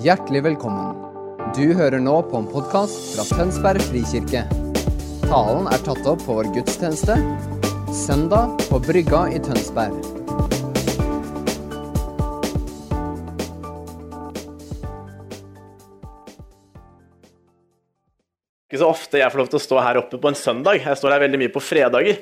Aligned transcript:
Hjertelig 0.00 0.40
velkommen. 0.46 0.94
Du 1.52 1.74
hører 1.76 2.00
nå 2.00 2.14
på 2.30 2.38
en 2.38 2.46
podkast 2.48 3.18
fra 3.18 3.24
Tønsberg 3.28 3.82
frikirke. 3.84 4.46
Talen 5.26 5.68
er 5.68 5.82
tatt 5.84 6.06
opp 6.08 6.22
på 6.24 6.38
vår 6.38 6.48
gudstjeneste 6.54 7.18
søndag 7.92 8.54
på 8.70 8.80
Brygga 8.86 9.26
i 9.28 9.42
Tønsberg. 9.44 9.98
ikke 18.70 18.80
så 18.80 18.88
ofte 18.88 19.18
jeg 19.18 19.32
får 19.34 19.40
lov 19.42 19.48
til 19.50 19.58
å 19.58 19.64
stå 19.66 19.80
her 19.82 19.98
oppe 19.98 20.18
på 20.22 20.30
en 20.30 20.38
søndag. 20.38 20.80
Jeg 20.80 20.96
står 20.96 21.16
her 21.16 21.24
veldig 21.26 21.40
mye 21.42 21.52
på 21.52 21.60
fredager. 21.60 22.20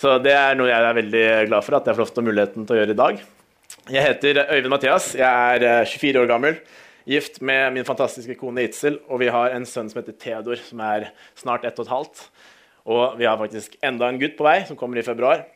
Så 0.00 0.16
det 0.24 0.32
er 0.34 0.56
noe 0.58 0.70
jeg 0.72 0.80
er 0.80 0.96
veldig 0.96 1.26
glad 1.50 1.66
for 1.66 1.78
at 1.78 1.86
jeg 1.86 1.94
får 1.94 2.08
lov 2.08 2.14
til 2.16 2.26
muligheten 2.26 2.64
til 2.66 2.74
å 2.74 2.78
gjøre 2.80 2.94
i 2.96 3.02
dag. 3.04 3.26
Jeg 3.92 4.06
heter 4.08 4.46
Øyvind 4.48 4.72
Mathias. 4.72 5.12
Jeg 5.14 5.60
er 5.60 5.84
24 5.84 6.24
år 6.24 6.30
gammel, 6.32 6.56
gift 7.08 7.40
med 7.44 7.72
min 7.74 7.86
fantastiske 7.86 8.36
kone 8.40 8.64
Itzel, 8.68 8.98
og 9.08 9.20
vi 9.22 9.30
har 9.32 9.52
en 9.52 9.66
sønn 9.68 9.90
som 9.90 10.00
heter 10.00 10.16
Theodor, 10.20 10.60
som 10.60 10.80
er 10.84 11.10
snart 11.38 11.66
ett 11.68 11.78
og 11.78 11.86
et 11.86 11.92
halvt. 11.92 12.22
Og 12.84 13.18
vi 13.20 13.28
har 13.28 13.40
faktisk 13.40 13.76
enda 13.84 14.08
en 14.08 14.20
gutt 14.20 14.36
på 14.38 14.46
vei, 14.46 14.58
som 14.68 14.78
kommer 14.80 15.00
i 15.00 15.06
februar. 15.06 15.46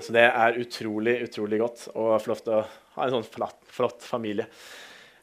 Så 0.00 0.14
det 0.14 0.24
er 0.26 0.58
utrolig, 0.58 1.18
utrolig 1.28 1.60
godt 1.60 1.88
og 1.92 2.16
flott 2.24 2.48
å 2.50 2.62
ha 2.96 3.04
en 3.04 3.18
sånn 3.18 3.26
flott, 3.28 3.58
flott 3.70 4.04
familie. 4.04 4.46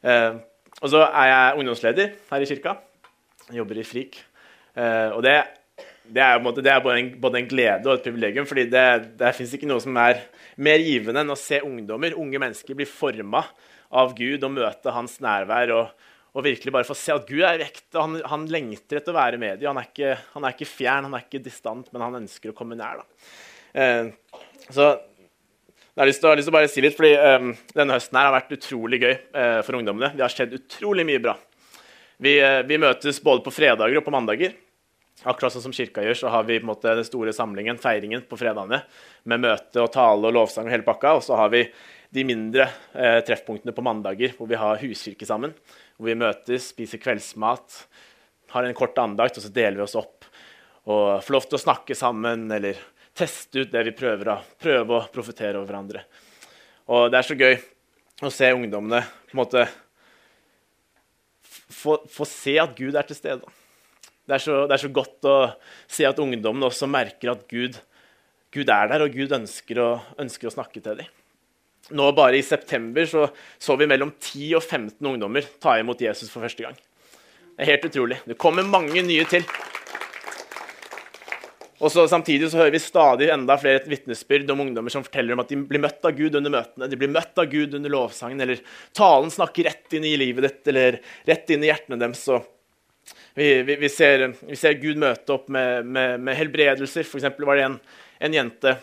Eh, 0.01 0.37
og 0.81 0.91
så 0.91 1.01
er 1.07 1.31
jeg 1.31 1.61
ungdomsleder 1.61 2.13
her 2.29 2.43
i 2.43 2.49
kirka. 2.49 2.75
Jeg 3.49 3.59
jobber 3.59 3.81
i 3.81 3.87
FRIK. 3.87 4.21
Eh, 4.77 5.09
og 5.17 5.25
det, 5.25 5.35
det 6.07 6.23
er, 6.23 6.39
måte, 6.43 6.63
det 6.63 6.71
er 6.71 6.83
både, 6.83 7.01
en, 7.01 7.11
både, 7.21 7.41
en, 7.41 7.49
glede 7.49 7.89
og 7.89 7.97
et 7.97 8.05
privilegium, 8.05 8.47
fordi 8.49 8.67
det, 8.71 8.85
det 9.19 9.33
fins 9.37 9.57
ikke 9.57 9.69
noe 9.69 9.83
som 9.83 9.97
er 9.99 10.23
mer 10.61 10.81
givende 10.85 11.25
enn 11.25 11.33
å 11.33 11.39
se 11.39 11.59
ungdommer, 11.65 12.15
unge 12.21 12.41
mennesker, 12.41 12.77
bli 12.77 12.87
forma 12.87 13.43
av 13.91 14.15
Gud 14.17 14.43
og 14.47 14.55
møte 14.55 14.95
hans 14.95 15.19
nærvær. 15.23 15.75
og, 15.75 16.09
og 16.31 16.45
virkelig 16.45 16.71
bare 16.71 16.87
få 16.87 16.95
se 16.95 17.11
at 17.11 17.27
Gud 17.27 17.43
er 17.43 17.65
ekte. 17.65 17.99
Han, 17.99 18.19
han 18.23 18.47
lengter 18.51 19.01
etter 19.01 19.11
å 19.11 19.19
være 19.19 19.39
med 19.41 19.59
dem. 19.59 19.75
Han, 19.75 20.17
han 20.35 20.47
er 20.47 20.55
ikke 20.55 20.69
fjern, 20.69 21.09
han 21.09 21.17
er 21.17 21.25
ikke 21.25 21.43
distant, 21.43 21.91
men 21.91 22.05
han 22.05 22.21
ønsker 22.23 22.53
å 22.53 22.57
komme 22.57 22.77
nær. 22.79 23.03
Eh, 23.75 24.11
så 24.71 24.93
jeg 25.91 25.99
har 25.99 26.07
lyst 26.07 26.21
til, 26.23 26.47
å 26.47 26.55
bare 26.55 26.69
si 26.71 26.81
litt, 26.83 26.95
fordi 26.95 27.11
um, 27.19 27.49
Denne 27.75 27.97
høsten 27.97 28.15
her 28.15 28.29
har 28.29 28.35
vært 28.37 28.53
utrolig 28.55 29.01
gøy 29.01 29.11
uh, 29.11 29.59
for 29.59 29.75
ungdommene. 29.75 30.13
Det 30.15 30.23
har 30.23 30.31
skjedd 30.31 30.55
utrolig 30.55 31.03
mye 31.07 31.19
bra. 31.23 31.33
Vi, 32.15 32.37
uh, 32.39 32.61
vi, 32.63 32.77
møtes 32.79 33.19
både 33.23 33.43
på 33.43 33.51
fredager 33.51 33.99
og 33.99 34.05
på 34.05 34.13
mandager. 34.15 34.55
Akkurat 35.27 35.51
sånn 35.53 35.65
som 35.65 35.75
kirka 35.75 36.05
gjør, 36.05 36.15
så 36.17 36.31
har 36.31 36.47
vi 36.47 36.61
på 36.61 36.63
en 36.63 36.71
måte 36.71 36.95
den 36.95 37.05
store 37.05 37.33
samlingen, 37.35 37.77
feiringen, 37.81 38.23
på 38.23 38.39
fredagene. 38.39 38.79
Med 39.27 39.43
møte 39.43 39.83
og 39.83 39.91
tale 39.93 40.31
og 40.31 40.37
lovsang 40.39 40.69
og 40.69 40.73
hele 40.77 40.87
pakka. 40.87 41.17
Og 41.19 41.25
så 41.27 41.35
har 41.37 41.51
vi 41.51 41.65
de 42.11 42.23
mindre 42.27 42.67
eh, 42.93 43.19
treffpunktene 43.25 43.73
på 43.75 43.83
mandager, 43.85 44.33
hvor 44.37 44.49
vi 44.49 44.59
har 44.59 44.81
huskirke 44.81 45.27
sammen. 45.27 45.53
Hvor 45.95 46.09
vi 46.09 46.17
møtes, 46.19 46.71
spiser 46.73 47.01
kveldsmat, 47.01 47.83
har 48.51 48.67
en 48.67 48.75
kort 48.77 48.97
andakt, 48.99 49.39
og 49.39 49.45
så 49.45 49.53
deler 49.53 49.79
vi 49.79 49.85
oss 49.85 49.99
opp. 49.99 50.27
Og 50.91 51.21
får 51.23 51.35
lov 51.35 51.47
til 51.47 51.59
å 51.59 51.63
snakke 51.65 51.95
sammen, 51.97 52.49
eller 52.51 52.79
teste 53.15 53.63
ut 53.63 53.71
det 53.71 53.85
vi 53.87 53.95
prøver 53.95 54.33
å 54.33 54.41
prøve 54.59 54.97
å 54.97 55.05
profetere 55.13 55.59
over 55.59 55.69
hverandre. 55.69 56.03
Og 56.91 57.07
det 57.11 57.21
er 57.21 57.27
så 57.27 57.37
gøy 57.37 57.55
å 58.21 58.31
se 58.33 58.51
ungdommene 58.53 59.01
på 59.29 59.35
en 59.35 59.41
måte 59.41 59.65
få, 61.71 61.97
få 62.11 62.27
se 62.27 62.57
at 62.61 62.75
Gud 62.77 62.97
er 62.97 63.07
til 63.07 63.17
stede. 63.17 63.57
Det 64.27 64.37
er, 64.37 64.43
så, 64.43 64.57
det 64.69 64.75
er, 64.75 64.83
så, 64.83 64.91
godt 64.93 65.27
å 65.27 65.37
se 65.89 66.05
at 66.07 66.19
ungdommene 66.21 66.69
også 66.69 66.87
merker 66.89 67.33
at 67.33 67.47
Gud, 67.49 67.79
Gud 68.53 68.69
er 68.69 68.91
der, 68.91 69.03
og 69.03 69.15
Gud 69.15 69.33
ønsker 69.35 69.81
å, 69.81 69.89
ønsker 70.21 70.47
å, 70.47 70.53
snakke 70.53 70.83
til 70.83 71.01
dem. 71.01 71.20
Nå 71.89 72.11
bare 72.15 72.37
i 72.37 72.45
september 72.45 73.05
så, 73.09 73.25
så 73.59 73.75
vi 73.75 73.89
mellom 73.89 74.13
10 74.13 74.55
og 74.59 74.63
15 74.63 75.07
ungdommer 75.13 75.47
ta 75.59 75.79
imot 75.79 76.01
Jesus 76.01 76.29
for 76.31 76.45
første 76.45 76.63
gang. 76.63 76.77
Det 77.55 77.65
er 77.65 77.73
helt 77.73 77.89
utrolig. 77.89 78.21
Det 78.25 78.37
kommer 78.39 78.67
mange 78.67 79.01
nye 79.03 79.25
til. 79.29 79.43
Og 81.81 81.89
så 81.89 82.05
Samtidig 82.07 82.51
så 82.51 82.61
hører 82.61 82.75
vi 82.75 82.81
stadig 82.83 83.31
enda 83.33 83.57
flere 83.57 83.81
vitnesbyrd 83.89 84.49
om 84.53 84.61
ungdommer 84.67 84.93
som 84.93 85.03
forteller 85.05 85.33
om 85.33 85.41
at 85.41 85.49
de 85.49 85.57
blir 85.65 85.81
møtt 85.81 86.05
av 86.05 86.13
Gud 86.13 86.37
under 86.37 86.53
møtene, 86.53 86.89
de 86.91 86.99
blir 86.99 87.09
møtt 87.09 87.41
av 87.41 87.49
Gud 87.49 87.73
under 87.77 87.89
lovsangen, 87.89 88.41
eller 88.43 88.61
talen 88.97 89.33
snakker 89.33 89.65
rett 89.65 89.97
inn 89.97 90.05
i 90.05 90.13
livet 90.19 90.45
ditt, 90.45 90.61
eller 90.69 90.99
rett 91.25 91.49
inn 91.49 91.65
i 91.65 91.71
hjertene 91.71 91.97
deres. 92.01 92.21
Vi, 93.33 93.47
vi, 93.65 93.79
vi, 93.81 93.89
ser, 93.89 94.27
vi, 94.45 94.59
ser, 94.59 94.77
Gud 94.77 95.01
møte 95.01 95.33
opp 95.33 95.49
med, 95.49 95.87
med, 95.87 96.21
med 96.21 96.37
helbredelser. 96.37 97.07
For 97.07 97.45
var 97.47 97.57
det 97.57 97.65
en, 97.65 97.77
en 98.27 98.35
jente 98.35 98.75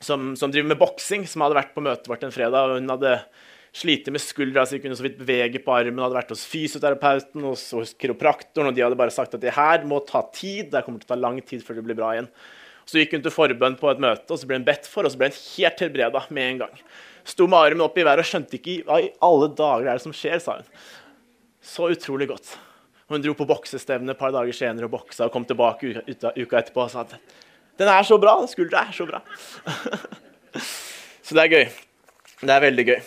som, 0.00 0.32
som, 0.38 0.52
driver 0.52 0.72
med 0.72 0.80
boksing, 0.80 1.26
som 1.26 1.44
hadde 1.44 1.58
vært 1.58 1.74
på 1.74 1.84
møtet 1.84 2.08
vårt 2.10 2.24
en 2.26 2.34
fredag. 2.34 2.70
og 2.70 2.78
hun 2.78 2.92
hadde 2.92 3.14
slitt 3.78 4.08
med 4.10 4.22
skuldra 4.22 4.64
så 4.66 4.76
hun 4.76 4.84
kunne 4.84 4.96
så 4.98 5.04
vidt 5.04 5.18
bevege 5.20 5.60
på 5.62 5.74
armen, 5.74 6.00
hadde 6.02 6.16
vært 6.16 6.32
hos 6.32 6.46
fysioterapeuten 6.48 7.44
hos, 7.44 7.66
hos 7.76 7.92
kiropraktoren, 7.98 8.70
og 8.70 8.76
de 8.76 8.84
hadde 8.84 8.98
bare 8.98 9.14
sagt 9.14 9.36
at 9.36 9.42
det 9.42 9.54
her 9.56 9.84
må 9.88 10.00
ta 10.06 10.24
tid, 10.34 10.70
det 10.72 10.84
kommer 10.86 11.02
til 11.02 11.10
å 11.10 11.14
ta 11.14 11.20
lang 11.20 11.40
tid 11.42 11.64
før 11.64 11.78
det 11.78 11.84
blir 11.88 11.98
bra 11.98 12.14
igjen. 12.14 12.30
Så 12.88 13.02
gikk 13.02 13.18
hun 13.18 13.24
til 13.26 13.34
forbønn 13.34 13.76
på 13.76 13.90
et 13.90 14.00
møte, 14.00 14.30
og 14.32 14.40
så 14.40 14.48
ble 14.48 14.60
hun 14.60 14.66
bedt 14.66 14.88
for, 14.88 15.04
og 15.04 15.12
så 15.12 15.20
ble 15.20 15.28
hun 15.28 15.36
helt 15.42 15.82
helbreda 15.84 16.24
med 16.32 16.52
en 16.54 16.62
gang. 16.64 16.78
Sto 17.28 17.44
med 17.44 17.58
armen 17.60 17.84
opp 17.84 17.98
i 18.00 18.06
været 18.06 18.24
og 18.24 18.30
skjønte 18.30 18.56
ikke 18.56 18.78
hva 18.88 19.02
i 19.04 19.10
alle 19.28 19.50
dager 19.58 19.90
er 19.90 19.98
det 19.98 20.04
som 20.06 20.14
skjer, 20.16 20.40
sa 20.40 20.56
hun. 20.62 20.70
Så 21.60 21.90
utrolig 21.92 22.30
godt. 22.30 22.54
Hun 23.12 23.20
dro 23.24 23.34
på 23.36 23.46
boksestevne 23.48 24.12
et 24.14 24.20
par 24.20 24.32
dager 24.32 24.56
senere 24.56 24.88
og 24.88 24.94
boksa 24.96 25.26
og 25.26 25.34
kom 25.34 25.44
tilbake 25.48 25.92
uka, 26.08 26.32
etterpå 26.32 26.86
og 26.86 26.90
sa 26.92 27.04
at 27.04 27.14
den 27.78 27.90
er 27.90 28.06
så 28.06 28.18
bra, 28.20 28.34
skuldra 28.50 28.86
er 28.88 28.94
så 28.96 29.06
bra. 29.06 29.20
så 31.26 31.36
det 31.38 31.44
er 31.44 31.54
gøy. 31.54 31.66
Det 32.42 32.54
er 32.54 32.64
veldig 32.64 32.86
gøy. 32.88 33.00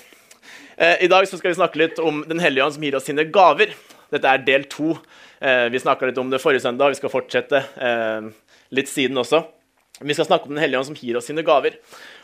Eh, 0.81 1.03
I 1.05 1.09
dag 1.11 1.27
skal 1.27 1.51
vi 1.51 1.57
snakke 1.59 1.79
litt 1.81 1.99
om 2.01 2.23
Den 2.27 2.39
hellige 2.41 2.65
ånd 2.65 2.75
som 2.75 2.85
gir 2.85 2.95
oss 2.97 3.07
sine 3.09 3.25
gaver. 3.27 3.73
Dette 4.11 4.27
er 4.27 4.45
del 4.47 4.67
to. 4.71 4.95
Eh, 5.41 5.67
vi 5.73 5.81
snakka 5.81 6.07
litt 6.09 6.19
om 6.21 6.31
det 6.31 6.41
forrige 6.41 6.63
søndag, 6.63 6.93
vi 6.93 6.99
skal 6.99 7.11
fortsette 7.13 7.63
eh, 7.81 8.29
litt 8.75 8.91
siden 8.91 9.19
også. 9.19 9.43
Vi 10.01 10.15
skal 10.17 10.27
snakke 10.29 10.49
om 10.49 10.55
Den 10.55 10.63
hellige 10.63 10.81
ånd 10.81 10.91
som 10.91 10.97
gir 10.97 11.19
oss 11.19 11.27
sine 11.29 11.43
gaver. 11.45 11.77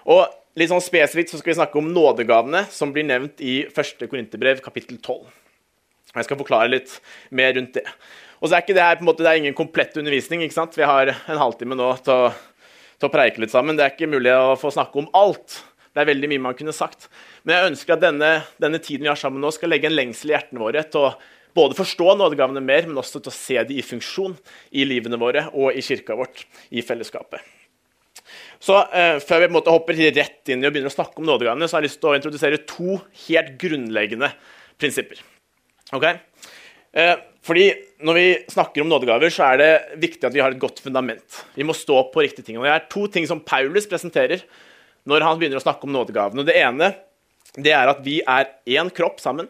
Og 0.08 0.26
litt 0.58 0.72
sånn 0.72 0.84
spesifikt 0.84 1.34
så 1.34 1.42
skal 1.42 1.54
vi 1.54 1.60
snakke 1.60 1.82
om 1.82 1.92
nådegavene 1.94 2.64
som 2.74 2.94
blir 2.96 3.06
nevnt 3.08 3.44
i 3.44 3.60
1. 3.68 4.08
Korinterbrev 4.08 4.64
kapittel 4.66 5.02
12. 5.02 5.28
Jeg 6.16 6.26
skal 6.26 6.40
forklare 6.40 6.72
litt 6.72 6.96
mer 7.36 7.54
rundt 7.58 7.76
det. 7.78 7.84
Og 8.38 8.50
så 8.50 8.58
er 8.58 8.66
ikke 8.66 8.76
det 8.78 8.84
her 8.86 9.00
på 9.00 9.06
en 9.06 9.10
måte, 9.10 9.24
det 9.26 9.32
er 9.32 9.40
ingen 9.42 9.58
komplett 9.58 9.98
undervisning. 9.98 10.44
ikke 10.46 10.58
sant? 10.58 10.78
Vi 10.78 10.86
har 10.86 11.10
en 11.14 11.42
halvtime 11.42 11.78
nå 11.78 11.90
til 12.06 12.14
å, 12.14 12.30
til 13.00 13.10
å 13.10 13.14
preike 13.14 13.42
litt 13.42 13.54
sammen. 13.54 13.78
Det 13.78 13.86
er 13.86 13.96
ikke 13.96 14.12
mulig 14.12 14.34
å 14.36 14.58
få 14.60 14.72
snakke 14.74 15.02
om 15.02 15.10
alt. 15.18 15.62
Det 15.94 16.04
er 16.04 16.12
veldig 16.12 16.30
mye 16.30 16.46
man 16.50 16.58
kunne 16.58 16.76
sagt. 16.76 17.08
Men 17.42 17.56
jeg 17.56 17.72
ønsker 17.72 17.96
at 17.96 18.04
denne, 18.04 18.32
denne 18.62 18.82
tiden 18.84 19.08
vi 19.08 19.10
har 19.10 19.18
sammen 19.18 19.42
nå, 19.42 19.50
skal 19.56 19.74
legge 19.74 19.90
en 19.90 19.98
lengsel 19.98 20.30
i 20.30 20.36
hjertene 20.36 20.62
våre 20.62 20.84
til 20.86 21.08
å 21.08 21.16
både 21.58 21.78
forstå 21.78 22.14
nådegavene 22.20 22.62
mer, 22.62 22.86
men 22.86 23.02
også 23.02 23.22
til 23.22 23.32
å 23.32 23.38
se 23.38 23.58
dem 23.58 23.80
i 23.80 23.86
funksjon 23.86 24.36
i 24.78 24.86
livene 24.86 25.18
våre 25.18 25.48
og 25.56 25.74
i 25.74 25.82
kirka 25.82 26.18
vårt, 26.20 26.44
i 26.70 26.84
fellesskapet. 26.86 27.42
Så 28.62 28.78
eh, 28.94 29.18
Før 29.24 29.44
vi 29.44 29.50
måte 29.54 29.74
hopper 29.74 29.98
rett 29.98 30.52
inn 30.52 30.62
i 30.62 30.70
og 30.70 30.76
begynner 30.76 30.92
å 30.92 30.98
snakke 30.98 31.22
om 31.22 31.28
nådegavene, 31.30 31.66
så 31.66 31.78
har 31.78 31.86
jeg 31.86 31.92
lyst 31.92 32.02
til 32.04 32.12
å 32.12 32.16
introdusere 32.18 32.62
to 32.70 33.00
helt 33.28 33.56
grunnleggende 33.62 34.30
prinsipper. 34.78 35.22
Okay? 35.96 36.20
Eh, 36.98 37.18
fordi 37.46 37.68
Når 37.98 38.14
vi 38.14 38.26
snakker 38.54 38.84
om 38.84 38.90
nådegaver, 38.90 39.32
så 39.34 39.48
er 39.48 39.58
det 39.58 39.98
viktig 39.98 40.28
at 40.28 40.34
vi 40.36 40.42
har 40.44 40.54
et 40.54 40.60
godt 40.62 40.78
fundament. 40.86 41.40
Vi 41.56 41.66
må 41.66 41.74
stå 41.74 42.04
på 42.14 42.22
riktige 42.22 42.46
ting. 42.46 42.60
Og 42.60 42.66
Det 42.66 42.74
er 42.76 42.84
to 42.94 43.08
ting 43.10 43.26
som 43.26 43.40
Paulus 43.42 43.88
presenterer 43.90 44.44
når 45.10 45.26
han 45.26 45.40
begynner 45.40 45.58
å 45.58 45.64
snakke 45.66 45.88
om 45.88 45.96
nådegavene. 45.96 46.46
Det 46.46 46.54
ene 46.62 46.92
det 47.58 47.74
er 47.74 47.90
at 47.90 48.04
vi 48.06 48.20
er 48.22 48.52
én 48.70 48.92
kropp 48.94 49.18
sammen. 49.20 49.50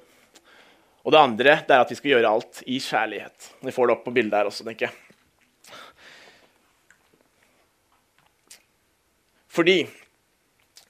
Og 1.03 1.12
det 1.12 1.19
andre 1.19 1.57
det 1.68 1.75
er 1.75 1.84
at 1.84 1.91
vi 1.91 2.00
skal 2.00 2.13
gjøre 2.13 2.31
alt 2.31 2.63
i 2.63 2.80
kjærlighet. 2.80 3.52
Vi 3.68 3.75
får 3.75 3.88
det 3.88 3.97
opp 3.97 4.07
på 4.07 4.16
bildet 4.16 4.40
her 4.40 4.47
også, 4.47 4.63
tenker 4.63 4.88
jeg. 4.88 4.96
Fordi 9.52 9.78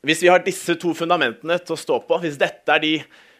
hvis 0.05 0.21
vi 0.21 0.29
har 0.29 0.45
disse 0.45 0.77
to 0.77 0.93
fundamentene 0.93 1.57
til 1.57 1.73
å 1.73 1.81
stå 1.81 2.01
på, 2.05 2.21
hvis 2.21 2.37
dette 2.37 2.69
er 2.69 2.85
de 2.85 2.95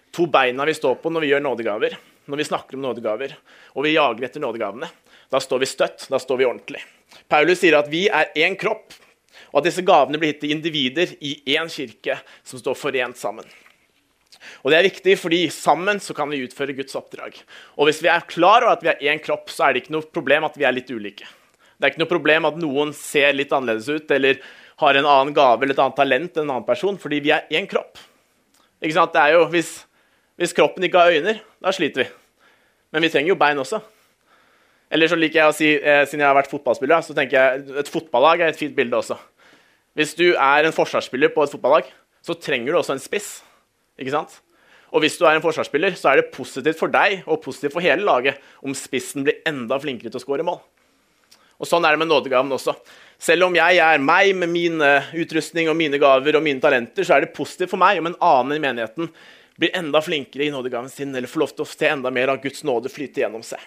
to 0.09 0.25
beina 0.25 0.65
vi 0.65 0.73
står 0.73 0.97
på 1.03 1.13
når 1.13 1.21
vi 1.21 1.35
gjør 1.35 1.43
nådegaver, 1.51 1.97
når 2.27 2.41
vi 2.41 2.47
snakker 2.49 2.77
om 2.77 2.85
nådegaver, 2.85 3.35
og 3.75 3.85
vi 3.85 3.95
jager 3.95 4.27
etter 4.27 4.43
nådegavene, 4.43 4.89
da 5.31 5.41
står 5.43 5.63
vi 5.63 5.69
støtt, 5.69 6.07
da 6.11 6.19
står 6.21 6.41
vi 6.41 6.47
ordentlig. 6.47 6.81
Paulus 7.31 7.61
sier 7.61 7.77
at 7.79 7.89
vi 7.91 8.05
er 8.07 8.31
én 8.39 8.57
kropp, 8.59 8.95
og 9.51 9.61
at 9.61 9.69
disse 9.69 9.85
gavene 9.85 10.19
blir 10.19 10.33
gitt 10.33 10.43
til 10.43 10.53
individer 10.55 11.15
i 11.23 11.37
én 11.55 11.71
kirke 11.71 12.19
som 12.43 12.59
står 12.59 12.77
forent 12.77 13.19
sammen. 13.19 13.47
Og 14.63 14.71
Det 14.71 14.77
er 14.77 14.87
viktig, 14.87 15.15
fordi 15.19 15.41
sammen 15.53 15.99
så 16.03 16.13
kan 16.15 16.29
vi 16.29 16.43
utføre 16.45 16.75
Guds 16.75 16.95
oppdrag. 16.95 17.35
Og 17.77 17.87
Hvis 17.87 18.01
vi 18.03 18.11
er 18.11 18.27
klar 18.27 18.63
over 18.63 18.75
at 18.75 18.83
vi 18.83 18.91
er 18.91 19.13
én 19.13 19.23
kropp, 19.23 19.49
så 19.49 19.67
er 19.67 19.73
det 19.73 19.83
ikke 19.83 19.95
noe 19.97 20.07
problem 20.13 20.47
at 20.47 20.57
vi 20.57 20.67
er 20.67 20.75
litt 20.75 20.91
ulike. 20.91 21.25
Det 21.77 21.85
er 21.85 21.93
ikke 21.93 22.03
noe 22.03 22.11
problem 22.11 22.47
at 22.49 22.57
noen 22.57 22.93
ser 22.95 23.35
litt 23.37 23.51
annerledes 23.53 23.89
ut 23.89 24.11
eller 24.11 24.39
har 24.81 24.97
en 24.97 25.09
annen 25.09 25.33
gave 25.33 25.63
eller 25.63 25.75
et 25.75 25.81
annet 25.81 25.97
talent 25.97 26.37
enn 26.37 26.47
en 26.47 26.55
annen 26.55 26.65
person, 26.65 26.97
fordi 26.97 27.19
vi 27.25 27.33
er 27.33 27.45
én 27.53 27.67
kropp. 27.69 27.97
Ikke 28.81 28.97
sant? 28.97 29.13
Det 29.13 29.21
er 29.21 29.37
jo, 29.37 29.45
hvis, 29.53 29.71
hvis 30.37 30.53
kroppen 30.53 30.85
ikke 30.85 31.01
har 31.01 31.13
øyne, 31.17 31.39
da 31.63 31.73
sliter 31.73 32.03
vi. 32.03 32.09
Men 32.93 33.03
vi 33.03 33.09
trenger 33.11 33.33
jo 33.33 33.39
bein 33.39 33.59
også. 33.59 33.81
Eller 34.93 35.09
så 35.11 35.17
liker 35.19 35.41
jeg 35.41 35.51
å 35.51 35.55
si, 35.55 35.69
eh, 35.75 36.05
siden 36.07 36.23
jeg 36.23 36.29
har 36.29 36.37
vært 36.37 36.51
fotballspiller, 36.51 37.03
så 37.03 37.15
tenker 37.15 37.35
jeg 37.35 37.79
et 37.81 37.91
fotballag 37.91 38.39
er 38.39 38.53
et 38.53 38.59
fint 38.59 38.75
bilde 38.75 38.95
også. 38.95 39.17
Hvis 39.97 40.13
du 40.15 40.29
er 40.31 40.63
en 40.63 40.75
forsvarsspiller 40.75 41.33
på 41.33 41.43
et 41.43 41.51
fotballag, 41.51 41.89
så 42.23 42.37
trenger 42.39 42.71
du 42.71 42.79
også 42.79 42.95
en 42.95 43.03
spiss. 43.03 43.41
ikke 43.97 44.13
sant? 44.13 44.39
Og 44.93 45.01
hvis 45.01 45.17
du 45.17 45.25
er 45.25 45.35
en 45.35 45.41
forsvarsspiller, 45.41 45.97
så 45.97 46.11
er 46.11 46.21
det 46.21 46.31
positivt 46.31 46.77
for 46.79 46.87
deg 46.87 47.23
og 47.25 47.41
positivt 47.41 47.73
for 47.73 47.81
hele 47.81 48.05
laget 48.05 48.37
om 48.63 48.75
spissen 48.77 49.25
blir 49.25 49.41
enda 49.45 49.75
flinkere 49.81 50.13
til 50.13 50.21
å 50.21 50.23
skåre 50.23 50.45
mål. 50.45 50.61
Og 51.59 51.65
Sånn 51.65 51.83
er 51.83 51.91
det 51.91 51.99
med 51.99 52.07
nådegaven 52.07 52.53
også. 52.53 52.75
Selv 53.19 53.49
om 53.49 53.55
jeg 53.57 53.81
er 53.81 53.97
meg 53.97 54.35
med 54.37 54.49
min 54.53 54.79
utrustning 55.17 55.67
og 55.67 55.75
mine 55.75 55.97
gaver 55.97 56.37
og 56.37 56.43
mine 56.45 56.61
talenter, 56.61 57.03
så 57.03 57.17
er 57.17 57.25
det 57.25 57.33
positivt 57.33 57.73
for 57.73 57.81
meg 57.81 57.97
om 57.97 58.11
en 58.11 58.19
annen 58.21 58.55
i 58.55 58.61
menigheten 58.61 59.09
blir 59.57 59.73
enda 59.77 60.01
flinkere 60.01 60.45
i 60.45 60.51
nådegaven 60.53 60.89
sin 60.89 61.15
eller 61.15 61.27
får 61.27 61.43
lov 61.43 61.53
til 61.55 61.65
å 61.65 61.69
se 61.69 61.89
enda 61.89 62.11
mer 62.13 62.33
av 62.33 62.41
Guds 62.43 62.63
nåde 62.67 62.91
flyte 62.93 63.23
gjennom 63.23 63.43
seg. 63.45 63.61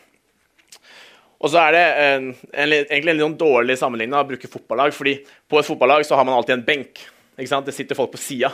Og 1.40 1.48
så 1.48 1.60
er 1.62 1.72
det 1.72 1.84
en, 2.04 2.26
en, 2.52 2.72
egentlig 2.74 3.14
en 3.14 3.16
litt 3.16 3.24
sånn 3.24 3.38
dårlig 3.40 3.78
sammenligning 3.80 4.18
å 4.18 4.26
bruke 4.28 4.50
fotballag. 4.50 4.92
fordi 4.92 5.16
på 5.48 5.58
et 5.58 5.66
fotballag 5.66 6.04
så 6.06 6.18
har 6.18 6.26
man 6.28 6.36
alltid 6.36 6.58
en 6.58 6.66
benk. 6.66 7.00
Det 7.40 7.72
sitter 7.72 7.96
folk 7.96 8.12
på 8.12 8.20
sida. 8.20 8.52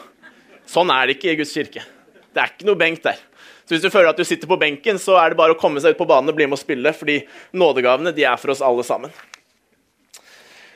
Sånn 0.67 0.91
er 0.94 1.06
det 1.06 1.17
ikke 1.17 1.33
i 1.33 1.38
Guds 1.41 1.55
kirke. 1.55 1.83
Det 2.31 2.43
er 2.43 2.53
ikke 2.53 2.69
noe 2.69 2.79
benk 2.79 3.03
der. 3.03 3.19
Så 3.67 3.75
hvis 3.75 3.83
du 3.83 3.91
føler 3.91 4.12
at 4.12 4.19
du 4.21 4.23
sitter 4.23 4.47
på 4.47 4.59
benken, 4.61 5.00
så 5.03 5.17
er 5.19 5.33
det 5.33 5.41
bare 5.41 5.56
å 5.56 5.59
komme 5.59 5.83
seg 5.83 5.97
ut 5.97 5.99
på 5.99 6.06
banen 6.06 6.31
og 6.31 6.37
bli 6.38 6.47
med 6.47 6.55
å 6.55 6.61
spille, 6.61 6.93
fordi 6.94 7.19
nådegavene 7.59 8.12
de 8.15 8.23
er 8.29 8.38
for 8.38 8.55
oss 8.55 8.62
alle 8.62 8.87
sammen. 8.87 9.11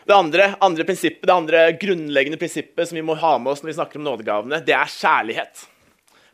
Det 0.03 0.17
andre, 0.17 0.49
andre 0.59 0.83
det 0.83 1.31
andre 1.31 1.61
grunnleggende 1.79 2.41
prinsippet 2.41 2.89
som 2.89 2.99
vi 2.99 3.05
må 3.07 3.15
ha 3.21 3.37
med 3.39 3.53
oss 3.53 3.63
når 3.63 3.71
vi 3.71 3.77
snakker 3.77 4.01
om 4.01 4.09
nådegavene, 4.09 4.59
det 4.67 4.75
er 4.75 4.91
kjærlighet. 4.91 5.70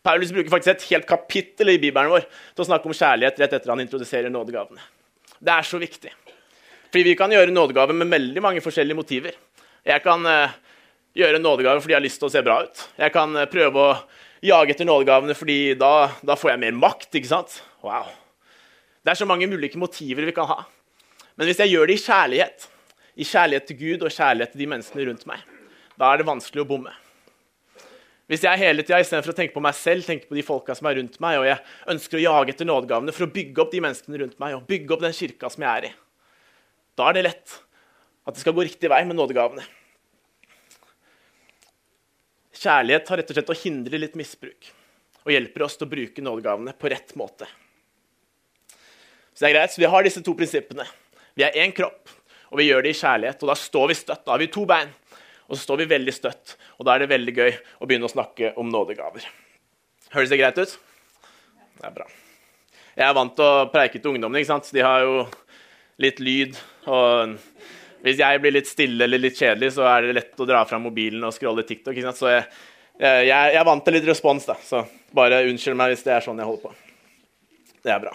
Paulus 0.07 0.31
bruker 0.31 0.53
faktisk 0.53 0.77
et 0.77 0.87
helt 0.93 1.09
kapittel 1.09 1.73
i 1.73 1.81
Bibelen 1.83 2.13
vår 2.13 2.29
til 2.29 2.63
å 2.63 2.69
snakke 2.69 2.87
om 2.87 2.95
kjærlighet 2.95 3.41
rett 3.43 3.57
etter 3.59 3.73
han 3.73 3.83
introduserer 3.83 4.31
nådegavene. 4.31 4.83
Det 5.43 5.53
er 5.53 5.67
så 5.67 5.81
viktig. 5.83 6.13
Fordi 6.93 7.03
vi 7.09 7.17
kan 7.19 7.33
gjøre 7.35 7.51
nådegaver 7.51 7.97
med 7.99 8.13
veldig 8.15 8.43
mange 8.45 8.63
forskjellige 8.65 8.99
motiver. 8.99 9.35
Jeg 9.87 10.03
kan 10.05 10.23
uh, 10.23 10.55
gjøre 11.17 11.41
nådegaver 11.43 11.83
fordi 11.83 11.97
jeg 11.97 11.99
har 11.99 12.07
lyst 12.07 12.23
til 12.23 12.29
å 12.29 12.35
se 12.37 12.43
bra 12.47 12.61
ut. 12.65 12.85
Jeg 13.01 13.15
kan 13.15 13.35
uh, 13.35 13.49
prøve 13.51 13.83
å 13.83 13.97
jage 14.47 14.77
etter 14.77 14.89
nådegavene 14.89 15.35
fordi 15.37 15.59
da, 15.79 15.93
da, 16.23 16.39
får 16.39 16.55
jeg 16.55 16.63
mer 16.63 16.79
makt. 16.87 17.11
ikke 17.11 17.33
sant? 17.33 17.59
Wow. 17.85 18.13
Det 19.03 19.13
er 19.13 19.21
så 19.21 19.29
mange 19.29 19.49
ulike 19.51 19.81
motiver 19.81 20.29
vi 20.29 20.35
kan 20.37 20.49
ha. 20.51 20.61
Men 21.37 21.51
hvis 21.51 21.61
jeg 21.65 21.75
gjør 21.75 21.91
det 21.91 21.99
i 21.99 22.05
kjærlighet, 22.05 22.69
i 23.17 23.27
kjærlighet 23.27 23.67
til 23.69 23.81
Gud 23.83 24.07
og 24.07 24.15
kjærlighet 24.15 24.55
til 24.55 24.63
de 24.63 24.71
menneskene 24.71 25.09
rundt 25.11 25.27
meg, 25.29 25.43
da 25.99 26.13
er 26.13 26.23
det 26.23 26.29
vanskelig 26.31 26.63
å 26.63 26.71
bomme. 26.71 26.95
Hvis 28.27 28.43
jeg 28.43 28.59
hele 28.59 28.83
tida 28.83 28.99
istedenfor 28.99 29.31
å 29.31 29.37
tenke 29.39 29.55
på 29.55 29.63
meg 29.63 29.77
selv, 29.79 30.03
tenker 30.07 30.27
på 30.27 30.35
de 30.35 30.43
folka 30.47 30.75
som 30.75 30.89
er 30.91 30.99
rundt 30.99 31.21
meg, 31.23 31.39
og 31.39 31.47
jeg 31.47 31.61
ønsker 31.95 32.19
å 32.19 32.25
jage 32.25 32.55
etter 32.55 32.67
nådegavene 32.67 33.15
for 33.15 33.29
å 33.29 33.31
bygge 33.31 33.63
opp 33.63 33.71
de 33.71 33.83
menneskene 33.85 34.19
rundt 34.23 34.41
meg 34.43 34.57
og 34.57 34.65
bygge 34.67 34.97
opp 34.97 35.05
den 35.05 35.15
kirka 35.15 35.51
som 35.53 35.63
jeg 35.63 35.71
er 35.71 35.89
i, 35.91 35.93
da 36.99 37.07
er 37.07 37.19
det 37.19 37.27
lett 37.29 37.59
at 38.27 38.35
det 38.35 38.43
skal 38.43 38.57
gå 38.57 38.65
riktig 38.67 38.91
vei 38.91 39.05
med 39.07 39.19
nådegavene. 39.19 39.63
Kjærlighet 42.57 43.13
har 43.13 43.21
rett 43.21 43.31
og 43.31 43.39
slett 43.39 43.53
å 43.53 43.61
hindre 43.61 44.01
litt 44.01 44.19
misbruk 44.19 44.73
og 45.27 45.33
hjelper 45.35 45.67
oss 45.67 45.79
til 45.79 45.87
å 45.87 45.93
bruke 45.93 46.25
nådegavene 46.25 46.75
på 46.79 46.91
rett 46.91 47.15
måte. 47.19 47.47
Så 49.35 49.45
det 49.45 49.51
er 49.51 49.57
greit, 49.59 49.73
så 49.75 49.83
Vi 49.83 49.91
har 49.93 50.07
disse 50.07 50.23
to 50.25 50.33
prinsippene. 50.35 50.87
Vi 51.37 51.45
er 51.45 51.59
én 51.61 51.75
kropp, 51.77 52.09
og 52.49 52.59
vi 52.59 52.71
gjør 52.71 52.87
det 52.87 52.95
i 52.95 52.99
kjærlighet. 53.01 53.43
Og 53.43 53.51
da 53.51 53.57
står 53.59 53.91
vi 53.91 53.97
støtt. 53.99 54.23
Da 54.25 54.33
har 54.33 54.41
vi 54.41 54.49
to 54.49 54.65
bein. 54.65 54.95
Og 55.47 55.55
så 55.55 55.63
står 55.63 55.85
vi 55.85 55.93
veldig 55.95 56.15
støtt, 56.15 56.57
og 56.79 56.87
da 56.87 56.95
er 56.95 57.05
det 57.05 57.13
veldig 57.13 57.35
gøy 57.37 57.53
å 57.79 57.87
begynne 57.87 58.09
å 58.09 58.13
snakke 58.13 58.53
om 58.59 58.71
nådegaver. 58.73 59.27
Høres 60.15 60.31
det 60.33 60.39
greit 60.41 60.59
ut? 60.59 60.77
Det 61.77 61.87
er 61.87 61.95
bra. 61.95 62.07
Jeg 62.97 63.05
er 63.05 63.17
vant 63.17 63.35
til 63.37 63.45
å 63.45 63.67
preike 63.71 64.01
til 64.01 64.15
ungdommene. 64.15 64.41
ikke 64.41 64.55
sant? 64.55 64.71
De 64.73 64.83
har 64.83 65.05
jo 65.05 65.27
litt 66.03 66.21
lyd. 66.23 66.57
og 66.89 67.37
Hvis 68.05 68.23
jeg 68.23 68.41
blir 68.41 68.55
litt 68.57 68.71
stille 68.71 69.05
eller 69.05 69.21
litt 69.21 69.37
kjedelig, 69.37 69.75
så 69.77 69.85
er 69.91 70.07
det 70.07 70.17
lett 70.17 70.41
å 70.41 70.49
dra 70.49 70.65
fram 70.69 70.87
mobilen 70.89 71.25
og 71.29 71.35
scrolle 71.37 71.67
TikTok. 71.69 71.93
ikke 71.95 72.09
sant? 72.09 72.23
Så 72.23 72.33
jeg, 72.33 72.47
jeg, 72.99 73.27
jeg 73.29 73.61
er 73.61 73.69
vant 73.69 73.85
til 73.85 73.99
litt 73.99 74.09
respons, 74.09 74.49
da. 74.49 74.57
Så 74.65 74.83
bare 75.17 75.45
unnskyld 75.51 75.79
meg 75.79 75.93
hvis 75.93 76.07
det 76.07 76.17
er 76.17 76.25
sånn 76.25 76.41
jeg 76.41 76.49
holder 76.49 76.71
på. 76.71 76.75
Det 77.85 77.93
er 77.93 78.03
bra. 78.03 78.15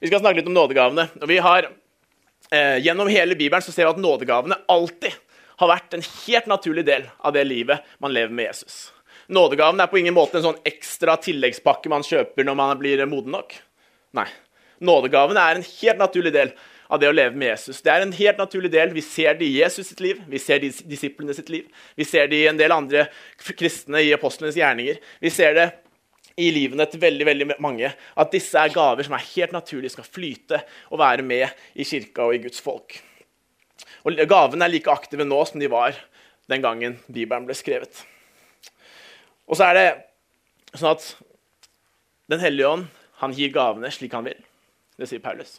Vi 0.00 0.10
skal 0.10 0.22
snakke 0.22 0.40
litt 0.40 0.52
om 0.52 0.56
nådegavene. 0.56 1.08
og 1.20 1.28
vi 1.28 1.40
har 1.42 1.66
eh, 1.66 2.76
Gjennom 2.84 3.08
hele 3.10 3.36
Bibelen 3.36 3.64
så 3.64 3.72
ser 3.72 3.88
vi 3.88 3.94
at 3.94 4.04
nådegavene 4.04 4.60
alltid 4.68 5.16
har 5.60 5.70
vært 5.70 5.96
en 5.96 6.04
helt 6.04 6.48
naturlig 6.50 6.86
del 6.88 7.06
av 7.20 7.36
det 7.36 7.44
livet 7.48 7.84
man 8.00 8.14
lever 8.16 8.32
med 8.34 8.48
Jesus. 8.50 8.88
Nådegaven 9.30 9.80
er 9.82 9.90
på 9.90 10.00
ingen 10.00 10.16
måte 10.16 10.40
en 10.40 10.48
sånn 10.48 10.62
ekstra 10.66 11.14
tilleggspakke 11.22 11.90
man 11.92 12.06
kjøper 12.06 12.46
når 12.46 12.56
man 12.58 12.78
blir 12.80 13.04
moden 13.06 13.36
nok. 13.36 13.54
Nei. 14.16 14.26
Nådegaven 14.80 15.38
er 15.38 15.58
en 15.58 15.66
helt 15.66 16.00
naturlig 16.00 16.32
del 16.34 16.54
av 16.90 16.98
det 16.98 17.10
å 17.10 17.14
leve 17.14 17.38
med 17.38 17.52
Jesus. 17.52 17.82
Det 17.84 17.92
er 17.92 18.02
en 18.02 18.14
helt 18.16 18.40
naturlig 18.40 18.72
del. 18.72 18.94
Vi 18.96 19.04
ser 19.04 19.36
det 19.38 19.46
i 19.46 19.60
Jesus 19.60 19.92
sitt 19.92 20.00
liv, 20.02 20.22
vi 20.26 20.40
ser 20.42 20.62
det 20.62 20.72
i 20.72 20.88
disiplene 20.90 21.36
sitt 21.36 21.52
liv. 21.52 21.68
Vi 21.94 22.06
ser 22.08 22.30
det 22.30 22.40
i 22.40 22.48
en 22.50 22.58
del 22.58 22.74
andre 22.74 23.06
kristne 23.38 24.02
i 24.02 24.10
apostlenes 24.16 24.58
gjerninger. 24.58 24.98
Vi 25.22 25.30
ser 25.34 25.54
det 25.58 25.68
i 26.40 26.48
livene 26.54 26.86
til 26.88 27.02
veldig 27.02 27.28
veldig 27.28 27.48
mange 27.62 27.92
at 27.92 28.32
disse 28.32 28.58
er 28.58 28.72
gaver 28.72 29.06
som 29.06 29.14
er 29.18 29.28
helt 29.34 29.54
naturlige, 29.54 29.92
skal 29.94 30.08
flyte 30.08 30.62
og 30.88 31.02
være 31.02 31.26
med 31.26 31.46
i 31.76 31.86
kirka 31.86 32.26
og 32.26 32.34
i 32.34 32.42
Guds 32.46 32.62
folk. 32.64 32.96
Og 34.04 34.16
Gavene 34.28 34.64
er 34.64 34.72
like 34.72 34.92
aktive 34.92 35.26
nå 35.26 35.40
som 35.48 35.60
de 35.60 35.68
var 35.70 35.96
den 36.50 36.62
gangen 36.64 36.98
Bibelen 37.06 37.46
ble 37.48 37.56
skrevet. 37.56 38.02
Og 39.50 39.58
så 39.58 39.70
er 39.70 39.76
det 39.76 39.88
sånn 40.74 40.94
at 40.94 41.08
Den 42.30 42.38
hellige 42.38 42.68
ånd 42.70 42.86
han 43.18 43.32
gir 43.34 43.50
gavene 43.50 43.90
slik 43.90 44.12
han 44.14 44.22
vil. 44.24 44.38
Det 44.96 45.08
sier 45.10 45.20
Paulus. 45.20 45.58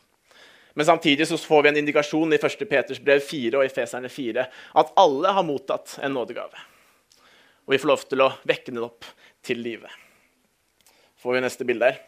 Men 0.73 0.87
samtidig 0.87 1.27
så 1.27 1.37
får 1.37 1.65
vi 1.65 1.69
en 1.69 1.79
indikasjon 1.81 2.31
i 2.31 2.39
1. 2.39 2.63
Peters 2.69 3.01
brev 3.03 3.19
4 3.19 3.59
og 3.59 3.65
i 3.65 3.73
Feserne 3.73 4.09
4 4.09 4.45
at 4.79 4.93
alle 4.97 5.33
har 5.35 5.43
mottatt 5.43 5.97
en 5.99 6.15
nådegave. 6.15 6.63
Og 7.67 7.75
vi 7.75 7.81
får 7.81 7.91
lov 7.91 8.05
til 8.07 8.23
å 8.23 8.29
vekke 8.47 8.71
den 8.71 8.85
opp 8.87 9.05
til 9.43 9.59
live. 9.61 9.91
Får 11.21 11.35
vi 11.35 11.43
neste 11.43 11.67
bilde 11.67 11.91
her. 11.91 11.99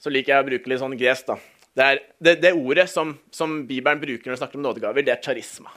Så 0.00 0.12
liker 0.12 0.34
jeg 0.34 0.44
å 0.44 0.48
bruke 0.52 0.70
litt 0.70 0.84
sånn 0.84 1.00
gresk. 1.00 1.32
da. 1.32 1.40
Det, 1.76 1.86
er, 1.86 2.00
det, 2.18 2.34
det 2.42 2.52
ordet 2.56 2.88
som, 2.90 3.12
som, 3.30 3.60
Bibelen 3.66 4.00
bruker 4.00 4.26
når 4.26 4.34
den 4.34 4.40
snakker 4.42 4.58
om 4.58 4.64
nådegaver, 4.66 5.06
det 5.06 5.14
er 5.14 5.22
charisma. 5.22 5.70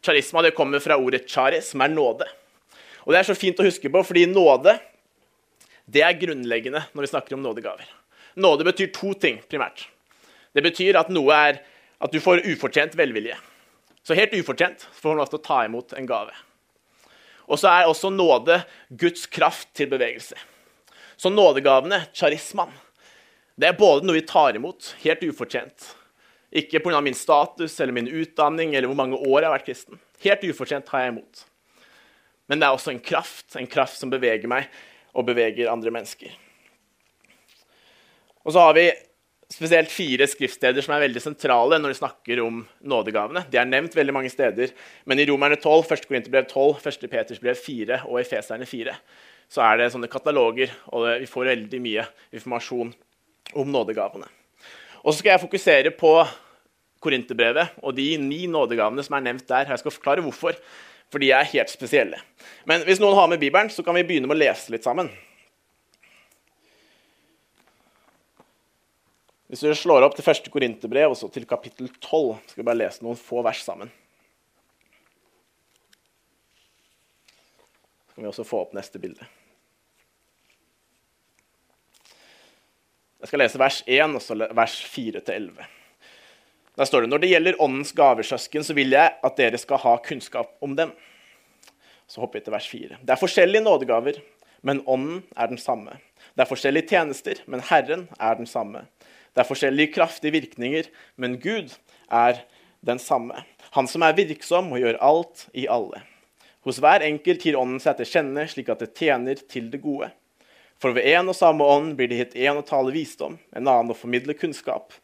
Charisma 0.00 0.42
det 0.46 0.54
kommer 0.56 0.80
fra 0.80 0.96
ordet 0.96 1.26
charis, 1.28 1.72
som 1.74 1.84
er 1.84 1.92
nåde. 1.92 2.28
Og 3.04 3.12
Det 3.12 3.20
er 3.20 3.28
så 3.28 3.36
fint 3.36 3.60
å 3.60 3.66
huske 3.66 3.90
på, 3.92 4.02
fordi 4.06 4.26
nåde 4.30 4.78
det 5.90 6.04
er 6.06 6.18
grunnleggende 6.18 6.84
når 6.94 7.04
vi 7.04 7.10
snakker 7.10 7.36
om 7.36 7.42
nådegaver. 7.44 7.88
Nåde 8.40 8.64
betyr 8.64 8.92
to 8.94 9.12
ting 9.18 9.40
primært. 9.50 9.88
Det 10.54 10.62
betyr 10.64 10.98
at 10.98 11.10
noe 11.12 11.34
er 11.34 11.60
at 12.00 12.12
du 12.12 12.20
får 12.22 12.44
ufortjent 12.48 12.94
velvilje. 12.96 13.36
Så 14.06 14.16
helt 14.16 14.32
ufortjent 14.34 14.86
får 14.96 15.12
man 15.12 15.20
lov 15.20 15.32
til 15.32 15.40
å 15.40 15.44
ta 15.44 15.58
imot 15.66 15.92
en 15.98 16.08
gave. 16.08 16.32
Og 17.50 17.58
så 17.60 17.68
er 17.72 17.90
også 17.90 18.12
nåde 18.14 18.60
Guds 18.88 19.26
kraft 19.26 19.72
til 19.76 19.90
bevegelse. 19.90 20.38
Så 21.20 21.28
nådegavene, 21.32 22.06
charismaen, 22.16 22.72
det 23.58 23.70
er 23.70 23.78
både 23.78 24.06
noe 24.06 24.18
vi 24.18 24.26
tar 24.26 24.56
imot 24.58 24.94
helt 25.02 25.24
ufortjent. 25.26 25.90
Ikke 26.50 26.80
pga. 26.82 27.00
min 27.00 27.14
status 27.14 27.78
eller 27.80 27.94
min 27.94 28.08
utdanning 28.08 28.74
eller 28.74 28.90
hvor 28.90 28.98
mange 28.98 29.18
år 29.18 29.42
jeg 29.42 29.48
har 29.48 29.56
vært 29.58 29.68
kristen. 29.68 30.00
Helt 30.24 30.44
ufortjent 30.44 30.86
tar 30.86 31.04
jeg 31.04 31.14
imot. 31.14 31.44
Men 32.50 32.58
det 32.58 32.66
er 32.66 32.74
også 32.74 32.90
en 32.90 33.02
kraft, 33.02 33.54
en 33.56 33.70
kraft 33.70 33.98
som 33.98 34.10
beveger 34.10 34.50
meg 34.50 34.66
og 35.14 35.28
beveger 35.28 35.70
andre 35.70 35.92
mennesker. 35.94 36.32
Og 38.42 38.54
så 38.54 38.64
har 38.64 38.74
vi 38.74 38.88
spesielt 39.50 39.90
fire 39.90 40.26
skriftsteder 40.30 40.82
som 40.82 40.94
er 40.94 41.04
veldig 41.04 41.22
sentrale 41.22 41.78
når 41.80 41.92
vi 41.92 41.98
snakker 41.98 42.42
om 42.42 42.62
nådegavene. 42.86 43.44
De 43.50 43.58
er 43.58 43.68
nevnt 43.68 43.94
veldig 43.98 44.14
mange 44.14 44.30
steder, 44.32 44.72
men 45.04 45.18
i 45.18 45.26
Romerne 45.28 45.58
12, 45.58 45.90
1. 45.90 46.06
Korinterbrev 46.08 46.46
12, 46.50 46.86
1. 46.86 47.06
Peters 47.10 47.42
brev 47.42 47.58
4 47.58 48.02
og 48.06 48.20
i 48.20 48.26
Feserne 48.26 48.68
4 48.68 48.94
så 49.50 49.64
er 49.66 49.80
det 49.80 49.88
sånne 49.90 50.06
kataloger, 50.10 50.70
og 50.94 51.08
vi 51.18 51.26
får 51.26 51.48
veldig 51.48 51.80
mye 51.82 52.04
informasjon 52.30 52.92
om 53.54 53.68
nådegavene. 53.70 54.28
Og 55.00 55.12
så 55.12 55.20
skal 55.20 55.34
jeg 55.34 55.44
fokusere 55.44 55.92
på 55.96 56.12
Korinterbrevet 57.00 57.80
og 57.80 57.96
de 57.96 58.12
ni 58.20 58.44
nådegavene 58.50 59.02
som 59.04 59.16
er 59.16 59.24
nevnt 59.24 59.48
der. 59.48 59.70
Jeg 59.72 59.80
skal 59.80 59.94
forklare 59.94 60.24
hvorfor, 60.24 60.58
for 61.10 61.22
de 61.22 61.32
er 61.32 61.48
helt 61.54 61.72
spesielle. 61.72 62.20
Men 62.68 62.84
hvis 62.84 63.00
noen 63.00 63.16
har 63.16 63.30
med 63.32 63.40
Bibelen, 63.40 63.72
så 63.72 63.84
kan 63.86 63.96
vi 63.96 64.04
begynne 64.06 64.28
med 64.28 64.36
å 64.36 64.42
lese 64.42 64.74
litt 64.74 64.84
sammen. 64.86 65.08
Hvis 69.50 69.64
du 69.66 69.72
slår 69.74 70.04
opp 70.06 70.14
til 70.14 70.22
første 70.22 70.52
Korinterbrev 70.52 71.10
og 71.10 71.18
så 71.18 71.26
til 71.32 71.48
kapittel 71.48 71.88
12, 71.96 72.36
skal 72.52 72.60
vi 72.60 72.68
bare 72.68 72.82
lese 72.84 73.02
noen 73.02 73.18
få 73.18 73.42
vers 73.42 73.64
sammen. 73.66 73.90
Så 78.06 78.14
kan 78.14 78.22
vi 78.22 78.30
også 78.30 78.46
få 78.46 78.62
opp 78.62 78.76
neste 78.78 79.02
bilde. 79.02 79.26
Jeg 83.20 83.28
skal 83.28 83.42
lese 83.42 83.60
vers 83.60 83.82
1 83.84 84.16
og 84.16 84.22
så 84.24 84.34
vers 84.56 84.74
4-11. 84.88 85.64
Der 86.80 86.88
står 86.88 87.04
det 87.04 87.10
når 87.12 87.20
det 87.20 87.28
gjelder 87.34 87.58
åndens 87.60 87.92
gaver, 87.92 88.24
søsken, 88.24 88.64
så 88.64 88.72
vil 88.72 88.94
jeg 88.94 89.12
at 89.20 89.36
dere 89.36 89.58
skal 89.60 89.82
ha 89.82 89.96
kunnskap 90.00 90.54
om 90.64 90.76
dem. 90.78 90.94
Så 92.08 92.22
hopper 92.22 92.40
vi 92.40 92.46
til 92.46 92.54
vers 92.54 92.68
4. 92.70 93.00
Det 93.04 93.12
er 93.12 93.20
forskjellige 93.20 93.64
nådegaver, 93.66 94.22
men 94.64 94.80
ånden 94.88 95.20
er 95.36 95.50
den 95.52 95.60
samme. 95.60 95.98
Det 96.32 96.46
er 96.46 96.48
forskjellige 96.48 96.88
tjenester, 96.88 97.42
men 97.46 97.60
Herren 97.68 98.06
er 98.16 98.38
den 98.38 98.48
samme. 98.48 98.86
Det 99.34 99.44
er 99.44 99.50
forskjellige 99.50 99.92
kraftige 99.98 100.32
virkninger, 100.38 100.88
men 101.20 101.36
Gud 101.42 101.76
er 102.08 102.40
den 102.80 102.98
samme. 102.98 103.44
Han 103.76 103.86
som 103.86 104.02
er 104.02 104.16
virksom 104.16 104.72
og 104.72 104.80
gjør 104.80 104.98
alt 105.04 105.44
i 105.52 105.66
alle. 105.68 106.00
Hos 106.64 106.80
hver 106.80 107.04
enkelt 107.04 107.44
gir 107.44 107.60
Ånden 107.60 107.80
seg 107.80 108.00
til 108.00 108.08
kjenne, 108.08 108.48
slik 108.48 108.72
at 108.72 108.80
det 108.80 108.94
tjener 108.96 109.38
til 109.48 109.68
det 109.72 109.80
gode. 109.84 110.10
For 110.80 110.96
ved 110.96 111.04
én 111.04 111.28
og 111.28 111.36
samme 111.36 111.64
ånd 111.64 111.92
blir 111.98 112.08
det 112.08 112.18
gitt 112.22 112.36
én 112.40 112.56
å 112.56 112.64
tale 112.64 112.92
visdom, 112.94 113.36
en 113.52 113.68
annen 113.68 113.92
å 113.92 113.96
formidle 113.96 114.32
kunnskap. 114.38 114.94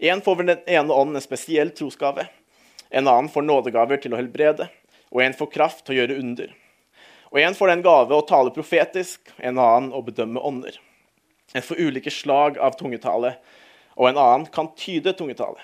Én 0.00 0.22
får 0.24 0.38
ved 0.40 0.48
den 0.52 0.62
ene 0.78 0.96
ånden 0.96 1.20
en 1.20 1.24
spesiell 1.24 1.72
trosgave, 1.76 2.24
en 2.88 3.08
annen 3.08 3.28
får 3.28 3.44
nådegaver 3.44 4.00
til 4.00 4.14
å 4.14 4.20
helbrede, 4.20 4.70
og 5.12 5.22
en 5.22 5.36
får 5.36 5.52
kraft 5.52 5.84
til 5.84 5.96
å 5.96 5.98
gjøre 6.00 6.18
under. 6.22 6.56
Og 7.34 7.40
en 7.42 7.56
får 7.58 7.72
den 7.72 7.84
gave 7.84 8.16
å 8.16 8.24
tale 8.24 8.54
profetisk, 8.54 9.28
en 9.36 9.60
annen 9.60 9.92
å 9.92 10.00
bedømme 10.06 10.40
ånder. 10.40 10.78
En 11.52 11.64
får 11.64 11.80
ulike 11.84 12.10
slag 12.10 12.56
av 12.58 12.78
tungetale, 12.80 13.36
og 13.96 14.08
en 14.10 14.20
annen 14.20 14.46
kan 14.52 14.72
tyde 14.76 15.12
tungetale. 15.16 15.60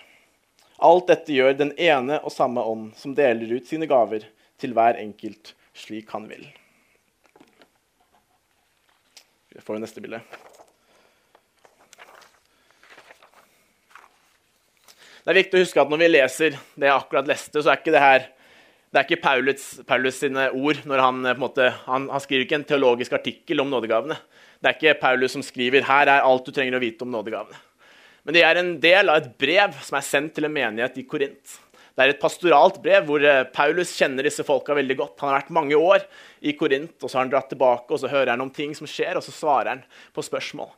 Alt 0.82 1.08
dette 1.08 1.32
gjør 1.32 1.54
den 1.56 1.72
ene 1.80 2.18
og 2.20 2.34
samme 2.34 2.60
ånd, 2.60 2.90
som 2.98 3.14
deler 3.16 3.56
ut 3.56 3.68
sine 3.68 3.88
gaver 3.88 4.26
til 4.60 4.74
hver 4.76 5.00
enkelt 5.00 5.54
slik 5.72 6.10
han 6.12 6.28
vil. 6.28 6.44
Får 9.60 9.76
det 9.76 9.84
neste 9.84 10.00
bilde. 10.00 10.22
Det 15.22 15.30
er 15.30 15.38
viktig 15.38 15.58
å 15.58 15.62
huske 15.62 15.82
at 15.82 15.90
når 15.92 16.00
vi 16.00 16.08
leser 16.10 16.56
det 16.74 16.88
jeg 16.88 16.94
akkurat 16.94 17.28
leste, 17.30 17.60
så 17.60 17.70
er 17.70 17.82
ikke 17.82 17.94
det 17.94 18.02
her 18.02 18.30
det 18.92 19.00
er 19.00 19.06
ikke 19.06 19.22
Paulus, 19.24 19.66
Paulus 19.88 20.18
sine 20.20 20.50
ord. 20.52 20.82
når 20.84 21.00
han, 21.00 21.20
en 21.24 21.38
måte, 21.40 21.70
han, 21.86 22.10
han, 22.12 22.20
skriver 22.20 22.44
ikke 22.44 22.58
en 22.60 22.66
teologisk 22.68 23.14
artikkel 23.16 23.62
om 23.62 23.70
nådegavene. 23.72 24.18
Det 24.60 24.68
er 24.68 24.76
ikke 24.76 25.00
Paulus 25.00 25.32
som 25.32 25.42
skriver 25.42 25.80
'her 25.80 26.10
er 26.12 26.20
alt 26.20 26.44
du 26.44 26.52
trenger 26.52 26.76
å 26.76 26.82
vite 26.82 27.00
om 27.02 27.12
nådegavene'. 27.12 27.56
Men 28.24 28.34
det 28.34 28.42
er 28.44 28.60
en 28.60 28.74
del 28.80 29.08
av 29.08 29.22
et 29.22 29.38
brev 29.38 29.72
som 29.80 29.96
er 29.96 30.04
sendt 30.04 30.34
til 30.34 30.44
en 30.44 30.52
menighet 30.52 30.98
i 30.98 31.06
Korint. 31.08 31.58
Det 31.92 32.04
er 32.04 32.14
et 32.14 32.20
pastoralt 32.22 32.78
brev 32.82 33.04
hvor 33.08 33.24
eh, 33.26 33.44
Paulus 33.52 33.92
kjenner 33.98 34.24
disse 34.24 34.44
folka 34.48 34.74
veldig 34.76 34.96
godt. 34.96 35.18
Han 35.20 35.28
har 35.28 35.42
vært 35.42 35.52
mange 35.52 35.76
år 35.76 36.06
i 36.40 36.54
Korint, 36.56 36.94
og 37.02 37.08
så 37.10 37.18
har 37.18 37.26
han 37.26 37.32
dratt 37.34 37.50
tilbake 37.52 37.92
og 37.92 38.00
så 38.00 38.08
hører 38.08 38.32
han 38.32 38.44
om 38.44 38.52
ting 38.52 38.72
som 38.76 38.88
skjer, 38.88 39.18
og 39.18 39.24
så 39.26 39.34
svarer 39.34 39.74
han 39.74 39.82
på 40.16 40.24
spørsmål. 40.24 40.70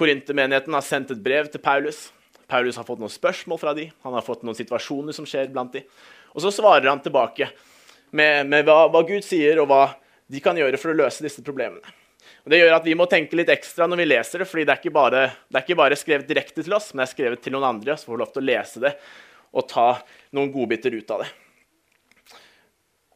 Korintermenigheten 0.00 0.76
har 0.76 0.84
sendt 0.84 1.12
et 1.12 1.20
brev 1.24 1.50
til 1.52 1.60
Paulus. 1.64 2.06
Paulus 2.48 2.78
har 2.80 2.86
fått 2.88 3.02
noen 3.02 3.12
spørsmål 3.12 3.60
fra 3.60 3.74
dem, 3.76 3.92
han 4.06 4.16
har 4.16 4.24
fått 4.24 4.44
noen 4.46 4.56
situasjoner 4.56 5.16
som 5.16 5.28
skjer 5.28 5.52
blant 5.52 5.76
dem. 5.76 5.84
Og 6.32 6.44
så 6.44 6.52
svarer 6.54 6.88
han 6.88 7.02
tilbake 7.04 7.50
med, 8.16 8.48
med 8.48 8.64
hva, 8.68 8.86
hva, 8.92 9.02
Gud 9.08 9.24
sier, 9.26 9.60
og 9.60 9.68
hva 9.70 9.82
de 10.30 10.40
kan 10.42 10.56
gjøre 10.56 10.80
for 10.80 10.92
å 10.92 10.98
løse 11.02 11.24
disse 11.24 11.44
problemene. 11.44 11.84
Og 12.46 12.52
det 12.52 12.60
gjør 12.60 12.76
at 12.76 12.86
Vi 12.86 12.94
må 12.98 13.06
tenke 13.10 13.36
litt 13.38 13.50
ekstra 13.50 13.88
når 13.90 14.02
vi 14.02 14.08
leser 14.08 14.42
det, 14.42 14.48
fordi 14.48 14.64
det 14.66 14.74
er 14.74 14.80
ikke 14.80 14.94
bare, 14.94 15.22
det 15.50 15.58
er 15.58 15.66
ikke 15.66 15.78
bare 15.82 15.98
skrevet 15.98 16.28
direkte 16.28 16.62
til 16.62 16.76
oss, 16.76 16.92
men 16.92 17.02
det 17.02 17.08
er 17.08 17.14
skrevet 17.14 17.42
til 17.42 17.56
noen 17.56 17.68
andre, 17.74 17.96
så 17.98 18.08
får 18.08 18.16
vi 18.16 18.22
lov 18.22 18.34
til 18.34 18.44
å 18.44 18.48
lese 18.52 18.84
det 18.86 18.94
og 19.56 19.68
ta 19.70 19.88
noen 20.36 20.52
godbiter 20.52 20.94
ut 20.94 21.12
av 21.14 21.24
det. 21.24 21.32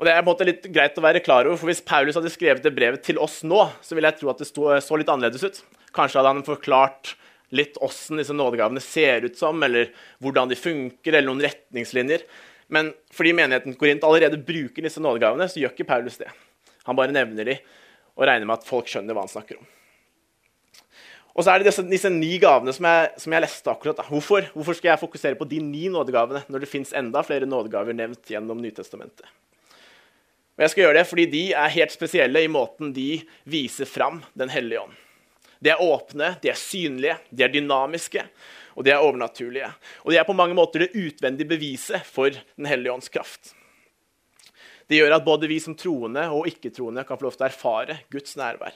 Og 0.00 0.06
det 0.08 0.14
er 0.14 0.22
på 0.22 0.30
en 0.30 0.32
måte 0.32 0.46
litt 0.48 0.68
greit 0.72 0.96
å 0.96 1.04
være 1.04 1.20
klar 1.20 1.44
over, 1.44 1.58
for 1.60 1.68
Hvis 1.68 1.84
Paulus 1.84 2.16
hadde 2.16 2.32
skrevet 2.32 2.64
det 2.64 2.72
brevet 2.72 3.02
til 3.04 3.20
oss 3.20 3.42
nå, 3.44 3.66
så 3.84 3.96
ville 3.96 4.08
jeg 4.08 4.22
tro 4.22 4.30
at 4.32 4.40
det 4.40 4.48
så 4.48 4.96
litt 4.96 5.10
annerledes 5.12 5.44
ut. 5.44 5.58
Kanskje 5.92 6.20
hadde 6.20 6.32
han 6.32 6.46
forklart 6.46 7.16
litt 7.52 7.76
åssen 7.84 8.20
disse 8.20 8.32
nådegavene 8.32 8.80
ser 8.80 9.26
ut 9.26 9.36
som, 9.36 9.58
eller 9.66 9.90
hvordan 10.22 10.48
de 10.48 10.56
funker, 10.56 11.12
eller 11.12 11.28
noen 11.28 11.42
retningslinjer. 11.44 12.24
Men 12.72 12.92
fordi 13.12 13.34
menigheten 13.36 13.76
Korint 13.76 14.06
allerede 14.06 14.38
bruker 14.40 14.86
disse 14.86 15.02
nådegavene, 15.02 15.50
så 15.50 15.60
gjør 15.60 15.74
ikke 15.74 15.88
Paulus 15.90 16.16
det. 16.22 16.30
Han 16.86 16.96
bare 16.96 17.12
nevner 17.12 17.50
de 17.50 17.58
og 18.16 18.24
regner 18.24 18.48
med 18.48 18.60
at 18.60 18.68
folk 18.68 18.88
skjønner 18.88 19.16
hva 19.16 19.26
han 19.26 19.32
snakker 19.32 19.60
om. 19.60 19.68
Og 21.34 21.44
så 21.44 21.52
er 21.52 21.60
det 21.60 21.70
disse, 21.70 21.84
disse 21.86 22.10
ni 22.10 22.32
gavene 22.42 22.72
som 22.74 22.86
jeg, 22.88 23.10
som 23.22 23.34
jeg 23.34 23.44
leste 23.44 23.70
akkurat. 23.70 24.00
Hvorfor, 24.10 24.48
hvorfor, 24.54 24.76
skal 24.76 24.92
jeg 24.92 25.02
fokusere 25.02 25.38
på 25.38 25.46
de 25.50 25.60
ni 25.62 25.86
nådegavene 25.92 26.42
når 26.50 26.64
det 26.64 26.70
fins 26.70 26.90
enda 26.96 27.22
flere 27.26 27.48
nådegaver 27.48 27.94
nevnt 27.96 28.32
gjennom 28.32 28.58
Nytestamentet? 28.62 29.28
Og 30.58 30.64
jeg 30.66 30.72
skal 30.72 30.84
gjøre 30.84 30.98
det 30.98 31.06
fordi 31.08 31.28
de 31.32 31.44
er 31.56 31.76
helt 31.76 31.94
spesielle 31.94 32.42
i 32.44 32.50
måten 32.50 32.90
de 32.92 33.22
viser 33.48 33.88
fram 33.88 34.18
Den 34.36 34.50
hellige 34.52 34.82
ånd. 34.82 34.98
De 35.60 35.70
er 35.72 35.80
åpne, 35.84 36.34
de 36.40 36.50
er 36.50 36.56
synlige, 36.56 37.18
de 37.30 37.44
er 37.44 37.52
dynamiske, 37.52 38.22
og 38.76 38.84
de 38.86 38.94
er 38.94 39.02
overnaturlige. 39.04 39.68
Og 40.06 40.12
de 40.12 40.16
er 40.16 40.24
på 40.24 40.36
mange 40.36 40.56
måter 40.56 40.86
det 40.86 40.94
utvendige 40.96 41.48
beviset 41.48 42.04
for 42.08 42.32
Den 42.32 42.68
hellige 42.68 42.92
ånds 42.92 43.12
kraft. 43.12 43.54
Det 44.88 44.98
gjør 44.98 45.20
at 45.20 45.24
både 45.24 45.46
vi 45.46 45.60
som 45.62 45.76
troende 45.78 46.24
og 46.34 46.48
ikke-troende 46.50 47.04
kan 47.06 47.20
få 47.20 47.28
lov 47.28 47.36
til 47.36 47.46
å 47.46 47.50
erfare 47.52 48.00
Guds 48.10 48.34
nærvær. 48.40 48.74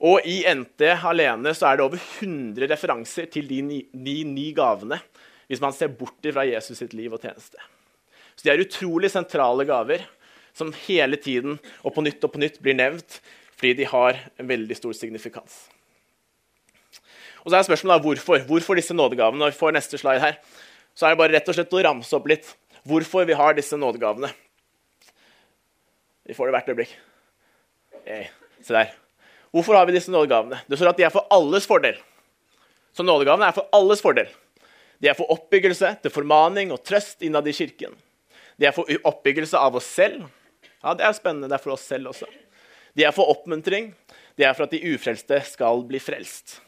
Og 0.00 0.24
i 0.24 0.40
NT 0.48 0.86
alene 0.96 1.52
så 1.56 1.68
er 1.68 1.78
det 1.78 1.84
over 1.84 2.00
100 2.00 2.70
referanser 2.70 3.28
til 3.32 3.48
de 3.50 3.60
ni, 3.64 3.80
de 3.92 4.22
ni 4.24 4.48
gavene 4.56 5.00
hvis 5.50 5.60
man 5.60 5.74
ser 5.74 5.90
bort 5.92 6.24
fra 6.30 6.46
Jesus 6.46 6.78
sitt 6.78 6.94
liv 6.94 7.12
og 7.12 7.20
tjeneste. 7.20 7.58
Så 8.38 8.46
de 8.46 8.52
er 8.52 8.62
utrolig 8.62 9.10
sentrale 9.12 9.66
gaver 9.68 10.06
som 10.56 10.70
hele 10.86 11.18
tiden 11.20 11.58
og 11.82 11.92
på 11.94 12.04
nytt 12.06 12.24
og 12.24 12.32
på 12.32 12.40
nytt 12.40 12.60
blir 12.62 12.78
nevnt 12.78 13.18
fordi 13.58 13.74
de 13.82 13.90
har 13.90 14.16
en 14.40 14.48
veldig 14.48 14.78
stor 14.78 14.94
signifikans. 14.96 15.66
Og 17.44 17.50
så 17.50 17.58
er 17.58 17.66
spørsmålet 17.66 18.04
hvorfor. 18.04 18.40
Hvorfor 18.48 18.78
disse 18.78 18.96
nådegavene? 18.96 19.40
Når 19.42 19.52
vi 19.52 19.58
får 19.58 19.76
neste 19.76 20.00
slide 20.00 20.22
her, 20.22 20.38
så 20.94 21.06
er 21.06 21.12
det 21.12 21.20
bare 21.20 21.34
rett 21.36 21.52
og 21.52 21.56
slett 21.56 21.76
å 21.76 21.84
ramse 21.84 22.16
opp 22.16 22.28
litt 22.30 22.48
hvorfor 22.88 23.28
vi 23.28 23.36
har 23.36 23.56
disse 23.56 23.76
nådegavene. 23.76 24.32
Vi 26.24 26.36
får 26.36 26.48
det 26.48 26.56
hvert 26.56 26.72
øyeblikk. 26.72 26.96
Hey, 28.06 28.28
se 28.64 28.76
der. 28.76 29.09
Hvorfor 29.50 29.74
har 29.74 29.86
vi 29.88 29.96
disse 29.96 30.12
nådegavene? 30.12 30.60
Det 30.68 30.78
står 30.78 30.92
at 30.92 31.00
de 31.00 31.06
er 31.08 31.14
for 31.14 31.26
alles 31.34 31.66
fordel. 31.66 31.98
Så 32.94 33.06
nådegavene 33.06 33.48
er 33.48 33.56
for 33.56 33.66
alles 33.74 34.02
fordel. 34.02 34.30
De 35.00 35.08
er 35.08 35.16
for 35.16 35.30
oppbyggelse, 35.32 35.94
til 36.02 36.12
formaning 36.12 36.70
og 36.74 36.82
trøst 36.84 37.24
innad 37.24 37.48
i 37.48 37.54
kirken. 37.56 37.96
De 38.60 38.68
er 38.68 38.74
for 38.76 38.88
oppbyggelse 39.08 39.58
av 39.58 39.78
oss 39.78 39.88
selv. 39.88 40.26
Ja, 40.82 40.94
Det 40.94 41.04
er 41.04 41.16
spennende. 41.16 41.48
Det 41.48 41.56
er 41.56 41.64
for 41.64 41.74
oss 41.74 41.86
selv 41.88 42.12
også. 42.12 42.28
De 42.94 43.04
er 43.04 43.14
for 43.16 43.30
oppmuntring. 43.32 43.94
De 44.36 44.44
er 44.44 44.54
for 44.54 44.64
at 44.64 44.74
de 44.74 44.82
ufrelste 44.94 45.40
skal 45.48 45.82
bli 45.88 45.98
frelst. 45.98 46.60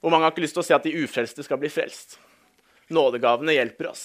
Hvor 0.00 0.10
mange 0.10 0.24
har 0.24 0.32
ikke 0.34 0.44
lyst 0.44 0.56
til 0.56 0.64
å 0.64 0.66
se 0.66 0.76
at 0.76 0.86
de 0.86 0.94
ufrelste 1.04 1.44
skal 1.44 1.60
bli 1.60 1.70
frelst? 1.72 2.18
Nådegavene 2.92 3.56
hjelper 3.56 3.90
oss 3.90 4.04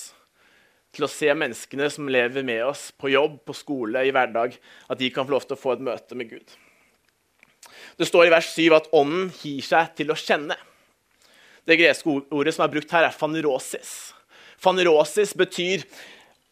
til 0.92 1.06
å 1.06 1.12
se 1.12 1.32
menneskene 1.32 1.88
som 1.92 2.10
lever 2.12 2.44
med 2.44 2.66
oss 2.66 2.90
på 3.00 3.12
jobb, 3.14 3.38
på 3.48 3.56
skole, 3.56 4.02
i 4.04 4.12
hverdag, 4.12 4.58
at 4.92 5.00
de 5.00 5.08
kan 5.14 5.28
få 5.28 5.38
lov 5.38 5.46
til 5.48 5.56
å 5.56 5.62
få 5.62 5.76
et 5.78 5.86
møte 5.88 6.18
med 6.20 6.32
Gud. 6.34 6.56
Det 7.98 8.08
står 8.10 8.28
i 8.28 8.34
vers 8.34 8.50
7 8.54 8.78
at 8.78 8.90
ånden 8.96 9.30
gir 9.42 9.66
seg 9.66 9.94
til 9.98 10.14
å 10.14 10.18
kjenne. 10.20 10.58
Det 11.68 11.78
greske 11.78 12.10
ordet 12.34 12.56
som 12.56 12.66
er 12.66 12.74
brukt 12.74 12.94
her, 12.94 13.06
er 13.06 13.16
fanerosis. 13.16 13.92
Fanerosis 14.62 15.36
betyr 15.38 15.86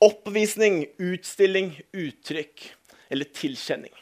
oppvisning, 0.01 0.83
utstilling, 1.01 1.73
uttrykk 1.93 2.69
eller 3.09 3.29
tilkjenning. 3.35 3.93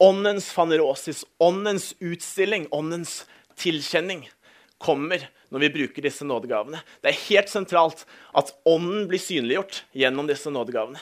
Åndens 0.00 0.48
fanerosis, 0.54 1.24
åndens 1.42 1.92
utstilling, 2.00 2.68
åndens 2.72 3.24
tilkjenning 3.60 4.24
kommer 4.80 5.26
når 5.50 5.64
vi 5.66 5.72
bruker 5.74 6.04
disse 6.06 6.24
nådegavene. 6.24 6.80
Det 7.02 7.10
er 7.10 7.24
helt 7.26 7.52
sentralt 7.52 8.06
at 8.36 8.52
ånden 8.68 9.08
blir 9.10 9.20
synliggjort 9.20 9.82
gjennom 9.96 10.28
disse 10.30 10.52
nådegavene. 10.52 11.00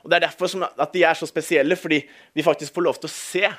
Og 0.00 0.10
Det 0.10 0.16
er 0.16 0.26
derfor 0.26 0.64
at 0.64 0.92
de 0.94 1.04
er 1.04 1.14
så 1.14 1.28
spesielle, 1.28 1.76
fordi 1.76 2.00
vi 2.32 2.42
faktisk 2.42 2.74
får 2.74 2.86
lov 2.86 2.98
til 2.98 3.10
å 3.10 3.12
se 3.12 3.50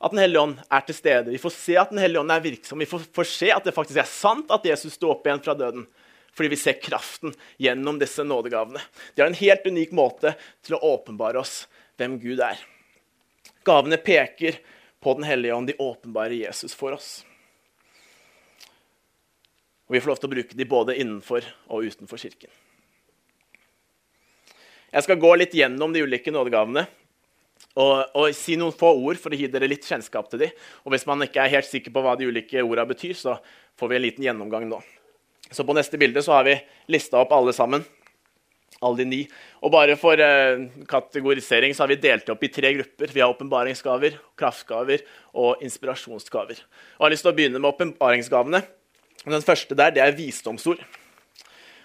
at 0.00 0.10
Den 0.10 0.20
hellige 0.20 0.40
ånd 0.40 0.56
er 0.68 0.82
til 0.84 0.96
stede. 0.96 1.30
Vi 1.30 1.40
får 1.40 1.54
se 1.54 1.76
at 1.80 1.92
Den 1.92 2.02
hellige 2.02 2.20
ånd 2.20 2.32
er 2.32 2.42
virksom. 2.44 2.80
Vi 2.82 2.88
får, 2.88 3.06
får 3.14 3.28
se 3.30 3.50
at 3.54 3.64
det 3.64 3.74
faktisk 3.76 4.00
er 4.02 4.10
sant 4.10 4.50
at 4.52 4.66
Jesus 4.66 4.96
sto 4.98 5.12
opp 5.14 5.26
igjen 5.26 5.42
fra 5.44 5.54
døden. 5.58 5.86
Fordi 6.34 6.50
vi 6.50 6.58
ser 6.58 6.80
kraften 6.82 7.34
gjennom 7.62 7.98
disse 8.00 8.24
nådegavene. 8.26 8.82
De 9.14 9.22
har 9.22 9.30
en 9.30 9.38
helt 9.38 9.66
unik 9.66 9.92
måte 9.94 10.34
til 10.66 10.76
å 10.76 10.82
åpenbare 10.96 11.38
oss 11.38 11.64
hvem 12.00 12.18
Gud 12.18 12.42
er. 12.42 12.58
Gavene 13.64 14.00
peker 14.02 14.58
på 15.00 15.14
Den 15.14 15.28
hellige 15.28 15.54
ånd. 15.54 15.70
De 15.70 15.78
åpenbarer 15.78 16.34
Jesus 16.36 16.74
for 16.74 16.96
oss. 16.96 17.22
Og 19.86 19.94
vi 19.94 20.00
får 20.00 20.10
lov 20.10 20.20
til 20.20 20.30
å 20.30 20.34
bruke 20.34 20.58
de 20.58 20.66
både 20.68 20.98
innenfor 20.98 21.46
og 21.70 21.86
utenfor 21.86 22.18
kirken. 22.18 22.50
Jeg 24.94 25.06
skal 25.06 25.18
gå 25.18 25.32
litt 25.36 25.54
gjennom 25.54 25.92
de 25.94 26.04
ulike 26.06 26.32
nådegavene 26.34 26.86
og, 27.74 28.14
og, 28.14 28.28
si 28.36 28.54
noen 28.58 28.74
få 28.74 28.92
ord 28.94 29.18
for 29.18 29.34
å 29.34 29.38
gi 29.38 29.48
dere 29.50 29.68
litt 29.70 29.86
kjennskap 29.86 30.28
til 30.30 30.44
dem. 30.44 30.54
Og 30.86 30.94
hvis 30.94 31.06
man 31.08 31.24
ikke 31.26 31.42
er 31.42 31.56
helt 31.56 31.68
sikker 31.68 31.94
på 31.94 32.04
hva 32.04 32.14
de 32.18 32.28
ulike 32.30 32.62
ordene 32.62 32.92
betyr, 32.92 33.16
så 33.18 33.38
får 33.78 33.90
vi 33.90 33.96
en 33.98 34.04
liten 34.04 34.26
gjennomgang 34.26 34.68
nå. 34.70 34.78
Så 35.50 35.66
på 35.66 35.74
neste 35.76 35.98
bilde 36.00 36.22
så 36.24 36.36
har 36.36 36.46
vi 36.46 36.54
lista 36.94 37.18
opp 37.20 37.34
alle 37.34 37.54
sammen. 37.56 37.82
Alle 38.84 39.00
de 39.00 39.06
ni. 39.08 39.20
Og 39.64 39.72
bare 39.74 39.96
for 39.98 40.18
eh, 40.20 40.66
kategorisering 40.90 41.74
så 41.74 41.84
har 41.84 41.90
vi 41.90 42.00
delt 42.02 42.30
opp 42.30 42.42
i 42.46 42.50
tre 42.52 42.72
grupper. 42.76 43.12
Vi 43.14 43.22
har 43.22 43.32
åpenbaringsgaver, 43.32 44.18
kraftgaver 44.38 45.02
og 45.32 45.62
inspirasjonsgaver. 45.64 46.60
Og 46.60 47.00
jeg 47.00 47.06
har 47.06 47.14
lyst 47.14 47.26
til 47.26 47.32
å 47.32 47.36
begynne 47.38 47.62
med 47.62 47.70
åpenbaringsgavene. 47.70 48.60
Den 49.24 49.46
første 49.46 49.78
der, 49.78 49.94
det 49.94 50.02
er 50.04 50.14
visdomsord. 50.14 50.82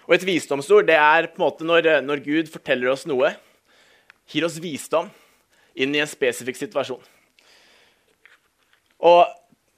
Og 0.09 0.15
et 0.17 0.25
visdomsord 0.27 0.89
det 0.89 0.97
er 0.99 1.29
på 1.31 1.39
en 1.39 1.45
måte 1.45 1.65
når, 1.65 1.89
når 2.05 2.21
Gud 2.25 2.51
forteller 2.51 2.91
oss 2.91 3.07
noe, 3.09 3.31
gir 4.29 4.45
oss 4.45 4.59
visdom 4.61 5.09
inn 5.75 5.95
i 5.95 6.01
en 6.03 6.09
spesifikk 6.09 6.57
situasjon. 6.59 7.03
Og 9.09 9.25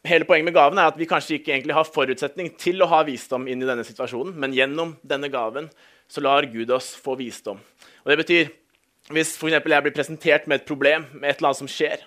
Hele 0.01 0.25
poenget 0.25 0.47
med 0.47 0.55
gaven 0.55 0.79
er 0.81 0.89
at 0.89 0.95
vi 0.97 1.05
kanskje 1.05 1.35
ikke 1.37 1.51
egentlig 1.53 1.75
har 1.77 1.85
forutsetning 1.85 2.47
til 2.57 2.81
å 2.81 2.87
ha 2.89 3.03
visdom 3.05 3.43
inn 3.45 3.61
i 3.61 3.67
denne 3.69 3.83
situasjonen, 3.85 4.33
men 4.33 4.55
gjennom 4.57 4.95
denne 5.05 5.29
gaven 5.29 5.67
så 6.09 6.23
lar 6.25 6.47
Gud 6.49 6.73
oss 6.73 6.95
få 6.97 7.13
visdom. 7.19 7.59
Og 8.03 8.09
Det 8.09 8.17
betyr 8.23 8.49
Hvis 9.11 9.33
for 9.35 9.49
jeg 9.49 9.63
blir 9.65 9.91
presentert 9.91 10.45
med 10.47 10.61
et 10.61 10.65
problem, 10.65 11.07
med 11.11 11.29
et 11.29 11.37
eller 11.37 11.49
annet 11.49 11.57
som 11.57 11.67
skjer, 11.67 12.03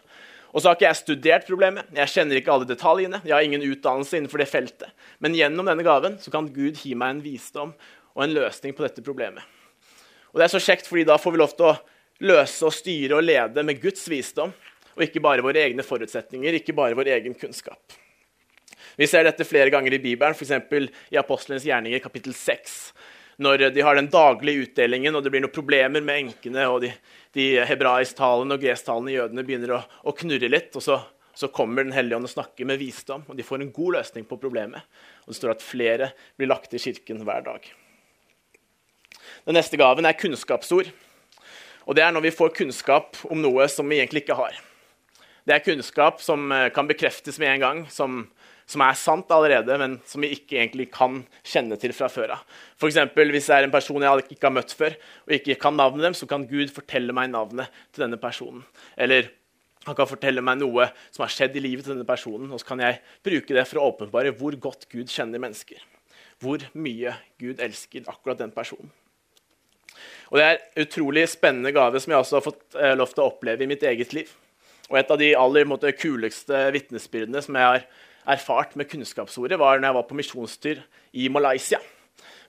og 0.55 0.62
så 0.62 0.69
har 0.69 0.76
ikke 0.76 0.87
jeg 0.87 0.97
studert 0.97 1.47
problemet, 1.47 1.88
jeg 1.93 2.09
kjenner 2.09 2.38
ikke 2.38 2.53
alle 2.55 2.69
detaljene, 2.69 3.21
jeg 3.26 3.35
har 3.35 3.43
ingen 3.43 3.61
utdannelse 3.67 4.17
innenfor 4.17 4.38
det 4.38 4.47
feltet, 4.49 4.88
men 5.19 5.35
gjennom 5.35 5.67
denne 5.67 5.83
gaven 5.85 6.14
så 6.23 6.31
kan 6.31 6.47
Gud 6.55 6.79
gi 6.79 6.95
meg 6.95 7.17
en 7.17 7.23
visdom 7.25 7.75
og 8.14 8.23
en 8.25 8.33
løsning 8.33 8.73
på 8.79 8.87
dette 8.87 9.03
problemet. 9.03 9.43
Og 10.33 10.38
Det 10.38 10.47
er 10.47 10.55
så 10.55 10.62
kjekt, 10.62 10.87
fordi 10.87 11.05
da 11.05 11.19
får 11.19 11.35
vi 11.35 11.43
lov 11.43 11.57
til 11.59 11.67
å 11.67 11.76
løse 12.23 12.66
og 12.66 12.75
styre 12.75 13.18
og 13.18 13.26
lede 13.26 13.64
med 13.66 13.80
Guds 13.83 14.06
visdom, 14.11 14.52
og 14.94 15.02
ikke 15.02 15.23
bare 15.23 15.42
våre 15.42 15.64
egne 15.66 15.83
forutsetninger, 15.83 16.61
ikke 16.61 16.76
bare 16.76 16.94
vår 16.94 17.11
egen 17.16 17.35
kunnskap. 17.35 17.97
Vi 18.94 19.06
ser 19.11 19.26
dette 19.26 19.47
flere 19.47 19.73
ganger 19.75 19.97
i 19.97 20.02
Bibelen, 20.02 20.37
f.eks. 20.37 20.52
i 21.11 21.18
Apostlenes 21.18 21.66
gjerninger 21.66 22.02
kapittel 22.02 22.35
6. 22.37 22.76
Når 23.42 23.71
de 23.75 23.83
har 23.83 23.99
den 23.99 24.11
daglige 24.12 24.68
utdelingen 24.68 25.16
og 25.16 25.25
det 25.25 25.33
blir 25.35 25.42
noen 25.42 25.54
problemer 25.54 26.04
med 26.04 26.21
enkene 26.28 26.68
og 26.71 26.85
de, 26.85 26.92
de 27.35 27.49
hebraisktalende 27.66 28.54
og 28.54 28.62
gresktalende 28.62 29.16
jødene 29.16 29.42
begynner 29.47 29.75
å, 29.75 29.80
å, 30.06 30.14
knurre 30.14 30.50
litt. 30.52 30.71
og 30.78 30.85
så, 30.85 31.00
så 31.35 31.50
kommer 31.50 31.83
Den 31.83 31.97
hellige 31.97 32.21
ånd 32.21 32.28
og 32.28 32.35
snakker 32.37 32.68
med 32.71 32.78
visdom, 32.78 33.25
og 33.26 33.35
de 33.35 33.47
får 33.47 33.64
en 33.64 33.73
god 33.75 33.99
løsning 33.99 34.28
på 34.30 34.38
problemet. 34.38 34.87
Og 35.26 35.33
Det 35.33 35.40
står 35.40 35.56
at 35.56 35.66
flere 35.66 36.12
blir 36.38 36.52
lagt 36.52 36.78
i 36.78 36.83
kirken 36.83 37.26
hver 37.26 37.42
dag. 37.49 37.66
Den 39.49 39.59
neste 39.59 39.80
gaven 39.80 40.06
er 40.06 40.14
kunnskapsord. 40.14 40.92
Og 41.85 41.97
Det 41.97 42.05
er 42.05 42.14
når 42.14 42.29
vi 42.29 42.37
får 42.37 42.55
kunnskap 42.57 43.19
om 43.29 43.41
noe 43.43 43.67
som 43.69 43.88
vi 43.88 44.00
egentlig 44.00 44.25
ikke 44.25 44.38
har. 44.38 44.57
Det 45.45 45.53
er 45.53 45.64
kunnskap 45.64 46.23
som 46.25 46.49
eh, 46.53 46.71
kan 46.73 46.88
bekreftes 46.88 47.37
med 47.41 47.50
en 47.50 47.61
gang, 47.61 47.81
som, 47.93 48.23
som 48.64 48.81
er 48.81 48.97
sant 48.97 49.29
allerede, 49.35 49.76
men 49.81 49.99
som 50.09 50.25
vi 50.25 50.33
ikke 50.33 50.57
egentlig 50.57 50.88
kan 50.95 51.21
kjenne 51.45 51.76
til 51.81 51.93
fra 51.93 52.09
før 52.09 52.38
av. 52.38 52.47
F.eks. 52.81 52.97
hvis 53.12 53.50
det 53.50 53.59
er 53.59 53.69
en 53.69 53.75
person 53.75 54.07
jeg 54.07 54.25
ikke 54.31 54.49
har 54.49 54.57
møtt 54.57 54.73
før, 54.73 54.97
og 55.29 55.37
ikke 55.37 55.59
kan 55.61 55.76
navnet 55.76 56.09
dem, 56.09 56.17
så 56.17 56.29
kan 56.31 56.49
Gud 56.49 56.73
fortelle 56.73 57.12
meg 57.17 57.29
navnet 57.35 57.69
til 57.93 58.07
denne 58.07 58.21
personen. 58.21 58.64
Eller 58.97 59.29
han 59.85 59.97
kan 59.99 60.09
fortelle 60.09 60.41
meg 60.41 60.62
noe 60.62 60.88
som 61.12 61.26
har 61.26 61.33
skjedd 61.37 61.61
i 61.61 61.67
livet 61.67 61.85
til 61.85 61.93
denne 61.93 62.09
personen, 62.09 62.49
og 62.49 62.62
så 62.62 62.73
kan 62.73 62.81
jeg 62.81 63.03
bruke 63.26 63.53
det 63.53 63.69
for 63.69 63.83
å 63.83 63.91
åpenbare 63.93 64.33
hvor 64.38 64.57
godt 64.57 64.88
Gud 64.88 65.12
kjenner 65.12 65.43
mennesker. 65.45 65.85
Hvor 66.41 66.64
mye 66.73 67.19
Gud 67.41 67.61
elsker 67.61 68.09
akkurat 68.09 68.41
den 68.41 68.57
personen. 68.57 68.88
Og 70.31 70.38
Det 70.38 70.45
er 70.45 70.57
en 70.57 70.87
utrolig 70.87 71.26
spennende 71.33 71.73
gave 71.75 72.00
som 72.00 72.14
jeg 72.14 72.23
også 72.23 72.38
har 72.38 72.47
fått 72.47 72.78
eh, 72.78 72.95
lov 72.99 73.12
til 73.12 73.25
å 73.25 73.28
oppleve 73.33 73.64
i 73.64 73.71
mitt 73.71 73.85
eget 73.87 74.14
liv. 74.16 74.31
Og 74.90 74.99
et 75.00 75.11
av 75.11 75.21
de 75.21 75.33
aller 75.38 75.69
måte, 75.69 75.93
kuleste 75.97 76.66
vitnesbyrdene 76.75 77.43
som 77.45 77.57
jeg 77.57 77.71
har 77.71 77.87
erfart 78.35 78.75
med 78.76 78.88
kunnskapsordet, 78.90 79.59
var 79.61 79.78
når 79.78 79.90
jeg 79.90 79.99
var 79.99 80.09
på 80.09 80.19
misjonstur 80.19 80.83
i 81.12 81.28
Malaysia. 81.33 81.81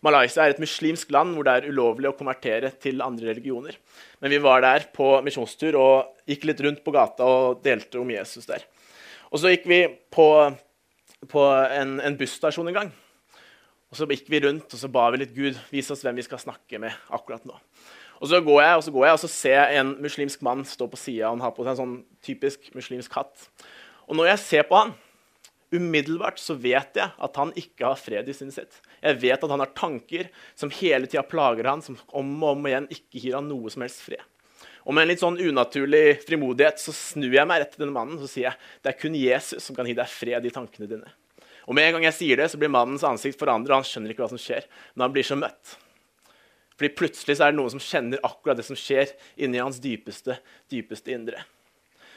Malaysia 0.05 0.43
er 0.43 0.53
et 0.53 0.61
muslimsk 0.61 1.11
land 1.15 1.33
hvor 1.35 1.47
det 1.47 1.55
er 1.55 1.69
ulovlig 1.71 2.11
å 2.11 2.17
konvertere 2.17 2.73
til 2.81 3.01
andre 3.03 3.31
religioner. 3.31 3.77
Men 4.21 4.33
vi 4.33 4.41
var 4.43 4.61
der 4.65 4.89
på 4.93 5.15
misjonstur 5.25 5.77
og 5.79 6.29
gikk 6.29 6.45
litt 6.49 6.61
rundt 6.65 6.83
på 6.85 6.93
gata 6.95 7.25
og 7.25 7.63
delte 7.65 8.01
om 8.01 8.11
Jesus 8.13 8.47
der. 8.49 8.65
Og 9.31 9.41
så 9.41 9.51
gikk 9.53 9.65
vi 9.71 9.79
på, 10.13 10.27
på 11.31 11.47
en, 11.79 11.97
en 12.03 12.19
busstasjon 12.19 12.69
en 12.71 12.79
gang. 12.83 12.93
Og 13.95 14.01
så 14.01 14.07
gikk 14.11 14.25
vi 14.27 14.41
rundt 14.43 14.73
og 14.75 14.79
så 14.81 14.89
ba 14.91 15.05
vi 15.13 15.21
litt 15.21 15.31
Gud, 15.31 15.55
vis 15.71 15.87
oss 15.93 16.01
hvem 16.03 16.17
vi 16.19 16.25
skal 16.25 16.41
snakke 16.41 16.81
med 16.83 16.91
akkurat 17.15 17.45
nå. 17.47 17.55
Og 18.19 18.27
så 18.27 18.41
går 18.43 18.59
jeg 18.59 18.75
og 18.75 18.83
så 18.83 18.91
går 18.91 19.05
jeg, 19.07 19.15
og 19.15 19.21
så 19.23 19.29
ser 19.31 19.55
jeg 19.55 19.79
en 19.79 19.93
muslimsk 20.03 20.43
mann 20.43 20.65
stå 20.67 20.89
på 20.91 20.99
sida. 20.99 21.29
Han 21.31 21.39
har 21.39 21.53
på 21.55 21.63
seg 21.63 21.71
en 21.71 21.79
sånn 21.79 21.95
typisk 22.25 22.67
muslimsk 22.75 23.15
hatt. 23.15 23.47
Og 24.11 24.19
når 24.19 24.33
jeg 24.33 24.43
ser 24.43 24.67
på 24.67 24.81
han, 24.81 24.91
umiddelbart 25.71 26.43
så 26.43 26.57
vet 26.59 26.99
jeg 26.99 27.07
at 27.07 27.39
han 27.39 27.55
ikke 27.55 27.87
har 27.87 28.03
fred 28.03 28.27
i 28.27 28.35
sinnet 28.35 28.59
sitt. 28.59 28.77
Jeg 28.99 29.21
vet 29.23 29.47
at 29.47 29.55
han 29.55 29.63
har 29.63 29.71
tanker 29.79 30.27
som 30.59 30.75
hele 30.75 31.07
tida 31.07 31.23
plager 31.23 31.71
han, 31.71 31.83
som 31.85 31.95
om 32.11 32.35
og 32.43 32.51
om 32.51 32.67
igjen 32.67 32.91
ikke 32.91 33.23
gir 33.23 33.39
han 33.39 33.47
noe 33.47 33.71
som 33.71 33.87
helst 33.87 34.03
fred. 34.03 34.27
Og 34.83 34.91
med 34.91 35.05
en 35.05 35.15
litt 35.15 35.23
sånn 35.23 35.39
unaturlig 35.39 36.19
frimodighet 36.27 36.83
så 36.83 36.91
snur 36.93 37.31
jeg 37.31 37.47
meg 37.47 37.63
rett 37.63 37.71
til 37.77 37.87
denne 37.87 37.95
mannen 37.95 38.19
og 38.19 38.27
sier 38.27 38.51
jeg, 38.51 38.65
det 38.83 38.91
er 38.91 38.99
kun 38.99 39.15
Jesus 39.17 39.63
som 39.63 39.79
kan 39.79 39.87
gi 39.87 39.95
deg 39.95 40.11
fred 40.11 40.51
i 40.51 40.53
tankene 40.59 40.91
dine. 40.91 41.15
Og 41.65 41.77
med 41.77 41.87
en 41.87 41.97
gang 41.97 42.05
jeg 42.09 42.17
sier 42.19 42.41
det, 42.41 42.51
så 42.51 42.59
blir 42.61 42.73
mannens 42.73 43.05
ansikt 43.07 43.39
forandret, 43.41 43.73
og 43.73 43.81
han 43.81 43.89
skjønner 43.89 44.13
ikke 44.13 44.25
hva 44.25 44.31
som 44.33 44.41
skjer. 44.41 44.67
Men 44.93 45.07
han 45.07 45.15
blir 45.15 45.25
så 45.25 45.37
møtt. 45.39 45.75
Fordi 46.75 46.91
plutselig 46.97 47.37
så 47.37 47.47
er 47.47 47.53
det 47.53 47.59
noen 47.61 47.73
som 47.73 47.83
kjenner 47.83 48.23
akkurat 48.27 48.59
det 48.59 48.67
som 48.67 48.77
skjer 48.77 49.13
inni 49.39 49.61
hans 49.63 49.79
dypeste, 49.83 50.37
dypeste 50.71 51.13
indre. 51.15 51.45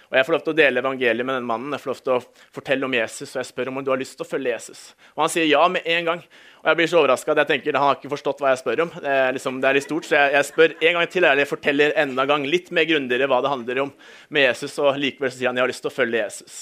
Og 0.08 0.16
Jeg 0.16 0.24
får 0.24 0.32
lov 0.32 0.44
til 0.44 0.54
å 0.54 0.56
dele 0.56 0.80
evangeliet 0.80 1.26
med 1.26 1.36
den 1.36 1.46
mannen, 1.46 1.74
jeg 1.76 1.82
får 1.82 1.90
lov 1.90 1.98
til 2.00 2.12
å 2.14 2.44
fortelle 2.56 2.86
om 2.88 2.94
Jesus, 2.96 3.28
og 3.34 3.42
jeg 3.42 3.48
spør 3.50 3.68
om 3.68 3.80
du 3.84 3.90
har 3.92 4.00
lyst 4.00 4.16
til 4.16 4.24
å 4.24 4.28
følge 4.28 4.54
Jesus. 4.54 4.80
Og 5.12 5.20
Han 5.26 5.32
sier 5.34 5.44
ja 5.44 5.66
med 5.68 5.84
en 5.84 6.08
gang. 6.08 6.22
Og 6.62 6.70
Jeg 6.70 6.78
blir 6.78 6.88
så 6.88 6.98
overraska 7.02 7.34
at 7.34 7.42
jeg 7.42 7.50
tenker 7.52 7.76
han 7.76 7.84
har 7.84 7.98
ikke 7.98 8.14
forstått 8.14 8.40
hva 8.40 8.54
jeg 8.54 8.62
spør 8.62 8.82
om. 8.86 8.94
Det 9.04 9.12
er, 9.12 9.36
liksom, 9.36 9.60
det 9.60 9.68
er 9.68 9.76
litt 9.76 9.84
stort, 9.84 10.08
Så 10.08 10.16
jeg, 10.16 10.32
jeg, 10.32 10.48
spør 10.48 10.74
en 10.80 10.96
gang 10.96 11.12
til, 11.12 11.28
eller 11.28 11.52
forteller 11.52 11.92
enda 11.94 12.24
en 12.24 12.32
gang 12.32 12.48
litt 12.48 12.72
mer 12.72 12.88
grundigere 12.88 13.28
hva 13.28 13.42
det 13.44 13.52
handler 13.52 13.82
om 13.84 13.92
med 14.32 14.48
Jesus, 14.48 14.78
og 14.80 14.96
likevel 14.96 15.30
så 15.30 15.42
sier 15.42 15.52
han 15.52 15.60
jeg 15.60 15.66
har 15.66 15.74
lyst 15.74 15.84
til 15.84 15.92
å 15.92 15.98
følge 15.98 16.24
Jesus. 16.24 16.56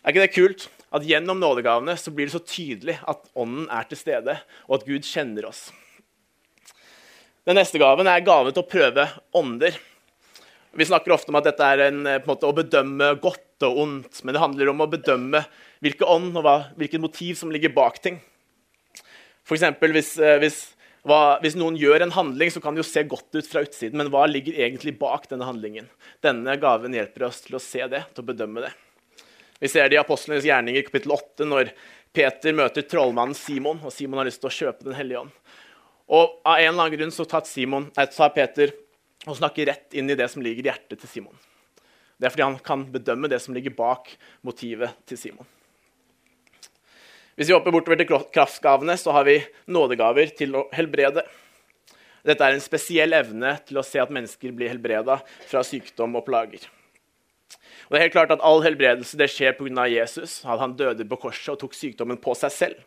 Er 0.00 0.14
ikke 0.14 0.24
det 0.24 0.32
kult? 0.32 0.70
At 0.90 1.06
gjennom 1.06 1.38
nådegavene 1.38 1.94
så 1.98 2.10
blir 2.10 2.26
det 2.26 2.34
så 2.34 2.42
tydelig 2.42 2.96
at 3.08 3.28
Ånden 3.38 3.68
er 3.70 3.86
til 3.86 4.00
stede, 4.00 4.34
og 4.66 4.80
at 4.80 4.88
Gud 4.88 5.06
kjenner 5.06 5.46
oss. 5.50 5.68
Den 7.46 7.56
neste 7.56 7.78
gaven 7.80 8.08
er 8.10 8.24
gaven 8.26 8.52
til 8.54 8.64
å 8.64 8.68
prøve 8.68 9.06
ånder. 9.38 9.78
Vi 10.76 10.86
snakker 10.86 11.14
ofte 11.14 11.32
om 11.32 11.38
at 11.40 11.46
dette 11.48 11.66
er 11.66 11.86
en, 11.88 12.02
en 12.06 12.26
måte, 12.26 12.46
å 12.46 12.54
bedømme 12.54 13.14
godt 13.22 13.64
og 13.66 13.78
ondt. 13.84 14.20
Men 14.22 14.36
det 14.36 14.42
handler 14.42 14.70
om 14.70 14.84
å 14.84 14.90
bedømme 14.90 15.44
hvilke 15.82 16.06
ånd 16.06 16.36
og 16.36 16.44
hva, 16.46 16.56
hvilket 16.78 17.02
motiv 17.02 17.38
som 17.40 17.50
ligger 17.54 17.72
bak 17.74 17.98
ting. 18.04 18.20
F.eks. 19.46 19.64
Hvis, 19.80 20.12
hvis, 20.42 20.60
hva, 21.06 21.40
hvis 21.42 21.56
noen 21.58 21.78
gjør 21.80 22.04
en 22.04 22.14
handling, 22.14 22.52
så 22.52 22.62
kan 22.62 22.76
det 22.76 22.84
jo 22.84 22.90
se 22.90 23.06
godt 23.08 23.40
ut 23.40 23.50
fra 23.50 23.64
utsiden. 23.66 23.98
Men 23.98 24.12
hva 24.12 24.26
ligger 24.30 24.58
egentlig 24.60 24.98
bak 25.00 25.26
denne 25.32 25.48
handlingen? 25.48 25.88
Denne 26.22 26.54
gaven 26.60 26.94
hjelper 26.94 27.30
oss 27.30 27.42
til 27.46 27.58
å 27.58 27.62
se 27.62 27.82
det, 27.90 28.04
til 28.14 28.22
å 28.22 28.30
bedømme 28.30 28.68
det. 28.68 28.74
Vi 29.60 29.68
ser 29.68 29.88
det 29.88 29.98
i 29.98 30.00
Apostlenes 30.00 30.46
gjerninger 30.48 30.86
kapittel 30.86 31.12
8, 31.12 31.44
når 31.44 31.70
Peter 32.16 32.54
møter 32.56 32.86
trollmannen 32.88 33.36
Simon, 33.36 33.82
og 33.84 33.92
Simon 33.92 34.22
har 34.22 34.28
lyst 34.30 34.40
til 34.40 34.48
å 34.48 34.56
kjøpe 34.56 34.86
Den 34.86 34.96
hellige 34.96 35.20
ånd. 35.20 35.34
Og 36.10 36.40
av 36.48 36.56
en 36.56 36.72
eller 36.72 36.86
annen 36.86 36.96
grunn 36.96 37.12
så 37.14 37.26
tar, 37.28 37.44
Simon, 37.46 37.90
tar 37.94 38.32
Peter 38.34 38.72
og 39.28 39.36
snakker 39.36 39.68
rett 39.68 39.94
inn 39.94 40.08
i 40.10 40.16
det 40.16 40.30
som 40.32 40.42
ligger 40.42 40.64
i 40.64 40.72
hjertet 40.72 41.04
til 41.04 41.12
Simon. 41.12 41.36
Det 42.16 42.26
er 42.26 42.32
fordi 42.32 42.46
han 42.48 42.58
kan 42.64 42.86
bedømme 42.92 43.28
det 43.30 43.38
som 43.44 43.54
ligger 43.54 43.76
bak 43.76 44.08
motivet 44.44 44.96
til 45.08 45.20
Simon. 45.20 45.46
Hvis 47.36 47.52
vi 47.52 47.54
hopper 47.54 47.76
bortover 47.76 48.00
til 48.00 48.10
kraftgavene, 48.32 48.96
så 49.00 49.12
har 49.16 49.28
vi 49.28 49.38
nådegaver 49.68 50.34
til 50.40 50.56
å 50.56 50.66
helbrede. 50.76 51.22
Dette 52.26 52.48
er 52.48 52.56
en 52.56 52.64
spesiell 52.64 53.16
evne 53.16 53.54
til 53.68 53.80
å 53.80 53.84
se 53.86 54.00
at 54.00 54.12
mennesker 54.12 54.56
blir 54.56 54.72
helbreda 54.72 55.20
fra 55.46 55.62
sykdom 55.64 56.16
og 56.16 56.26
plager. 56.26 56.66
Og 57.56 57.94
det 57.94 57.98
er 57.98 58.06
helt 58.06 58.16
klart 58.16 58.34
at 58.34 58.44
All 58.46 58.62
helbredelse 58.64 59.18
det 59.18 59.30
skjer 59.32 59.56
pga. 59.58 59.86
Jesus. 59.90 60.40
At 60.44 60.62
han 60.62 60.76
døde 60.78 61.06
på 61.08 61.18
korset 61.26 61.54
og 61.54 61.60
tok 61.64 61.74
sykdommen 61.74 62.20
på 62.20 62.36
seg 62.38 62.54
selv. 62.54 62.86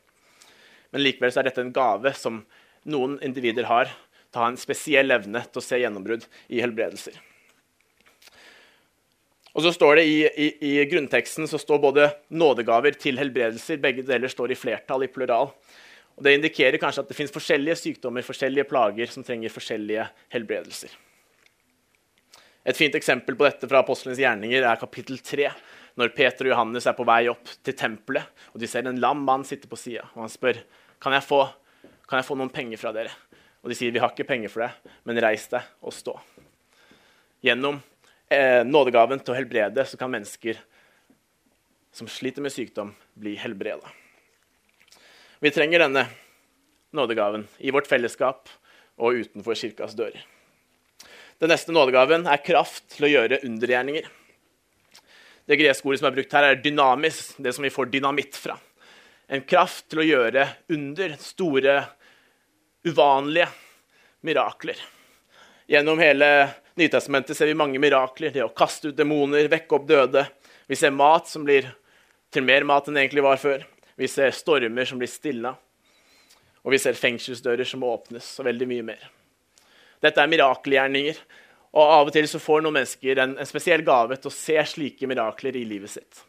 Men 0.93 1.03
likevel 1.03 1.33
så 1.33 1.41
er 1.41 1.49
dette 1.49 1.63
en 1.63 1.73
gave 1.73 2.13
som 2.15 2.43
noen 2.85 3.17
individer 3.25 3.67
har 3.69 3.89
til 3.89 4.39
å 4.39 4.45
ha 4.45 4.49
en 4.51 4.59
spesiell 4.59 5.13
evne 5.13 5.43
til 5.49 5.61
å 5.61 5.63
se 5.65 5.79
gjennombrudd 5.81 6.25
i 6.53 6.61
helbredelser. 6.61 7.15
Og 9.53 9.61
så 9.61 9.73
står 9.75 9.99
det 9.99 10.03
i, 10.09 10.19
i, 10.25 10.47
i, 10.65 10.73
grunnteksten 10.89 11.45
så 11.49 11.59
står 11.61 11.81
både 11.81 12.07
nådegaver 12.33 12.97
til 12.97 13.19
helbredelser. 13.21 13.77
Begge 13.81 14.05
deler 14.05 14.31
står 14.31 14.53
i 14.53 14.57
flertall, 14.57 15.05
i 15.05 15.11
plural. 15.13 15.51
Og 16.17 16.25
Det 16.25 16.33
indikerer 16.37 16.81
kanskje 16.81 17.05
at 17.05 17.09
det 17.09 17.17
fins 17.17 17.33
forskjellige 17.33 17.77
sykdommer 17.77 18.25
forskjellige 18.25 18.69
plager 18.69 19.13
som 19.13 19.25
trenger 19.25 19.53
forskjellige 19.53 20.07
helbredelser. 20.33 20.93
Et 22.63 22.77
fint 22.77 22.95
eksempel 22.95 23.35
på 23.35 23.43
dette 23.47 23.67
fra 23.67 23.81
apostlenes 23.83 24.21
gjerninger 24.21 24.63
er 24.63 24.79
kapittel 24.79 25.19
3, 25.19 25.49
når 25.99 26.13
Peter 26.15 26.47
og 26.47 26.53
Johannes 26.53 26.87
er 26.87 26.95
på 26.95 27.05
vei 27.07 27.25
opp 27.31 27.51
til 27.61 27.75
tempelet. 27.77 28.29
og 28.53 28.61
De 28.61 28.69
ser 28.71 28.87
en 28.87 29.01
lam 29.03 29.25
mann 29.27 29.43
sitte 29.47 29.67
på 29.67 29.79
sida, 29.79 30.05
og 30.15 30.25
han 30.25 30.31
spør 30.31 30.61
kan 31.03 31.15
jeg 31.17 31.27
få 31.27 31.43
kan 32.07 32.19
jeg 32.19 32.27
få 32.27 32.35
noen 32.37 32.51
penger 32.53 32.77
fra 32.77 32.91
dere? 32.95 33.11
Og 33.63 33.71
de 33.71 33.77
sier 33.77 33.93
vi 33.95 34.01
har 34.03 34.11
ikke 34.11 34.27
penger 34.27 34.51
for 34.51 34.65
det, 34.65 34.91
men 35.07 35.19
reis 35.23 35.47
deg 35.49 35.63
og 35.81 35.95
stå. 35.95 36.13
Gjennom 37.43 37.79
eh, 38.27 38.61
nådegaven 38.67 39.23
til 39.23 39.33
å 39.33 39.37
helbrede 39.37 39.85
så 39.87 39.99
kan 39.99 40.11
mennesker 40.13 40.59
som 41.93 42.09
sliter 42.11 42.43
med 42.43 42.53
sykdom, 42.53 42.91
bli 43.15 43.33
helbreda. 43.39 43.89
Vi 45.43 45.51
trenger 45.53 45.85
denne 45.85 46.05
nådegaven 46.95 47.47
i 47.63 47.73
vårt 47.73 47.89
fellesskap 47.89 48.51
og 49.01 49.23
utenfor 49.23 49.57
kirkas 49.57 49.95
dører. 49.97 50.21
Den 51.43 51.51
neste 51.51 51.75
nådegaven 51.75 52.23
er 52.31 52.39
kraft 52.39 52.85
til 52.95 53.09
å 53.09 53.11
gjøre 53.11 53.41
undergjerninger. 53.43 54.05
Det 55.43 55.57
greske 55.59 55.89
ordet 55.89 55.99
som 55.99 56.07
er 56.07 56.15
brukt 56.15 56.35
her, 56.37 56.45
er 56.47 56.61
dynamis, 56.63 57.33
det 57.35 57.51
som 57.51 57.65
vi 57.67 57.73
får 57.73 57.91
dynamitt 57.91 58.37
fra 58.39 58.55
en 59.33 59.43
kraft 59.47 59.87
til 59.89 60.03
å 60.03 60.05
gjøre 60.05 60.45
under, 60.75 61.15
store, 61.21 61.77
uvanlige 62.85 63.47
mirakler. 64.27 64.79
Gjennom 65.67 66.01
hele 66.03 66.29
Nytestamentet 66.73 67.37
ser 67.37 67.51
vi 67.51 67.53
mange 67.53 67.77
mirakler. 67.77 68.31
Det 68.33 68.41
å 68.41 68.49
kaste 68.49 68.89
ut 68.89 68.97
demoner, 68.97 69.45
vekke 69.51 69.77
opp 69.77 69.83
døde. 69.85 70.23
Vi 70.65 70.77
ser 70.79 70.95
mat 70.95 71.29
som 71.29 71.43
blir 71.45 71.67
til 72.33 72.47
mer 72.47 72.65
mat 72.65 72.87
enn 72.87 72.97
det 72.97 73.03
egentlig 73.03 73.25
var 73.27 73.37
før. 73.41 73.67
Vi 73.93 74.09
ser 74.09 74.33
stormer 74.33 74.89
som 74.89 75.01
blir 75.01 75.11
stilna. 75.11 75.53
Og 76.63 76.73
vi 76.73 76.79
ser 76.81 76.97
fengselsdører 76.97 77.67
som 77.67 77.85
åpnes, 77.85 78.31
og 78.39 78.47
veldig 78.47 78.69
mye 78.71 78.87
mer. 78.87 79.05
Dette 80.03 80.21
er 80.21 80.31
mirakelgjerninger. 80.31 81.23
Og 81.73 81.81
av 81.81 82.09
og 82.09 82.13
til 82.13 82.27
så 82.29 82.41
får 82.41 82.61
noen 82.61 82.77
mennesker 82.77 83.23
en, 83.23 83.33
en 83.39 83.49
spesiell 83.49 83.81
gave 83.85 84.19
til 84.19 84.29
å 84.29 84.35
se 84.35 84.59
slike 84.75 85.09
mirakler 85.09 85.57
i 85.57 85.65
livet 85.65 85.95
sitt. 85.95 86.21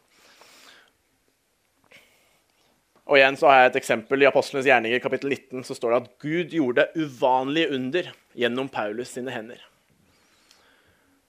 Og 3.04 3.18
igjen 3.18 3.36
så 3.36 3.50
har 3.50 3.58
jeg 3.58 3.72
et 3.72 3.80
eksempel 3.82 4.24
I 4.24 4.30
Apostlenes 4.30 4.64
gjerninger 4.64 5.02
kapittel 5.04 5.34
19 5.34 5.66
så 5.68 5.76
står 5.76 5.92
det 5.92 5.98
at 5.98 6.12
Gud 6.24 6.54
gjorde 6.56 6.86
uvanlige 6.96 7.74
under 7.76 8.08
gjennom 8.32 8.70
Paulus 8.72 9.12
sine 9.12 9.34
hender. 9.34 9.60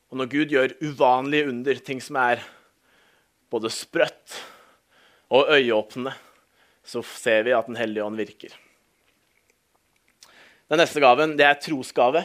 Og 0.08 0.22
når 0.22 0.30
Gud 0.32 0.54
gjør 0.54 0.78
uvanlige 0.80 1.50
under, 1.50 1.82
ting 1.84 2.00
som 2.00 2.16
er 2.22 2.46
både 3.52 3.72
sprøtt 3.74 4.38
og 5.36 5.52
øyeåpne, 5.52 6.14
så 6.86 7.02
ser 7.04 7.44
vi 7.44 7.56
at 7.58 7.68
Den 7.68 7.76
hellige 7.76 8.06
ånd 8.06 8.16
virker. 8.16 8.54
Den 10.72 10.80
neste 10.80 11.02
gaven 11.04 11.36
det 11.36 11.46
er 11.50 11.60
trosgave. 11.60 12.24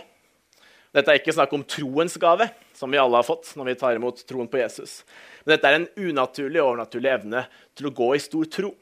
Dette 0.91 1.13
er 1.13 1.21
ikke 1.21 1.35
snakk 1.37 1.53
om 1.55 1.63
troens 1.63 2.17
gave, 2.19 2.49
som 2.75 2.91
vi 2.91 2.99
alle 2.99 3.19
har 3.21 3.27
fått 3.27 3.53
når 3.55 3.69
vi 3.69 3.77
tar 3.79 3.99
imot 3.99 4.25
troen 4.27 4.49
på 4.51 4.59
Jesus. 4.59 5.01
Men 5.45 5.55
dette 5.55 5.71
er 5.71 5.79
en 5.79 5.91
unaturlig 6.11 6.59
og 6.59 6.73
overnaturlig 6.73 7.13
evne 7.13 7.45
til 7.79 7.91
å 7.91 7.95
gå 7.95 8.09
i 8.17 8.23
stor 8.23 8.49
tro. 8.51 8.73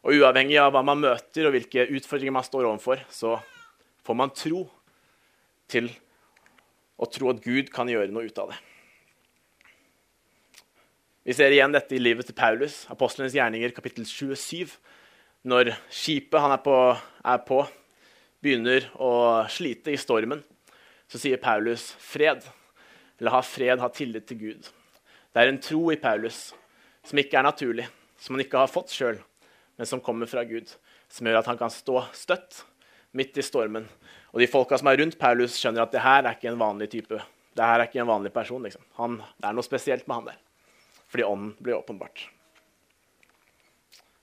Og 0.00 0.16
uavhengig 0.16 0.56
av 0.62 0.72
hva 0.72 0.80
man 0.86 1.02
møter 1.02 1.46
og 1.46 1.52
hvilke 1.52 1.84
utfordringer 1.98 2.32
man 2.32 2.46
står 2.46 2.64
overfor, 2.70 3.02
så 3.12 3.36
får 4.08 4.16
man 4.16 4.32
tro 4.32 4.64
til 5.70 5.90
å 7.00 7.08
tro 7.12 7.28
at 7.32 7.42
Gud 7.44 7.68
kan 7.72 7.88
gjøre 7.88 8.12
noe 8.12 8.28
ut 8.28 8.40
av 8.40 8.54
det. 8.54 8.60
Vi 11.28 11.36
ser 11.36 11.52
igjen 11.52 11.76
dette 11.76 11.92
i 11.92 12.00
livet 12.00 12.24
til 12.26 12.36
Paulus, 12.36 12.86
apostlenes 12.88 13.36
gjerninger, 13.36 13.74
kapittel 13.76 14.06
27. 14.08 14.72
Når 15.44 15.74
skipet 15.92 16.40
han 16.40 16.56
er 16.56 16.62
på, 16.64 16.76
er 16.96 17.44
på, 17.44 17.60
begynner 18.40 18.88
å 18.96 19.12
slite 19.52 19.92
i 19.92 20.00
stormen, 20.00 20.40
så 21.10 21.18
sier 21.18 21.40
Paulus 21.42 21.90
fred. 21.98 22.44
Eller 23.18 23.34
ha 23.34 23.42
fred, 23.44 23.82
ha 23.82 23.90
tillit 23.92 24.28
til 24.30 24.38
Gud. 24.40 24.68
Det 25.30 25.42
er 25.42 25.50
en 25.50 25.60
tro 25.62 25.82
i 25.92 25.98
Paulus 26.00 26.50
som 27.06 27.18
ikke 27.20 27.38
er 27.40 27.46
naturlig, 27.46 27.86
som 28.20 28.36
han 28.36 28.44
ikke 28.44 28.60
har 28.62 28.70
fått 28.70 28.92
sjøl, 28.94 29.18
men 29.78 29.88
som 29.88 30.02
kommer 30.04 30.30
fra 30.30 30.44
Gud. 30.46 30.70
Som 31.10 31.26
gjør 31.26 31.40
at 31.40 31.50
han 31.50 31.58
kan 31.58 31.72
stå 31.74 32.04
støtt 32.14 32.62
midt 33.18 33.38
i 33.40 33.44
stormen. 33.44 33.88
Og 34.30 34.42
de 34.42 34.48
folka 34.50 34.78
som 34.78 34.90
er 34.90 35.00
rundt 35.00 35.18
Paulus, 35.18 35.56
skjønner 35.58 35.84
at 35.84 35.94
det 35.94 36.04
her 36.04 36.22
er 36.22 36.36
ikke 36.36 36.52
en 36.52 36.60
vanlig 36.60 36.90
type. 36.92 37.18
Det 37.56 37.66
her 37.66 37.80
er 37.80 37.88
ikke 37.90 38.04
en 38.04 38.12
vanlig 38.12 38.30
person. 38.34 38.62
Liksom. 38.62 38.84
Han, 39.00 39.18
det 39.18 39.48
er 39.48 39.56
noe 39.56 39.66
spesielt 39.66 40.06
med 40.06 40.20
han 40.20 40.30
der 40.32 40.38
fordi 41.10 41.24
ånden 41.26 41.56
blir 41.58 41.74
åpenbart. 41.74 42.20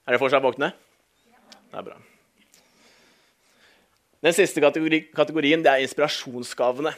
Er 0.08 0.16
dere 0.16 0.22
fortsatt 0.22 0.40
våkne? 0.40 0.70
Det 1.68 1.76
er 1.76 1.84
bra. 1.84 1.98
Den 4.28 4.36
siste 4.36 4.60
kategori, 4.60 5.06
kategorien 5.16 5.62
er 5.64 5.80
inspirasjonsgavene. 5.86 6.92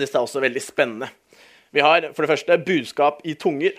Disse 0.00 0.16
er 0.16 0.22
også 0.24 0.40
veldig 0.40 0.62
spennende. 0.64 1.10
Vi 1.76 1.82
har 1.84 2.06
for 2.16 2.24
det 2.24 2.30
første 2.30 2.56
budskap 2.64 3.18
i 3.28 3.34
tunger. 3.36 3.74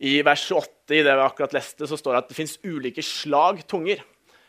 I 0.00 0.14
vers 0.24 0.46
8 0.48 0.96
i 0.96 1.02
det 1.04 1.12
vi 1.18 1.26
akkurat 1.26 1.52
leste, 1.58 1.84
så 1.90 1.98
står 2.00 2.14
det 2.14 2.22
at 2.22 2.30
det 2.30 2.38
fins 2.38 2.54
ulike 2.64 3.04
slag 3.04 3.60
tunger. 3.68 4.00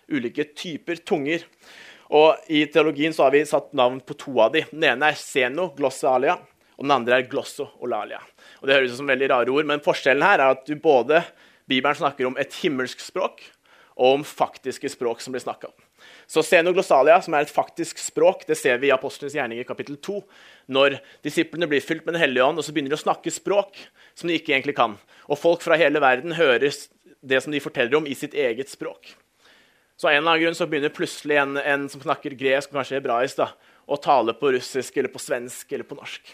Ulike 0.08 0.46
typer 0.56 1.02
tunger. 1.04 1.44
Og 2.16 2.40
I 2.48 2.64
teologien 2.72 3.12
så 3.12 3.26
har 3.26 3.36
vi 3.36 3.44
satt 3.50 3.76
navn 3.76 4.00
på 4.00 4.16
to 4.24 4.38
av 4.40 4.56
dem. 4.56 4.72
Den 4.72 4.88
ene 4.94 5.12
er 5.12 5.20
seno-glossalia, 5.20 6.38
og 6.80 6.88
den 6.88 6.96
andre 7.02 7.20
er 7.20 7.28
glosso-olalia. 7.28 8.24
Og 8.62 8.70
Det 8.70 8.80
høres 8.80 8.96
ut 8.96 9.02
som 9.02 9.12
veldig 9.12 9.32
rare 9.34 9.58
ord, 9.58 9.68
men 9.68 9.84
forskjellen 9.84 10.24
her 10.24 10.40
er 10.40 10.56
at 10.56 10.64
du 10.64 10.80
både 10.80 11.26
Bibelen 11.68 12.00
snakker 12.00 12.32
om 12.32 12.40
et 12.40 12.62
himmelsk 12.64 13.04
språk 13.04 13.44
og 14.00 14.22
om 14.22 14.24
faktiske 14.24 14.96
språk 14.96 15.20
som 15.20 15.36
blir 15.36 15.44
snakka 15.44 15.68
om. 15.68 15.89
Så 16.30 16.44
Senoglossalia, 16.46 17.16
som 17.26 17.34
er 17.34 17.48
et 17.48 17.52
faktisk 17.52 17.98
språk, 17.98 18.44
det 18.46 18.60
ser 18.60 18.78
vi 18.78 18.92
i 18.92 18.94
Apostlenes 18.94 19.34
gjerninger 19.34 19.66
kapittel 19.66 19.96
2. 19.98 20.20
Når 20.76 21.00
disiplene 21.26 21.66
blir 21.72 21.82
fylt 21.82 22.04
med 22.06 22.14
Den 22.14 22.22
hellige 22.22 22.46
ånd, 22.46 22.62
og 22.62 22.66
så 22.66 22.76
begynner 22.76 22.94
de 22.94 23.00
å 23.00 23.02
snakke 23.02 23.34
språk 23.34 23.80
som 24.14 24.30
de 24.30 24.38
ikke 24.38 24.54
egentlig 24.54 24.76
kan. 24.78 24.94
Og 25.26 25.42
folk 25.42 25.66
fra 25.66 25.80
hele 25.82 26.02
verden 26.04 26.38
hører 26.38 26.70
det 26.70 27.42
som 27.42 27.56
de 27.56 27.64
forteller 27.64 27.98
om, 27.98 28.06
i 28.06 28.14
sitt 28.14 28.38
eget 28.38 28.70
språk. 28.70 29.10
Så 29.98 30.08
av 30.08 30.14
en 30.14 30.22
eller 30.22 30.36
annen 30.36 30.44
grunn 30.46 30.60
så 30.60 30.70
begynner 30.70 30.94
plutselig 30.94 31.42
en, 31.42 31.58
en 31.58 31.90
som 31.90 32.06
snakker 32.06 32.38
gresk 32.38 32.78
kanskje 32.78 33.00
hebraisk, 33.00 33.42
da, 33.42 33.50
å 33.90 33.98
tale 33.98 34.38
på 34.38 34.54
russisk 34.54 35.02
eller 35.02 35.10
på 35.10 35.24
svensk 35.24 35.74
eller 35.74 35.90
på 35.90 35.98
norsk. 35.98 36.30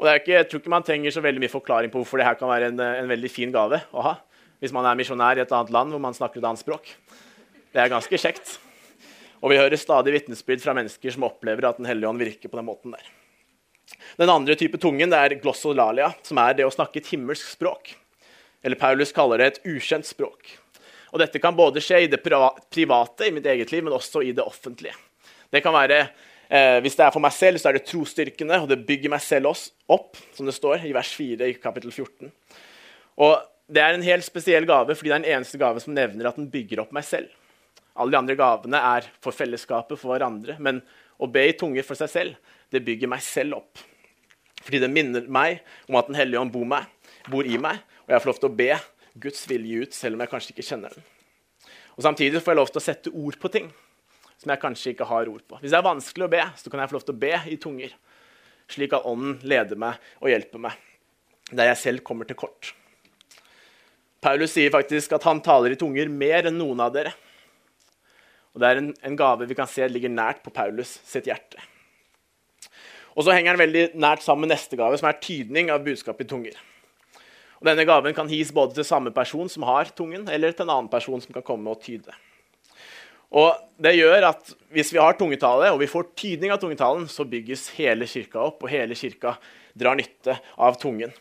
Og 0.00 0.08
ikke, 0.08 0.38
Jeg 0.38 0.48
tror 0.48 0.64
ikke 0.64 0.72
man 0.72 0.88
trenger 0.88 1.12
så 1.12 1.20
veldig 1.20 1.44
mye 1.44 1.52
forklaring 1.52 1.92
på 1.92 2.00
hvorfor 2.00 2.18
det 2.18 2.30
her 2.30 2.40
kan 2.40 2.50
være 2.50 2.72
en, 2.72 2.80
en 2.80 3.12
veldig 3.12 3.30
fin 3.30 3.52
gave 3.52 3.84
å 3.92 4.08
ha 4.08 4.16
hvis 4.62 4.72
man 4.74 4.86
er 4.86 4.96
misjonær 4.98 5.36
i 5.36 5.42
et 5.42 5.52
annet 5.52 5.72
land 5.74 5.92
hvor 5.92 6.00
man 6.00 6.14
snakker 6.14 6.38
et 6.38 6.48
annet 6.48 6.62
språk. 6.62 6.94
Det 7.74 7.82
er 7.82 7.90
ganske 7.92 8.18
kjekt. 8.18 8.56
Og 9.42 9.52
vi 9.52 9.58
hører 9.58 9.80
stadig 9.80 10.14
vitnesbyrd 10.14 10.62
fra 10.62 10.74
mennesker 10.78 11.14
som 11.14 11.26
opplever 11.26 11.66
at 11.66 11.80
Den 11.80 11.88
hellige 11.90 12.08
ånd 12.08 12.22
virker 12.22 12.48
på 12.48 12.60
den 12.60 12.68
måten 12.68 12.94
der. 12.94 13.04
Den 14.16 14.30
andre 14.30 14.54
type 14.56 14.78
tungen 14.78 15.12
er 15.12 15.34
glossolalia, 15.42 16.12
som 16.22 16.38
er 16.38 16.54
det 16.56 16.66
å 16.66 16.72
snakke 16.72 17.02
et 17.02 17.10
himmelsk 17.10 17.54
språk. 17.56 17.94
Eller 18.62 18.78
Paulus 18.78 19.12
kaller 19.12 19.42
det 19.42 19.48
et 19.50 19.62
ukjent 19.74 20.06
språk. 20.06 20.54
Og 21.12 21.20
Dette 21.20 21.42
kan 21.42 21.56
både 21.56 21.82
skje 21.82 22.04
i 22.04 22.10
det 22.10 22.22
private, 22.22 23.26
i 23.26 23.34
mitt 23.34 23.46
eget 23.46 23.72
liv, 23.74 23.82
men 23.84 23.96
også 23.98 24.22
i 24.24 24.32
det 24.36 24.44
offentlige. 24.46 24.94
Det 25.52 25.60
kan 25.60 25.74
være 25.74 26.06
Eh, 26.52 26.78
hvis 26.84 26.98
det 26.98 27.06
er 27.06 27.12
for 27.14 27.24
meg 27.24 27.32
selv, 27.32 27.60
så 27.60 27.70
er 27.70 27.78
det 27.78 27.86
trosstyrkende, 27.88 28.58
og 28.60 28.68
det 28.68 28.82
bygger 28.84 29.12
meg 29.14 29.22
selv 29.24 29.54
opp, 29.54 30.18
som 30.36 30.48
det 30.48 30.52
står 30.52 30.84
i 30.84 30.92
vers 30.92 31.12
4 31.16 31.48
i 31.48 31.54
kapittel 31.56 31.94
14. 31.94 32.32
Og 33.24 33.48
Det 33.72 33.80
er 33.80 33.94
en 33.94 34.04
helt 34.04 34.24
spesiell 34.26 34.66
gave, 34.68 34.92
fordi 34.92 35.08
det 35.08 35.14
er 35.14 35.20
den 35.22 35.32
eneste 35.32 35.56
gave 35.56 35.80
som 35.80 35.94
nevner 35.94 36.26
at 36.28 36.36
den 36.36 36.50
bygger 36.50 36.82
opp 36.82 36.90
meg 36.92 37.06
selv. 37.08 37.30
Alle 37.94 38.14
de 38.14 38.18
andre 38.18 38.36
gavene 38.38 38.80
er 38.96 39.08
for 39.22 39.36
fellesskapet, 39.36 39.98
for 40.00 40.14
hverandre. 40.14 40.56
Men 40.62 40.80
å 41.20 41.28
be 41.30 41.44
i 41.48 41.56
tunger 41.58 41.84
for 41.86 41.98
seg 41.98 42.10
selv, 42.12 42.52
det 42.72 42.84
bygger 42.86 43.10
meg 43.12 43.22
selv 43.24 43.60
opp. 43.60 43.82
Fordi 44.62 44.80
det 44.82 44.90
minner 44.92 45.26
meg 45.26 45.62
om 45.88 45.98
at 45.98 46.08
Den 46.08 46.16
hellige 46.16 46.40
ånd 46.40 46.52
bor, 46.54 46.64
meg, 46.68 46.86
bor 47.28 47.46
i 47.46 47.58
meg, 47.60 47.82
og 48.06 48.14
jeg 48.14 48.22
får 48.22 48.30
lov 48.30 48.40
til 48.40 48.50
å 48.50 48.58
be 48.62 48.70
Guds 49.22 49.42
vilje 49.50 49.82
ut, 49.82 49.96
selv 49.96 50.16
om 50.16 50.22
jeg 50.24 50.32
kanskje 50.32 50.54
ikke 50.54 50.68
kjenner 50.70 50.94
den. 50.94 51.08
Og 51.96 52.06
Samtidig 52.06 52.40
får 52.40 52.54
jeg 52.54 52.60
lov 52.62 52.70
til 52.72 52.80
å 52.80 52.84
sette 52.86 53.12
ord 53.12 53.38
på 53.40 53.50
ting 53.52 53.68
som 54.42 54.50
jeg 54.50 54.62
kanskje 54.62 54.94
ikke 54.94 55.06
har 55.06 55.28
ord 55.30 55.42
på. 55.46 55.58
Hvis 55.60 55.74
det 55.74 55.78
er 55.78 55.86
vanskelig 55.86 56.26
å 56.26 56.32
be, 56.32 56.46
så 56.58 56.70
kan 56.70 56.82
jeg 56.82 56.90
få 56.90 56.96
lov 56.96 57.04
til 57.06 57.14
å 57.14 57.22
be 57.22 57.34
i 57.52 57.58
tunger, 57.62 57.92
slik 58.72 58.96
at 58.96 59.06
Ånden 59.06 59.36
leder 59.46 59.78
meg 59.78 60.00
og 60.22 60.32
hjelper 60.32 60.62
meg 60.64 60.80
der 61.52 61.68
jeg 61.68 61.80
selv 61.82 62.02
kommer 62.06 62.24
til 62.28 62.38
kort. 62.38 62.72
Paulus 64.22 64.54
sier 64.54 64.72
faktisk 64.72 65.12
at 65.16 65.24
han 65.26 65.42
taler 65.44 65.74
i 65.74 65.78
tunger 65.78 66.08
mer 66.08 66.48
enn 66.48 66.56
noen 66.56 66.80
av 66.80 66.92
dere. 66.94 67.12
Og 68.52 68.60
Det 68.60 68.68
er 68.68 68.80
en, 68.80 68.90
en 69.04 69.16
gave 69.16 69.48
vi 69.48 69.56
kan 69.56 69.70
se 69.70 69.86
ligger 69.88 70.12
nært 70.12 70.42
på 70.44 70.52
Paulus 70.54 70.98
sitt 71.08 71.28
hjerte. 71.30 71.60
Og 73.16 73.24
så 73.24 73.34
henger 73.34 73.54
den 73.54 73.64
veldig 73.66 73.84
nært 74.00 74.24
sammen 74.24 74.46
med 74.46 74.54
neste 74.54 74.76
gave, 74.80 74.96
som 74.98 75.08
er 75.08 75.20
tydning 75.20 75.70
av 75.72 75.84
budskapet 75.84 76.26
i 76.26 76.32
tunger. 76.32 76.58
Og 77.60 77.68
Denne 77.68 77.86
gaven 77.86 78.14
kan 78.16 78.30
gis 78.30 78.52
både 78.54 78.74
til 78.74 78.86
samme 78.88 79.12
person 79.14 79.48
som 79.52 79.66
har 79.68 79.92
tungen, 79.96 80.24
eller 80.32 80.52
til 80.52 80.66
en 80.66 80.74
annen 80.76 80.92
person 80.92 81.20
som 81.22 81.34
kan 81.34 81.44
komme 81.46 81.70
og 81.70 81.82
tyde. 81.84 82.14
Og 83.32 83.54
det 83.80 83.94
gjør 83.96 84.28
at 84.28 84.54
Hvis 84.72 84.92
vi 84.92 85.00
har 85.00 85.12
tungetale, 85.16 85.70
og 85.72 85.80
vi 85.80 85.86
får 85.86 86.10
tydning 86.16 86.52
av 86.52 86.60
tungetalen, 86.60 87.04
så 87.08 87.28
bygges 87.28 87.68
hele 87.76 88.08
kirka 88.08 88.40
opp, 88.40 88.62
og 88.64 88.72
hele 88.72 88.96
kirka 88.96 89.36
drar 89.76 89.96
nytte 89.96 90.38
av 90.56 90.78
tungen. 90.80 91.12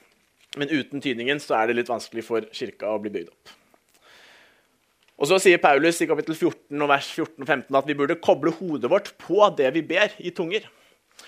Men 0.58 0.72
uten 0.72 1.04
tydningen 1.04 1.39
så 1.39 1.60
er 1.60 1.67
det 1.67 1.78
litt 1.80 1.91
vanskelig 1.91 2.24
for 2.24 2.48
kirka 2.56 2.91
å 2.91 3.00
bli 3.04 3.12
bygd 3.12 3.32
opp. 3.32 3.61
Og 5.22 5.30
Så 5.30 5.38
sier 5.38 5.60
Paulus 5.62 6.00
i 6.02 6.08
kapittel 6.10 6.34
14 6.34 6.82
og 6.82 6.90
vers 6.90 7.08
14 7.14 7.44
og 7.44 7.46
15 7.46 7.76
at 7.78 7.90
vi 7.90 7.96
burde 7.98 8.18
koble 8.18 8.54
hodet 8.58 8.90
vårt 8.90 9.12
på 9.22 9.44
det 9.58 9.70
vi 9.76 9.84
ber 9.86 10.16
i 10.18 10.32
tunger. 10.34 10.66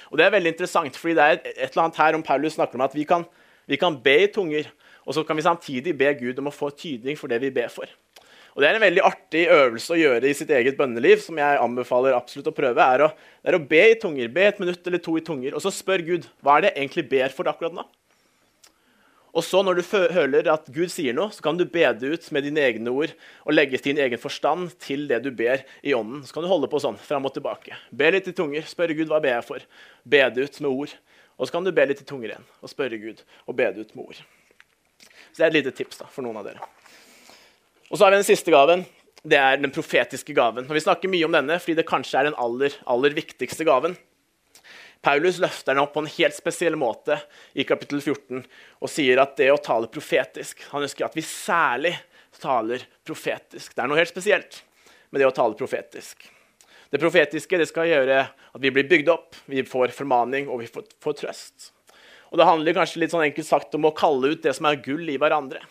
Og 0.10 0.18
Det 0.18 0.26
er 0.26 0.34
veldig 0.34 0.54
interessant, 0.56 0.98
fordi 0.98 1.14
det 1.14 1.24
er 1.24 1.36
et 1.38 1.60
eller 1.70 1.84
annet 1.84 2.00
her 2.02 2.18
om 2.18 2.24
Paulus 2.26 2.58
snakker 2.58 2.80
om 2.80 2.86
at 2.88 2.96
vi 2.98 3.06
kan, 3.06 3.28
vi 3.70 3.78
kan 3.78 4.00
be 4.02 4.16
i 4.24 4.32
tunger, 4.34 4.72
og 5.06 5.14
så 5.14 5.24
kan 5.24 5.38
vi 5.38 5.46
samtidig 5.46 5.94
be 5.98 6.10
Gud 6.18 6.42
om 6.42 6.50
å 6.50 6.56
få 6.56 6.72
tydning 6.74 7.20
for 7.20 7.30
det 7.30 7.38
vi 7.44 7.54
ber 7.54 7.70
for. 7.70 7.86
Og 8.56 8.62
Det 8.62 8.70
er 8.70 8.78
en 8.78 8.86
veldig 8.86 9.06
artig 9.06 9.48
øvelse 9.50 9.94
å 9.94 9.98
gjøre 9.98 10.30
i 10.30 10.34
sitt 10.38 10.50
eget 10.50 10.78
bønneliv, 10.78 11.22
som 11.22 11.38
jeg 11.38 11.62
anbefaler 11.62 12.18
absolutt 12.18 12.50
å 12.50 12.58
prøve. 12.58 12.82
Er 12.82 13.06
å, 13.06 13.12
er 13.46 13.58
å 13.58 13.62
be 13.62 13.82
i 13.92 13.98
tunger. 14.02 14.30
Be 14.30 14.46
et 14.50 14.62
minutt 14.62 14.88
eller 14.88 15.02
to 15.02 15.18
i 15.18 15.26
tunger, 15.26 15.54
og 15.54 15.62
så 15.62 15.74
spør 15.74 16.06
Gud 16.06 16.28
hva 16.42 16.58
er 16.58 16.66
det 16.66 16.74
jeg 16.74 16.82
egentlig 16.82 17.10
ber 17.14 17.34
for 17.34 17.50
akkurat 17.50 17.78
nå. 17.78 17.86
Og 19.34 19.42
så 19.42 19.64
Når 19.66 19.80
du 19.80 19.82
føler 19.82 20.48
at 20.52 20.68
Gud 20.70 20.92
sier 20.94 21.16
noe, 21.18 21.34
så 21.34 21.42
kan 21.42 21.58
du 21.58 21.66
be 21.66 21.88
det 21.98 22.10
ut 22.12 22.28
med 22.36 22.46
dine 22.46 22.62
egne 22.62 22.92
ord 22.94 23.16
og 23.48 23.56
legge 23.56 23.82
din 23.82 23.98
egen 23.98 24.22
forstand 24.22 24.76
til 24.78 25.08
det 25.10 25.24
du 25.26 25.32
ber 25.34 25.64
i 25.82 25.96
ånden. 25.98 26.22
Så 26.22 26.36
kan 26.36 26.46
du 26.46 26.52
holde 26.52 26.70
på 26.70 26.82
sånn 26.84 27.00
fram 27.02 27.26
og 27.26 27.34
tilbake. 27.34 27.74
Be 27.90 28.12
litt 28.14 28.30
i 28.30 28.36
tunger, 28.38 28.62
spørre 28.70 28.94
Gud 28.94 29.10
hva 29.10 29.22
ber 29.24 29.40
jeg 29.40 29.48
for. 29.48 29.66
Be 30.06 30.22
det 30.30 30.46
ut 30.46 30.62
med 30.62 30.70
ord. 30.70 30.94
Og 31.40 31.50
så 31.50 31.56
kan 31.56 31.66
du 31.66 31.74
be 31.74 31.88
litt 31.90 32.04
i 32.04 32.06
tunger 32.06 32.36
igjen 32.36 32.46
og 32.62 32.70
spørre 32.70 33.02
Gud 33.02 33.26
og 33.48 33.58
be 33.58 33.72
det 33.74 33.88
ut 33.88 33.96
med 33.98 34.06
ord. 34.06 34.22
Så 35.34 35.40
det 35.40 35.48
er 35.48 35.50
et 35.50 35.58
lite 35.58 35.74
tips 35.82 36.04
da, 36.04 36.10
for 36.14 36.22
noen 36.22 36.38
av 36.38 36.46
dere. 36.46 36.62
Og 37.90 37.98
så 37.98 38.06
har 38.06 38.14
vi 38.14 38.22
den 38.22 38.30
siste 38.30 38.54
gaven. 38.54 38.86
Det 39.26 39.40
er 39.40 39.58
den 39.58 39.74
profetiske 39.74 40.36
gaven. 40.38 40.68
Og 40.70 40.78
Vi 40.78 40.86
snakker 40.86 41.10
mye 41.10 41.26
om 41.26 41.34
denne 41.34 41.58
fordi 41.58 41.80
det 41.80 41.90
kanskje 41.90 42.22
er 42.22 42.30
den 42.30 42.38
aller, 42.38 42.76
aller 42.86 43.18
viktigste 43.18 43.66
gaven. 43.66 43.98
Paulus 45.04 45.40
løfter 45.44 45.74
den 45.74 45.84
opp 45.84 45.94
på 45.96 46.04
en 46.04 46.12
helt 46.16 46.36
spesiell 46.36 46.78
måte 46.80 47.18
i 47.60 47.66
kapittel 47.68 48.00
14 48.00 48.40
og 48.40 48.92
sier 48.92 49.20
at 49.20 49.36
det 49.40 49.50
å 49.52 49.60
tale 49.60 49.90
profetisk 49.92 50.64
Han 50.72 50.86
ønsker 50.86 51.10
at 51.10 51.18
vi 51.18 51.26
særlig 51.28 51.92
taler 52.40 52.82
profetisk. 53.06 53.76
Det 53.76 53.84
er 53.84 53.90
noe 53.92 54.00
helt 54.00 54.12
spesielt 54.12 54.64
med 55.12 55.22
det 55.22 55.28
å 55.28 55.36
tale 55.36 55.56
profetisk. 55.60 56.24
Det 56.90 57.02
profetiske 57.02 57.60
det 57.60 57.68
skal 57.70 57.90
gjøre 57.90 58.18
at 58.24 58.62
vi 58.62 58.72
blir 58.74 58.88
bygd 58.90 59.12
opp, 59.14 59.38
vi 59.46 59.64
får 59.66 59.94
formaning 59.96 60.50
og 60.50 60.64
vi 60.64 60.70
får, 60.70 60.88
får 61.04 61.16
trøst. 61.22 61.70
Og 62.34 62.40
Det 62.42 62.48
handler 62.50 62.76
kanskje 62.78 63.04
litt 63.04 63.14
sånn 63.14 63.28
enkelt 63.28 63.48
sagt 63.48 63.78
om 63.78 63.86
å 63.86 63.94
kalle 63.94 64.34
ut 64.34 64.44
det 64.44 64.56
som 64.58 64.66
er 64.70 64.82
gull 64.82 65.06
i 65.10 65.20
hverandre. 65.22 65.62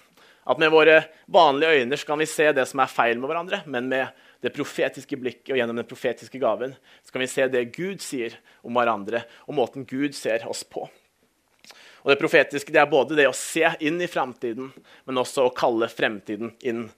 At 0.46 0.58
med 0.58 0.72
våre 0.74 1.00
vanlige 1.30 1.82
øyne 1.82 1.98
kan 2.06 2.18
vi 2.18 2.26
se 2.30 2.48
det 2.54 2.66
som 2.70 2.82
er 2.82 2.90
feil 2.90 3.18
med 3.18 3.30
hverandre, 3.30 3.62
men 3.66 3.90
med 3.90 4.22
det 4.42 4.50
profetiske 4.54 5.16
blikket 5.20 5.52
og 5.54 5.60
gjennom 5.60 5.78
den 5.78 5.86
profetiske 5.86 6.40
gaven 6.42 6.74
så 7.04 7.14
kan 7.14 7.22
vi 7.22 7.30
se 7.30 7.46
det 7.50 7.68
Gud 7.76 8.02
sier 8.02 8.34
om 8.66 8.74
hverandre, 8.74 9.22
og 9.46 9.54
måten 9.54 9.86
Gud 9.86 10.16
ser 10.18 10.42
oss 10.50 10.64
på. 10.66 10.88
Og 12.02 12.10
Det 12.10 12.18
profetiske 12.18 12.74
det 12.74 12.80
er 12.82 12.90
både 12.90 13.14
det 13.14 13.28
å 13.30 13.36
se 13.36 13.62
inn 13.86 14.00
i 14.02 14.10
framtiden, 14.10 14.72
men 15.06 15.22
også 15.22 15.46
å 15.46 15.54
kalle 15.54 15.86
fremtiden 15.86 16.50
inn 16.66 16.88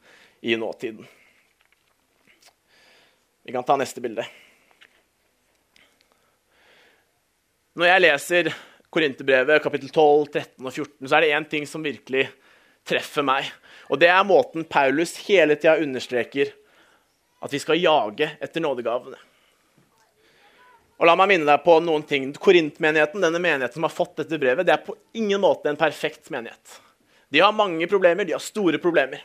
i 0.40 0.56
nåtiden. 0.56 1.04
Vi 3.44 3.52
kan 3.52 3.66
ta 3.68 3.76
neste 3.76 4.00
bilde. 4.00 4.24
Når 7.76 7.90
jeg 7.90 8.02
leser 8.06 8.52
Korinterbrevet 8.94 9.60
kapittel 9.60 9.90
12, 9.90 10.28
13 10.32 10.64
og 10.64 10.72
14, 10.72 11.08
så 11.10 11.16
er 11.18 11.24
det 11.24 11.32
én 11.36 11.48
ting 11.50 11.68
som 11.68 11.84
virkelig 11.84 12.30
treffer 12.88 13.26
meg. 13.26 13.50
Og 13.92 14.00
det 14.00 14.08
er 14.08 14.24
måten 14.24 14.64
Paulus 14.64 15.18
hele 15.26 15.58
tida 15.58 15.76
understreker 15.82 16.54
at 17.44 17.52
vi 17.52 17.60
skal 17.60 17.80
jage 17.80 18.30
etter 18.40 18.62
nådegavene. 18.64 19.18
Og 20.94 21.08
la 21.08 21.16
meg 21.18 21.32
minne 21.32 21.48
deg 21.48 21.64
på 21.64 21.76
noen 21.84 22.04
ting. 22.06 22.30
Korintmenigheten, 22.32 23.20
denne 23.20 23.40
menigheten 23.42 23.76
som 23.76 23.84
har 23.84 23.92
fått 23.92 24.16
dette 24.22 24.38
brevet, 24.40 24.64
det 24.64 24.72
er 24.76 24.84
på 24.86 24.94
ingen 25.18 25.42
måte 25.42 25.68
en 25.68 25.78
perfekt 25.78 26.30
menighet. 26.32 26.78
De 27.34 27.42
har 27.42 27.52
mange 27.52 27.88
problemer, 27.90 28.24
de 28.24 28.32
har 28.36 28.42
store 28.42 28.78
problemer. 28.80 29.24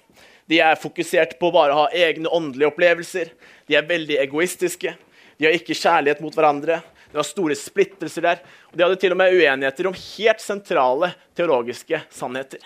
De 0.49 0.57
er 0.65 0.79
fokusert 0.81 1.37
på 1.39 1.51
bare 1.53 1.75
å 1.75 1.83
ha 1.83 1.89
egne 1.93 2.31
åndelige 2.33 2.71
opplevelser. 2.71 3.31
De 3.69 3.77
er 3.77 3.87
veldig 3.87 4.17
egoistiske. 4.23 4.95
De 5.37 5.45
har 5.45 5.55
ikke 5.55 5.77
kjærlighet 5.77 6.23
mot 6.25 6.33
hverandre. 6.35 6.81
Det 7.09 7.19
var 7.19 7.27
store 7.27 7.55
splittelser 7.57 8.25
der. 8.25 8.41
Og 8.71 8.75
de 8.75 8.85
hadde 8.85 8.97
til 8.99 9.13
og 9.13 9.19
med 9.21 9.35
uenigheter 9.37 9.87
om 9.87 9.97
helt 9.97 10.41
sentrale 10.41 11.13
teologiske 11.37 12.01
sannheter. 12.11 12.65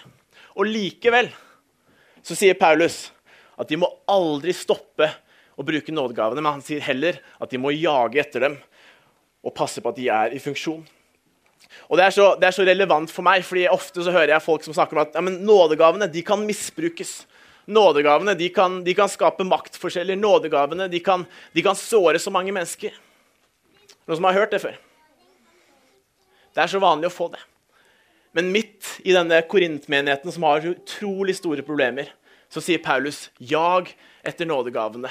Og 0.55 0.69
likevel 0.69 1.27
så 2.23 2.37
sier 2.39 2.55
Paulus 2.55 3.09
at 3.59 3.67
de 3.69 3.77
må 3.77 3.89
aldri 4.09 4.55
stoppe 4.55 5.09
å 5.57 5.65
bruke 5.65 5.93
nådegavene, 5.93 6.41
men 6.41 6.57
han 6.57 6.65
sier 6.65 6.83
heller 6.83 7.19
at 7.39 7.51
de 7.51 7.61
må 7.61 7.73
jage 7.75 8.21
etter 8.21 8.47
dem 8.47 8.57
og 9.43 9.55
passe 9.57 9.83
på 9.83 9.91
at 9.91 9.99
de 9.99 10.07
er 10.09 10.35
i 10.35 10.41
funksjon. 10.41 10.83
Og 11.89 11.97
Det 11.97 12.05
er 12.05 12.13
så, 12.15 12.25
det 12.39 12.47
er 12.47 12.55
så 12.55 12.65
relevant 12.65 13.11
for 13.11 13.25
meg, 13.25 13.43
fordi 13.45 13.67
ofte 13.71 14.03
så 14.05 14.13
hører 14.13 14.35
jeg 14.35 14.45
folk 14.45 14.65
som 14.65 14.75
snakker 14.75 14.97
om 14.97 15.03
at 15.03 15.15
ja, 15.17 15.23
nådegavene 15.23 16.07
de 16.11 16.23
kan 16.25 16.43
misbrukes. 16.45 17.23
Nådegavene 17.65 18.35
de 18.39 18.49
kan, 18.53 18.81
de 18.83 18.93
kan 18.95 19.11
skape 19.11 19.45
maktforskjeller. 19.47 20.19
Nådegavene 20.19 20.89
de 20.91 20.99
kan, 21.03 21.25
de 21.53 21.63
kan 21.65 21.77
såre 21.79 22.21
så 22.21 22.31
mange 22.33 22.53
mennesker. 22.55 22.95
Noen 24.03 24.19
som 24.19 24.27
har 24.27 24.37
hørt 24.37 24.53
det 24.53 24.61
før? 24.63 24.77
Det 26.53 26.61
er 26.61 26.71
så 26.71 26.81
vanlig 26.83 27.09
å 27.09 27.15
få 27.15 27.29
det. 27.33 27.41
Men 28.33 28.51
midt 28.53 28.97
i 29.05 29.13
denne 29.13 29.39
korintmenigheten 29.49 30.33
som 30.33 30.45
har 30.47 30.65
utrolig 30.65 31.37
store 31.37 31.65
problemer, 31.65 32.09
så 32.49 32.61
sier 32.61 32.81
Paulus 32.81 33.29
'jag 33.37 33.95
etter 34.23 34.45
nådegavene'. 34.45 35.09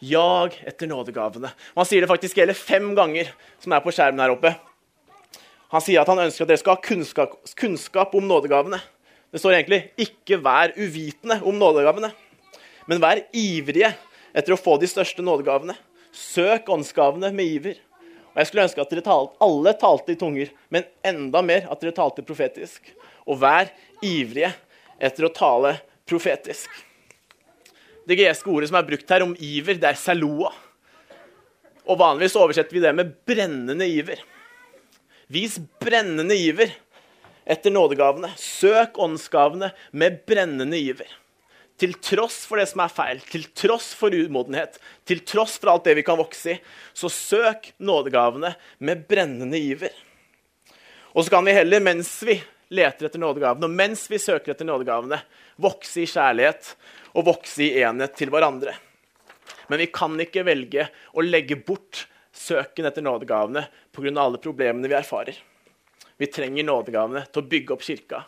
Jag 0.00 0.56
etter 0.64 0.88
nådegavene. 0.88 1.50
Og 1.74 1.82
han 1.82 1.88
sier 1.88 2.04
det 2.04 2.08
faktisk 2.08 2.38
hele 2.40 2.56
fem 2.56 2.94
ganger, 2.96 3.28
som 3.60 3.74
er 3.76 3.82
på 3.84 3.92
skjermen 3.92 4.22
her 4.24 4.32
oppe. 4.32 4.54
Han 5.70 5.84
sier 5.84 6.00
at 6.00 6.08
han 6.10 6.22
ønsker 6.24 6.46
at 6.46 6.50
dere 6.50 6.60
skal 6.62 6.78
ha 6.78 6.82
kunnskap, 6.82 7.36
kunnskap 7.58 8.16
om 8.16 8.24
nådegavene. 8.26 8.80
Det 9.30 9.38
står 9.38 9.60
egentlig 9.60 9.92
'ikke 9.94 10.40
vær 10.42 10.72
uvitende 10.74 11.42
om 11.44 11.54
nådegavene', 11.54 12.10
men 12.88 13.00
vær 13.00 13.22
ivrige 13.32 13.94
etter 14.34 14.52
å 14.52 14.58
få 14.58 14.80
de 14.80 14.86
største 14.86 15.22
nådegavene. 15.22 15.76
Søk 16.12 16.66
åndsgavene 16.66 17.32
med 17.32 17.46
iver. 17.46 17.76
Og 18.30 18.36
Jeg 18.36 18.46
skulle 18.46 18.62
ønske 18.62 18.80
at 18.80 18.90
dere 18.90 19.02
talte, 19.02 19.36
alle 19.40 19.72
talte 19.74 20.12
i 20.12 20.18
tunger, 20.18 20.50
men 20.70 20.84
enda 21.04 21.42
mer 21.42 21.68
at 21.70 21.80
dere 21.80 21.92
talte 21.92 22.22
profetisk. 22.22 22.80
Og 23.26 23.38
vær 23.38 23.70
ivrige 24.02 24.54
etter 25.00 25.24
å 25.24 25.34
tale 25.34 25.80
profetisk. 26.06 26.68
Det 28.10 28.16
greske 28.18 28.50
ordet 28.50 28.66
som 28.66 28.80
er 28.80 28.88
brukt 28.88 29.12
her 29.14 29.22
om 29.22 29.36
iver, 29.38 29.76
det 29.78 29.86
er 29.86 29.98
saloa. 29.98 30.50
Og 31.86 31.98
Vanligvis 32.00 32.34
oversetter 32.40 32.74
vi 32.74 32.82
det 32.82 32.90
med 32.98 33.12
brennende 33.26 33.86
iver. 33.86 34.18
Vis 35.30 35.60
brennende 35.78 36.34
iver 36.34 36.72
etter 37.46 37.70
nådegavene. 37.70 38.32
Søk 38.34 38.98
åndsgavene 38.98 39.70
med 39.94 40.24
brennende 40.26 40.78
iver. 40.78 41.06
Til 41.78 41.94
tross 42.02 42.42
for 42.50 42.58
det 42.58 42.66
som 42.72 42.82
er 42.82 42.92
feil, 42.92 43.22
til 43.30 43.46
tross 43.56 43.92
for 43.96 44.12
umodenhet, 44.12 44.74
til 45.08 45.22
tross 45.22 45.54
for 45.62 45.70
alt 45.72 45.86
det 45.86 45.94
vi 45.96 46.04
kan 46.04 46.18
vokse 46.18 46.56
i, 46.56 46.60
så 46.92 47.08
søk 47.08 47.70
nådegavene 47.78 48.56
med 48.84 49.06
brennende 49.08 49.56
iver. 49.56 49.94
Og 51.14 51.24
så 51.24 51.38
kan 51.38 51.46
vi 51.46 51.54
heller, 51.56 51.80
mens 51.80 52.10
vi 52.26 52.36
leter 52.74 53.06
etter 53.06 53.22
nådegavene, 53.22 53.70
og 53.70 53.78
mens 53.80 54.04
vi 54.10 54.18
søker 54.20 54.52
etter 54.52 54.68
nådegavene, 54.68 55.22
vokse 55.62 56.02
i 56.02 56.10
kjærlighet 56.10 56.74
og 57.14 57.26
vokse 57.26 57.66
i 57.66 57.82
enhet 57.82 58.16
til 58.18 58.32
hverandre. 58.32 58.74
Men 59.70 59.82
vi 59.82 59.90
kan 59.94 60.16
ikke 60.20 60.44
velge 60.46 60.88
å 61.14 61.24
legge 61.24 61.58
bort 61.58 62.06
søken 62.34 62.88
etter 62.88 63.04
nådegavene 63.04 63.66
pga. 63.94 64.12
alle 64.20 64.38
problemene 64.38 64.88
vi 64.88 64.98
erfarer. 64.98 65.36
Vi 66.16 66.26
trenger 66.26 66.64
nådegavene 66.64 67.24
til 67.32 67.42
å 67.42 67.48
bygge 67.48 67.74
opp 67.74 67.82
kirka. 67.82 68.24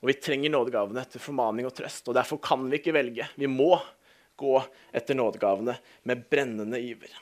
Og 0.00 0.08
vi 0.08 0.16
trenger 0.16 0.50
nådegavene 0.50 1.04
til 1.10 1.20
formaning 1.20 1.66
og 1.68 1.74
trøst. 1.76 2.08
Og 2.08 2.14
Derfor 2.16 2.38
kan 2.40 2.68
vi 2.70 2.78
ikke 2.80 2.94
velge. 2.96 3.28
Vi 3.34 3.46
må 3.46 3.74
gå 4.40 4.62
etter 4.92 5.14
nådegavene 5.14 5.76
med 6.08 6.22
brennende 6.30 6.80
iver. 6.80 7.12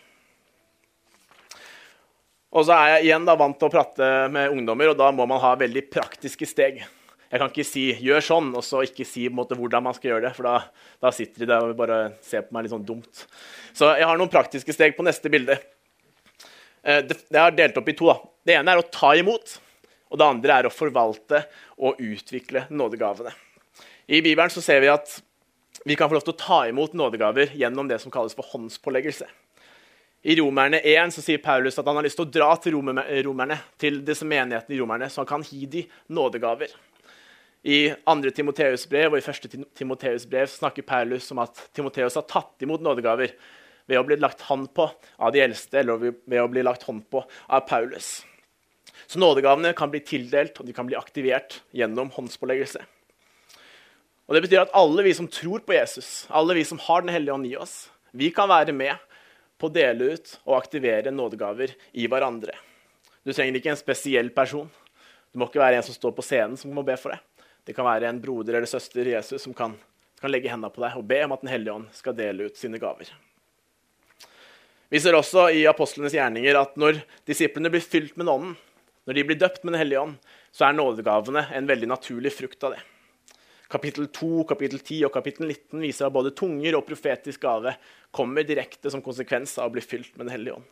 Og 2.54 2.64
så 2.64 2.76
er 2.76 2.92
jeg 2.94 3.08
igjen 3.08 3.26
da 3.28 3.34
vant 3.36 3.58
til 3.58 3.68
å 3.68 3.72
prate 3.72 4.06
med 4.32 4.54
ungdommer, 4.54 4.92
og 4.92 4.96
da 4.96 5.10
må 5.12 5.26
man 5.28 5.42
ha 5.42 5.50
veldig 5.58 5.82
praktiske 5.92 6.46
steg. 6.48 6.80
Jeg 7.28 7.40
kan 7.40 7.50
ikke 7.50 7.66
si 7.66 7.84
'gjør 7.92 8.24
sånn', 8.24 8.54
og 8.56 8.64
så 8.64 8.80
ikke 8.86 9.04
si 9.04 9.28
måte, 9.28 9.56
hvordan 9.56 9.84
man 9.84 9.94
skal 9.94 10.14
gjøre 10.14 10.28
det. 10.28 10.34
For 10.36 10.48
da, 10.48 10.54
da 11.00 11.10
sitter 11.12 11.44
de 11.44 11.50
der 11.50 11.60
og 11.60 11.76
bare 11.76 12.14
ser 12.24 12.46
på 12.46 12.56
meg 12.56 12.64
litt 12.64 12.72
sånn 12.72 12.86
dumt. 12.88 13.26
Så 13.76 13.90
jeg 13.98 14.08
har 14.08 14.16
noen 14.16 14.32
praktiske 14.32 14.72
steg 14.72 14.96
på 14.96 15.04
neste 15.04 15.28
bilde. 15.28 15.58
Eh, 16.82 17.02
det, 17.04 17.36
har 17.36 17.52
delt 17.52 17.76
opp 17.76 17.88
i 17.88 17.96
to. 17.98 18.08
da. 18.08 18.16
Det 18.48 18.56
ene 18.56 18.72
er 18.72 18.80
å 18.80 18.88
ta 18.88 19.12
imot. 19.14 19.58
Og 20.08 20.16
det 20.16 20.24
andre 20.24 20.54
er 20.56 20.66
å 20.66 20.72
forvalte 20.72 21.42
og 21.76 22.00
utvikle 22.00 22.64
nådegavene. 22.72 23.34
I 24.08 24.22
Bibelen 24.24 24.48
så 24.48 24.62
ser 24.64 24.80
vi 24.80 24.88
at 24.88 25.18
vi 25.84 25.96
kan 25.96 26.08
få 26.08 26.16
lov 26.16 26.24
til 26.24 26.32
å 26.32 26.40
ta 26.40 26.62
imot 26.68 26.96
nådegaver 26.96 27.52
gjennom 27.60 27.90
det 27.90 28.00
som 28.00 28.12
kalles 28.12 28.32
for 28.36 28.48
håndspåleggelse. 28.54 29.28
I 30.28 30.34
Romerne 30.40 30.80
1 30.80 31.12
så 31.14 31.22
sier 31.22 31.38
Paulus 31.44 31.78
at 31.78 31.86
han 31.86 32.00
har 32.00 32.06
lyst 32.06 32.18
til 32.18 32.26
å 32.26 32.32
dra 32.32 32.48
til 32.58 32.74
romerne, 32.74 33.58
til 33.78 34.00
disse 34.04 34.26
menighetene 34.26 34.74
i 34.74 34.80
romerne, 34.80 35.06
så 35.12 35.22
han 35.22 35.28
kan 35.28 35.44
gi 35.46 35.68
dem 35.70 35.92
nådegaver. 36.10 36.72
I 37.62 37.94
2. 38.06 38.30
Timoteus 38.36 38.86
brev 38.88 39.14
og 39.14 39.18
i 39.18 39.24
1. 39.24 39.64
Timoteus 39.74 40.26
brev 40.30 40.50
snakker 40.50 40.86
Paulus 40.86 41.26
om 41.34 41.40
at 41.42 41.58
Timoteus 41.74 42.14
har 42.14 42.26
tatt 42.30 42.62
imot 42.62 42.84
nådegaver 42.84 43.34
ved 43.88 43.98
å 43.98 44.04
bli 44.06 44.18
lagt 44.20 44.44
hånd 44.46 44.68
på 44.76 44.86
av 45.18 45.32
de 45.34 45.42
eldste 45.42 45.80
eller 45.80 46.12
ved 46.12 46.38
å 46.38 46.48
bli 46.50 46.62
lagt 46.62 46.84
hånd 46.86 47.02
på 47.10 47.24
av 47.24 47.64
Paulus. 47.66 48.20
Så 49.08 49.18
nådegavene 49.18 49.72
kan 49.76 49.90
bli 49.90 50.02
tildelt 50.04 50.60
og 50.60 50.68
de 50.68 50.76
kan 50.76 50.86
bli 50.86 50.98
aktivert 50.98 51.60
gjennom 51.74 52.12
håndspåleggelse. 52.14 52.84
Og 54.28 54.36
Det 54.36 54.42
betyr 54.44 54.66
at 54.66 54.74
alle 54.76 55.02
vi 55.06 55.14
som 55.16 55.28
tror 55.32 55.64
på 55.64 55.72
Jesus, 55.72 56.26
alle 56.28 56.54
vi 56.58 56.64
som 56.68 56.78
har 56.84 57.02
Den 57.02 57.14
hellige 57.14 57.34
ånd 57.34 57.46
i 57.48 57.56
oss, 57.56 57.88
vi 58.12 58.30
kan 58.30 58.48
være 58.48 58.72
med 58.76 58.94
på 59.58 59.66
å 59.66 59.72
dele 59.72 60.14
ut 60.14 60.34
og 60.44 60.58
aktivere 60.60 61.10
nådegaver 61.10 61.72
i 61.96 62.06
hverandre. 62.06 62.52
Du 63.24 63.32
trenger 63.32 63.56
ikke 63.58 63.72
en 63.72 63.80
spesiell 63.80 64.30
person. 64.30 64.68
Du 65.32 65.40
må 65.40 65.48
ikke 65.48 65.60
være 65.60 65.80
en 65.80 65.86
som 65.88 65.96
står 65.96 66.12
på 66.14 66.24
scenen 66.24 66.56
som 66.60 66.70
må 66.72 66.84
be 66.86 66.96
for 67.00 67.12
deg. 67.12 67.24
Det 67.68 67.74
kan 67.76 67.84
være 67.84 68.08
en 68.08 68.18
broder 68.20 68.56
eller 68.56 68.68
søster 68.70 69.04
Jesus 69.04 69.42
som 69.44 69.52
kan, 69.52 69.74
kan 70.16 70.32
legge 70.32 70.48
hendene 70.48 70.72
på 70.72 70.80
deg 70.80 70.94
og 70.96 71.04
be 71.04 71.18
om 71.26 71.34
at 71.34 71.42
Den 71.44 71.50
hellige 71.52 71.74
ånd 71.76 71.90
skal 71.92 72.14
dele 72.16 72.46
ut 72.48 72.56
sine 72.56 72.80
gaver. 72.80 73.10
Vi 74.88 75.00
ser 75.04 75.12
også 75.18 75.50
i 75.52 75.66
apostlenes 75.68 76.16
gjerninger 76.16 76.56
at 76.56 76.78
når 76.80 77.02
disiplene 77.28 77.68
blir 77.68 77.84
fylt 77.84 78.16
med 78.16 78.30
Ånden, 78.32 78.54
når 79.04 79.18
de 79.18 79.26
blir 79.28 79.40
døpt 79.42 79.66
med 79.66 79.74
Den 79.74 79.82
hellige 79.82 80.00
ånd, 80.00 80.16
så 80.48 80.64
er 80.64 80.78
nådegavene 80.78 81.44
en 81.60 81.68
veldig 81.68 81.92
naturlig 81.92 82.32
frukt 82.38 82.64
av 82.64 82.78
det. 82.78 82.80
Kapittel 83.68 84.08
2, 84.16 84.32
kapittel 84.48 84.80
10 84.80 85.04
og 85.10 85.12
kapittel 85.12 85.50
19 85.52 85.84
viser 85.84 86.08
at 86.08 86.16
både 86.16 86.32
tunger 86.32 86.80
og 86.80 86.88
profetisk 86.88 87.44
gave 87.44 87.76
kommer 88.16 88.48
direkte 88.48 88.88
som 88.88 89.04
konsekvens 89.04 89.58
av 89.60 89.68
å 89.68 89.76
bli 89.76 89.84
fylt 89.84 90.14
med 90.16 90.24
Den 90.24 90.36
hellige 90.38 90.56
ånd. 90.56 90.68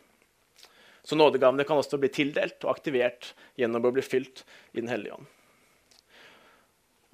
Så 1.05 1.13
nådegavene 1.13 1.61
kan 1.61 1.77
også 1.77 2.01
bli 2.01 2.09
tildelt 2.09 2.57
og 2.65 2.73
aktivert 2.73 3.35
gjennom 3.53 3.85
å 3.85 3.93
bli 3.93 4.01
fylt 4.01 4.47
i 4.73 4.81
Den 4.81 4.89
hellige 4.89 5.21
ånd. 5.21 5.29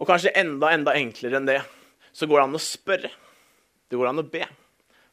Og 0.03 0.09
kanskje 0.09 0.33
enda, 0.35 0.73
enda 0.75 0.91
enklere 0.99 1.39
enn 1.39 1.47
det, 1.47 1.61
så 2.11 2.27
går 2.27 2.41
det 2.41 2.43
an 2.49 2.57
å 2.57 2.59
spørre. 2.59 3.11
Det 3.87 3.95
går 3.95 4.09
an 4.09 4.19
å 4.19 4.25
be. 4.27 4.43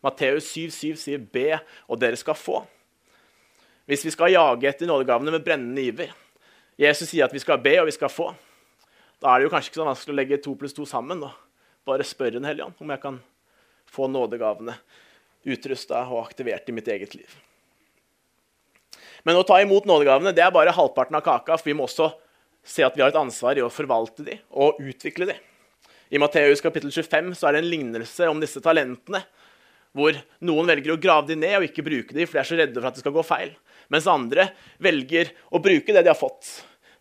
Matteus 0.03 0.49
7,7 0.51 0.97
sier 0.99 1.21
'be, 1.21 1.61
og 1.87 2.01
dere 2.01 2.19
skal 2.19 2.35
få'. 2.35 2.65
Hvis 3.87 4.03
vi 4.05 4.11
skal 4.11 4.33
jage 4.33 4.67
etter 4.67 4.91
nådegavene 4.91 5.31
med 5.31 5.45
brennende 5.45 5.83
iver 5.83 6.11
Jesus 6.81 7.11
sier 7.11 7.27
at 7.27 7.35
vi 7.35 7.43
skal 7.43 7.59
be 7.61 7.75
og 7.81 7.87
vi 7.91 7.93
skal 7.93 8.09
få. 8.09 8.31
Da 9.21 9.35
er 9.35 9.39
det 9.39 9.45
jo 9.45 9.53
kanskje 9.53 9.69
ikke 9.69 9.81
så 9.83 9.89
vanskelig 9.89 10.15
å 10.15 10.17
legge 10.17 10.43
to 10.43 10.55
pluss 10.57 10.73
to 10.73 10.87
sammen 10.89 11.23
og 11.23 11.35
bare 11.85 12.07
spørre 12.07 12.39
Den 12.39 12.49
hellige 12.49 12.65
ånd 12.65 12.81
om 12.81 12.91
jeg 12.91 13.03
kan 13.03 13.21
få 13.91 14.09
nådegavene 14.09 14.75
utrusta 15.45 16.07
og 16.09 16.25
aktivert 16.25 16.69
i 16.69 16.73
mitt 16.73 16.89
eget 16.89 17.15
liv. 17.15 17.29
Men 19.25 19.37
å 19.37 19.45
ta 19.45 19.61
imot 19.61 19.85
nådegavene 19.85 20.33
det 20.33 20.43
er 20.43 20.51
bare 20.51 20.73
halvparten 20.73 21.17
av 21.17 21.21
kaka. 21.27 21.59
for 21.59 21.65
Vi 21.69 21.75
må 21.75 21.85
også 21.85 22.09
se 22.67 22.85
at 22.85 22.97
vi 22.97 23.03
har 23.05 23.13
et 23.13 23.21
ansvar 23.21 23.59
i 23.59 23.65
å 23.65 23.73
forvalte 23.73 24.25
de 24.27 24.37
og 24.51 24.81
utvikle 24.83 25.31
de. 25.31 25.37
I 26.11 26.19
Matteus 26.19 26.63
kapittel 26.63 26.91
25 26.91 27.35
så 27.39 27.49
er 27.49 27.57
det 27.57 27.63
en 27.63 27.71
lignelse 27.71 28.29
om 28.31 28.41
disse 28.43 28.63
talentene. 28.63 29.23
Hvor 29.95 30.15
noen 30.47 30.69
velger 30.71 30.95
å 30.95 31.01
grave 31.03 31.33
de 31.33 31.37
ned 31.39 31.57
og 31.59 31.67
ikke 31.67 31.87
bruke 31.87 32.15
de, 32.15 32.27
for 32.27 32.39
de 32.39 32.43
er 32.43 32.47
så 32.47 32.59
redde 32.59 32.79
for 32.79 32.91
at 32.91 32.99
det 32.99 33.03
skal 33.03 33.15
gå 33.15 33.25
feil. 33.27 33.55
Mens 33.91 34.07
andre 34.11 34.53
velger 34.83 35.33
å 35.51 35.59
bruke 35.63 35.95
det 35.95 36.05
de 36.07 36.13
har 36.13 36.19
fått, 36.19 36.47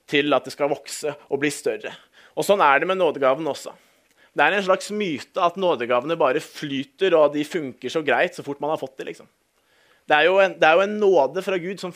til 0.10 0.34
at 0.34 0.48
det 0.48 0.54
skal 0.56 0.72
vokse 0.72 1.14
og 1.30 1.42
bli 1.42 1.52
større. 1.54 1.94
Og 2.34 2.46
Sånn 2.46 2.64
er 2.66 2.82
det 2.82 2.90
med 2.90 2.98
nådegaven 2.98 3.46
også. 3.52 3.76
Det 4.34 4.46
er 4.46 4.56
en 4.56 4.66
slags 4.66 4.90
myte 4.96 5.42
at 5.44 5.58
nådegavene 5.60 6.18
bare 6.18 6.42
flyter 6.42 7.16
og 7.18 7.34
de 7.34 7.44
funker 7.46 7.92
så 7.94 8.02
greit 8.06 8.38
så 8.38 8.46
fort 8.46 8.62
man 8.64 8.74
har 8.74 8.82
fått 8.82 8.98
det. 9.02 9.10
liksom. 9.10 9.30
Det 10.10 10.18
er, 10.18 10.30
en, 10.42 10.56
det 10.58 10.66
er, 10.66 10.78
jo 10.78 10.86
en, 10.86 11.00
nåde 11.02 11.44
fra 11.46 11.58
Gud 11.62 11.82
som 11.82 11.94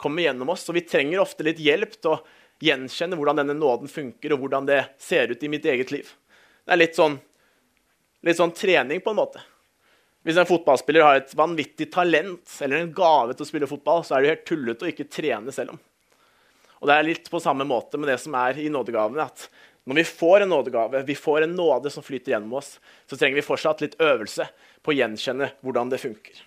kommer 0.00 0.26
gjennom 0.26 0.50
oss, 0.52 0.66
og 0.68 0.76
vi 0.76 0.84
trenger 0.84 1.22
ofte 1.22 1.46
litt 1.46 1.60
hjelp 1.62 1.94
til 1.96 2.12
å 2.12 2.20
gjenkjenne 2.62 3.16
hvordan 3.18 3.40
denne 3.42 3.56
nåden 3.56 3.90
funker, 3.90 4.34
og 4.34 4.44
hvordan 4.44 4.68
det 4.68 4.80
ser 5.02 5.32
ut 5.32 5.42
i 5.42 5.50
mitt 5.50 5.66
eget 5.66 5.90
liv. 5.94 6.12
Det 6.64 6.74
er 6.74 6.80
litt 6.80 6.96
sånn, 6.96 7.18
litt 8.24 8.38
sånn 8.38 8.54
trening, 8.56 9.02
på 9.04 9.12
en 9.12 9.20
måte. 9.20 9.42
Hvis 10.24 10.38
en 10.40 10.48
fotballspiller 10.48 11.04
har 11.04 11.18
et 11.18 11.34
vanvittig 11.36 11.90
talent 11.92 12.54
eller 12.64 12.80
en 12.80 12.94
gave 12.96 13.34
til 13.34 13.44
å 13.44 13.48
spille 13.48 13.68
fotball, 13.68 14.00
så 14.06 14.16
er 14.16 14.24
det 14.24 14.32
helt 14.32 14.46
tullete 14.48 14.86
å 14.86 14.92
ikke 14.92 15.10
trene 15.12 15.52
selv 15.52 15.74
om. 15.74 15.82
Og 16.80 16.88
Det 16.88 16.96
er 16.96 17.06
litt 17.06 17.28
på 17.32 17.40
samme 17.40 17.64
måte 17.68 18.00
med 18.00 18.08
det 18.08 18.18
som 18.20 18.34
er 18.36 18.58
i 18.60 18.70
nådegavene. 18.72 19.24
at 19.24 19.48
Når 19.84 19.94
vi 20.00 20.04
får 20.04 20.40
en 20.40 20.48
nådegave, 20.48 21.02
vi 21.04 21.14
får 21.14 21.42
en 21.42 21.56
nåde 21.56 21.90
som 21.90 22.02
flyter 22.02 22.32
gjennom 22.32 22.56
oss, 22.56 22.78
så 23.06 23.16
trenger 23.16 23.36
vi 23.36 23.44
fortsatt 23.44 23.80
litt 23.84 24.00
øvelse 24.00 24.48
på 24.82 24.92
å 24.92 24.96
gjenkjenne 24.96 25.50
hvordan 25.60 25.92
det 25.92 26.00
funker. 26.00 26.40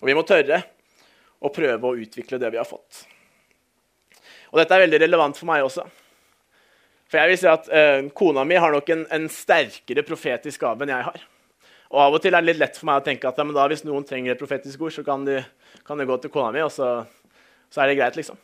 Og 0.00 0.08
vi 0.08 0.14
må 0.14 0.22
tørre 0.22 0.62
å 1.40 1.48
prøve 1.48 1.88
å 1.88 1.96
utvikle 1.96 2.38
det 2.38 2.50
vi 2.52 2.60
har 2.60 2.68
fått. 2.68 3.06
Og 4.52 4.60
dette 4.60 4.74
er 4.74 4.84
veldig 4.86 5.00
relevant 5.04 5.38
for 5.38 5.48
meg 5.50 5.64
også. 5.66 5.84
For 7.08 7.20
jeg 7.20 7.30
vil 7.30 7.40
si 7.40 7.48
at 7.48 7.68
eh, 7.72 8.06
Kona 8.16 8.44
mi 8.44 8.58
har 8.60 8.72
nok 8.72 8.90
en, 8.92 9.04
en, 9.14 9.28
sterkere 9.32 10.04
profetisk 10.04 10.64
gave 10.64 10.84
enn 10.84 10.92
jeg 10.92 11.06
har. 11.06 11.22
Og 11.88 12.00
Av 12.04 12.16
og 12.18 12.20
til 12.20 12.36
er 12.36 12.44
det 12.44 12.52
litt 12.52 12.60
lett 12.60 12.76
for 12.76 12.88
meg 12.90 13.00
å 13.00 13.04
tenke 13.04 13.30
at 13.30 13.38
ja, 13.40 13.46
da, 13.48 13.68
hvis 13.72 13.86
noen 13.88 14.04
trenger 14.08 14.34
et 14.34 14.40
profetisk 14.40 14.82
ord, 14.84 14.92
så 14.92 15.04
kan 15.06 15.24
de, 15.24 15.38
kan 15.88 16.00
de 16.00 16.04
gå 16.08 16.18
til 16.20 16.32
kona 16.32 16.50
mi, 16.52 16.60
og 16.60 16.72
så, 16.72 16.90
så, 17.70 17.80
er 17.80 17.88
det 17.88 18.00
greit. 18.00 18.18
liksom. 18.20 18.36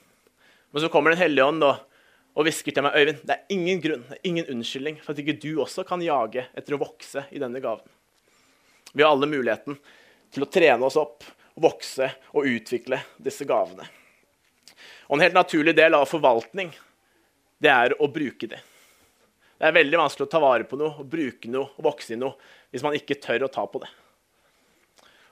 Men 0.73 0.85
så 0.85 0.88
kommer 0.93 1.12
Den 1.12 1.21
hellige 1.21 1.45
ånd 1.45 1.67
og, 1.67 1.83
og 2.35 2.49
hvisker 2.49 2.73
til 2.73 2.87
meg 2.87 2.97
Øyvind, 2.97 3.21
det 3.29 3.37
er 3.37 3.53
ingen 3.53 3.83
grunn, 3.85 4.07
det 4.09 4.17
er 4.17 4.31
ingen 4.31 4.49
unnskyldning 4.57 4.97
for 5.05 5.12
at 5.12 5.21
ikke 5.21 5.37
du 5.45 5.51
også 5.61 5.85
kan 5.88 6.03
jage 6.05 6.47
etter 6.57 6.77
å 6.77 6.81
vokse 6.81 7.27
i 7.37 7.43
denne 7.43 7.61
gaven. 7.64 7.85
Vi 8.95 9.05
har 9.05 9.12
alle 9.12 9.29
muligheten 9.29 9.77
til 10.33 10.47
å 10.47 10.49
trene 10.51 10.88
oss 10.88 10.97
opp 10.99 11.27
vokse 11.61 12.09
og 12.33 12.49
utvikle 12.49 13.03
disse 13.23 13.45
gavene. 13.47 13.87
Og 15.14 15.20
En 15.20 15.22
helt 15.29 15.37
naturlig 15.37 15.77
del 15.79 15.94
av 15.94 16.09
forvaltning 16.11 16.72
det 17.62 17.70
er 17.70 17.92
å 18.03 18.09
bruke 18.11 18.48
det. 18.50 18.59
Det 19.55 19.68
er 19.68 19.77
veldig 19.77 20.00
vanskelig 20.00 20.27
å 20.27 20.31
ta 20.33 20.40
vare 20.42 20.66
på 20.66 20.74
noe, 20.74 20.90
å 20.98 21.07
bruke 21.07 21.46
noe 21.55 21.70
og 21.70 21.87
vokse 21.87 22.16
i 22.16 22.18
noe 22.18 22.35
hvis 22.74 22.83
man 22.83 22.96
ikke 22.98 23.20
tør 23.22 23.46
å 23.46 23.50
ta 23.55 23.62
på 23.70 23.79
det. 23.85 23.92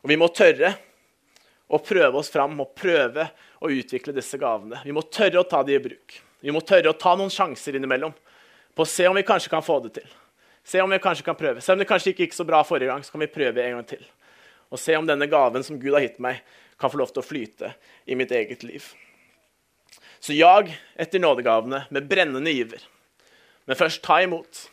Og 0.07 0.12
Vi 0.12 0.18
må 0.23 0.31
tørre 0.31 0.71
å 1.66 1.83
prøve 1.83 2.23
oss 2.23 2.31
fram 2.31 2.55
og 2.62 2.71
prøve 2.79 3.27
å 3.59 3.73
utvikle 3.75 4.14
disse 4.14 4.38
gavene. 4.38 4.79
Vi 4.87 4.95
må 4.95 5.03
tørre 5.03 5.42
å 5.42 5.51
ta 5.51 5.64
de 5.66 5.75
i 5.75 5.83
bruk. 5.83 6.14
Vi 6.38 6.55
må 6.55 6.62
tørre 6.62 6.95
å 6.95 7.01
ta 7.03 7.18
noen 7.18 7.35
sjanser 7.35 7.75
innimellom 7.75 8.14
på 8.79 8.87
å 8.87 8.88
se 8.88 9.11
om 9.11 9.18
vi 9.18 9.27
kanskje 9.27 9.51
kan 9.51 9.66
få 9.66 9.83
det 9.83 9.97
til. 9.99 10.09
Se 10.62 10.79
om 10.79 10.95
vi 10.95 11.03
kanskje 11.03 11.27
kan 11.27 11.42
prøve. 11.42 11.59
Se 11.59 11.75
om 11.75 11.83
det 11.83 11.90
kanskje 11.90 12.14
ikke 12.14 12.29
gikk 12.29 12.38
så 12.38 12.47
bra 12.47 12.62
forrige 12.62 12.95
gang, 12.95 13.03
så 13.03 13.16
kan 13.16 13.27
vi 13.27 13.35
prøve 13.35 13.66
en 13.66 13.81
gang 13.81 13.95
til 13.97 14.07
og 14.73 14.81
se 14.81 14.95
om 14.97 15.05
denne 15.05 15.27
gaven 15.29 15.61
som 15.66 15.77
Gud 15.77 15.92
har 15.92 16.01
gitt 16.01 16.23
meg, 16.23 16.38
kan 16.81 16.88
få 16.88 16.97
lov 17.03 17.11
til 17.12 17.21
å 17.21 17.27
flyte 17.27 17.75
i 18.09 18.16
mitt 18.16 18.31
eget 18.33 18.62
liv. 18.64 18.87
Så 20.23 20.33
jag 20.33 20.81
etter 20.95 21.19
nådegavene 21.19 21.83
med 21.91 22.07
brennende 22.07 22.51
iver. 22.51 22.79
Men 23.65 23.77
først 23.77 24.05
ta 24.07 24.21
imot, 24.23 24.69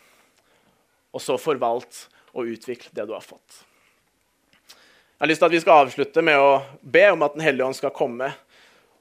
og 1.10 1.24
så 1.26 1.40
forvalt 1.42 2.04
og 2.38 2.52
utvikle 2.52 2.94
det 2.94 3.08
du 3.10 3.16
har 3.16 3.26
fått. 3.26 3.64
Jeg 4.70 5.24
har 5.24 5.32
lyst 5.32 5.42
til 5.42 5.50
at 5.50 5.56
Vi 5.56 5.62
skal 5.64 5.88
avslutte 5.88 6.22
med 6.22 6.38
å 6.38 6.52
be 6.82 7.08
om 7.16 7.26
at 7.26 7.34
Den 7.34 7.42
hellige 7.48 7.66
ånd 7.66 7.80
skal 7.80 7.96
komme 7.96 8.30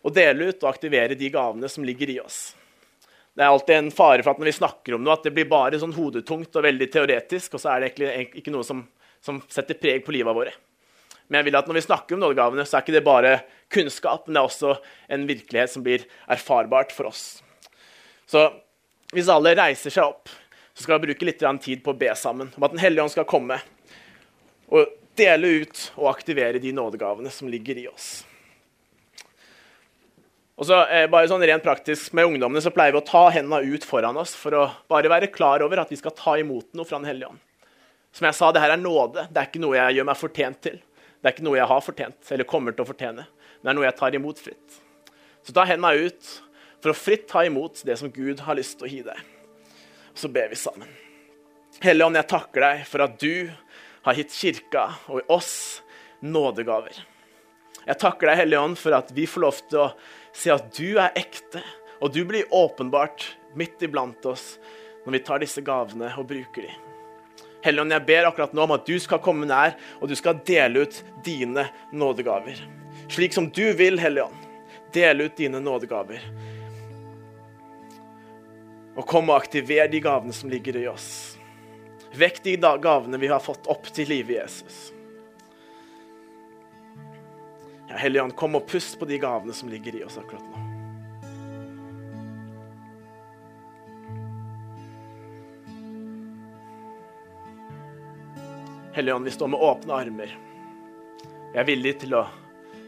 og 0.00 0.14
dele 0.16 0.48
ut 0.48 0.64
og 0.64 0.70
aktivere 0.70 1.18
de 1.20 1.28
gavene 1.28 1.68
som 1.68 1.84
ligger 1.84 2.14
i 2.14 2.16
oss. 2.22 2.56
Det 3.36 3.44
er 3.44 3.52
alltid 3.52 3.76
en 3.76 3.92
fare 3.92 4.24
for 4.24 4.32
at 4.32 4.40
når 4.40 4.48
vi 4.48 4.56
snakker 4.56 4.96
om 4.96 5.04
noe, 5.04 5.18
at 5.18 5.28
det 5.28 5.34
blir 5.36 5.52
bare 5.52 5.76
sånn 5.78 5.92
hodetungt 5.92 6.56
og 6.56 6.64
veldig 6.64 6.88
teoretisk, 6.90 7.54
og 7.58 7.60
så 7.60 7.74
er 7.74 7.84
det 7.84 7.92
egentlig 7.92 8.40
ikke 8.40 8.56
noe 8.56 8.64
som, 8.64 8.80
som 9.20 9.42
setter 9.52 9.76
preg 9.76 10.00
på 10.06 10.16
livet 10.16 10.32
våre. 10.32 10.56
Men 11.28 11.42
jeg 11.42 11.50
vil 11.50 11.60
at 11.60 11.68
når 11.68 11.76
vi 11.76 11.84
snakker 11.84 12.16
om 12.16 12.24
nådegavene, 12.24 12.64
så 12.64 12.78
er 12.78 12.86
ikke 12.86 12.96
det 12.96 13.04
bare 13.04 13.36
kunnskap, 13.72 14.26
men 14.26 14.36
det 14.36 14.42
er 14.42 14.48
også 14.48 14.74
en 15.12 15.26
virkelighet 15.28 15.72
som 15.72 15.84
blir 15.84 16.06
erfarbart 16.30 16.92
for 16.96 17.10
oss. 17.10 17.42
Så 18.28 18.48
hvis 19.12 19.30
alle 19.32 19.54
reiser 19.56 19.92
seg 19.92 20.04
opp, 20.04 20.28
så 20.74 20.84
skal 20.84 21.00
vi 21.00 21.10
bruke 21.10 21.26
litt 21.26 21.42
tid 21.64 21.82
på 21.82 21.92
å 21.92 21.98
be 21.98 22.12
sammen 22.14 22.52
om 22.54 22.64
at 22.64 22.74
Den 22.74 22.82
hellige 22.82 23.02
ånd 23.02 23.12
skal 23.12 23.26
komme 23.28 23.58
og 24.68 24.86
dele 25.18 25.62
ut 25.62 25.84
og 25.96 26.10
aktivere 26.12 26.60
de 26.62 26.72
nådegavene 26.72 27.30
som 27.34 27.48
ligger 27.50 27.80
i 27.80 27.88
oss. 27.88 28.24
Og 30.58 30.66
så 30.66 30.78
eh, 30.90 31.06
bare 31.10 31.28
sånn 31.30 31.44
rent 31.46 31.62
praktisk 31.62 32.12
Med 32.18 32.26
ungdommene 32.26 32.62
så 32.62 32.72
pleier 32.74 32.90
vi 32.96 32.98
å 32.98 33.06
ta 33.06 33.28
hendene 33.30 33.62
ut 33.62 33.84
foran 33.86 34.16
oss 34.18 34.34
for 34.34 34.54
å 34.58 34.64
bare 34.90 35.10
være 35.10 35.30
klar 35.30 35.62
over 35.62 35.84
at 35.84 35.92
vi 35.92 35.98
skal 36.00 36.14
ta 36.18 36.34
imot 36.38 36.74
noe 36.74 36.86
fra 36.88 36.98
Den 36.98 37.08
hellige 37.10 37.30
ånd. 37.30 37.42
Som 38.14 38.26
jeg 38.26 38.38
sa, 38.38 38.50
det 38.50 38.62
her 38.64 38.72
er 38.74 38.80
nåde. 38.80 39.28
Det 39.30 39.38
er 39.38 39.50
ikke 39.50 39.62
noe 39.62 39.76
jeg 39.76 39.98
gjør 39.98 40.08
meg 40.08 40.18
fortjent 40.18 40.60
til. 40.64 40.78
Det 41.18 41.28
er 41.28 41.34
ikke 41.36 41.46
noe 41.46 41.58
jeg 41.58 41.70
har 41.70 41.84
fortjent 41.84 42.32
eller 42.34 42.48
kommer 42.48 42.74
til 42.74 42.82
å 42.84 42.88
fortjene. 42.88 43.26
Det 43.62 43.70
er 43.70 43.76
noe 43.76 43.86
jeg 43.88 43.98
tar 43.98 44.14
imot 44.14 44.40
fritt. 44.42 44.78
Så 45.42 45.54
ta 45.56 45.64
hendene 45.68 46.08
ut 46.08 46.30
for 46.78 46.92
å 46.92 46.96
fritt 46.96 47.26
ta 47.30 47.44
imot 47.46 47.82
det 47.86 47.96
som 47.98 48.12
Gud 48.12 48.42
har 48.46 48.58
lyst 48.58 48.78
til 48.78 48.88
å 48.88 48.92
gi 48.92 49.02
deg. 49.06 49.20
Så 50.14 50.30
ber 50.32 50.50
vi 50.50 50.58
sammen. 50.58 50.90
Hellige 51.82 52.08
Ånd, 52.08 52.18
jeg 52.18 52.30
takker 52.30 52.64
deg 52.64 52.86
for 52.90 53.04
at 53.04 53.18
du 53.22 53.50
har 54.06 54.18
gitt 54.18 54.34
kirka 54.34 54.88
og 55.10 55.30
oss 55.30 55.52
nådegaver. 56.24 56.96
Jeg 57.86 58.00
takker 58.02 58.30
deg, 58.30 58.40
Hellige 58.42 58.62
Ånd, 58.66 58.78
for 58.80 58.96
at 58.98 59.12
vi 59.14 59.26
får 59.30 59.44
lov 59.44 59.60
til 59.70 59.84
å 59.84 59.92
se 60.34 60.52
at 60.52 60.66
du 60.76 60.98
er 60.98 61.14
ekte, 61.18 61.62
og 62.02 62.12
du 62.14 62.22
blir 62.28 62.50
åpenbart 62.54 63.24
midt 63.58 63.82
iblant 63.86 64.26
oss 64.28 64.56
når 65.04 65.16
vi 65.16 65.22
tar 65.26 65.42
disse 65.42 65.62
gavene 65.64 66.10
og 66.18 66.28
bruker 66.30 66.68
dem. 66.68 66.84
Helligånd, 67.64 67.94
jeg 67.94 68.06
ber 68.06 68.28
akkurat 68.28 68.52
nå 68.54 68.66
om 68.68 68.76
at 68.76 68.86
du 68.86 68.94
skal 69.02 69.22
komme 69.22 69.48
nær, 69.48 69.74
og 69.98 70.10
du 70.10 70.14
skal 70.18 70.38
dele 70.46 70.86
ut 70.86 71.00
dine 71.26 71.66
nådegaver. 71.90 72.77
Slik 73.08 73.32
som 73.32 73.48
du 73.50 73.72
vil, 73.72 73.98
Helligånd. 73.98 74.34
Del 74.92 75.20
ut 75.20 75.36
dine 75.36 75.60
nådegaver. 75.60 76.22
Og 78.96 79.06
kom 79.06 79.30
og 79.30 79.36
aktiver 79.36 79.88
de 79.88 80.00
gavene 80.02 80.34
som 80.34 80.50
ligger 80.50 80.76
i 80.76 80.86
oss. 80.90 81.38
Vekk 82.18 82.42
de 82.44 82.56
gavene 82.82 83.20
vi 83.20 83.30
har 83.30 83.40
fått 83.40 83.68
opp 83.70 83.90
til 83.94 84.08
livet 84.10 84.36
i 84.36 84.38
Jesus. 84.40 84.78
Ja, 87.88 87.96
Helligånd, 87.96 88.36
kom 88.36 88.58
og 88.58 88.66
pust 88.68 88.98
på 89.00 89.08
de 89.08 89.20
gavene 89.22 89.54
som 89.56 89.70
ligger 89.72 89.96
i 89.96 90.04
oss 90.04 90.18
akkurat 90.20 90.44
nå. 90.44 90.64
Hellige 98.98 99.14
Ånd, 99.14 99.24
vi 99.24 99.30
står 99.30 99.48
med 99.48 99.60
åpne 99.60 99.94
armer. 99.94 100.38
Vi 101.52 101.58
er 101.60 101.66
villige 101.68 102.00
til 102.02 102.16
å 102.18 102.24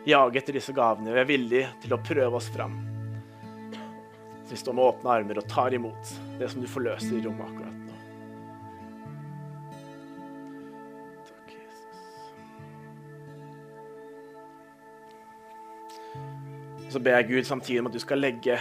jage 0.05 0.39
etter 0.39 0.57
disse 0.57 0.73
gavene. 0.73 1.13
Vi 1.15 1.21
er 1.21 1.29
villige 1.29 1.69
til 1.83 1.95
å 1.95 2.01
prøve 2.03 2.41
oss 2.41 2.49
fram. 2.53 2.79
Så 4.45 4.55
vi 4.55 4.61
står 4.63 4.77
med 4.77 4.85
åpne 4.85 5.13
armer 5.15 5.39
og 5.43 5.49
tar 5.51 5.75
imot 5.77 6.15
det 6.41 6.49
som 6.51 6.63
du 6.63 6.69
forløser 6.71 7.19
i 7.19 7.23
rommet 7.25 7.47
akkurat 7.47 7.77
nå. 7.77 7.87
Så 16.91 16.99
ber 16.99 17.21
jeg 17.21 17.29
Gud 17.29 17.47
samtidig 17.47 17.85
om 17.85 17.87
at 17.87 17.95
du 17.95 18.03
skal 18.03 18.19
legge 18.19 18.57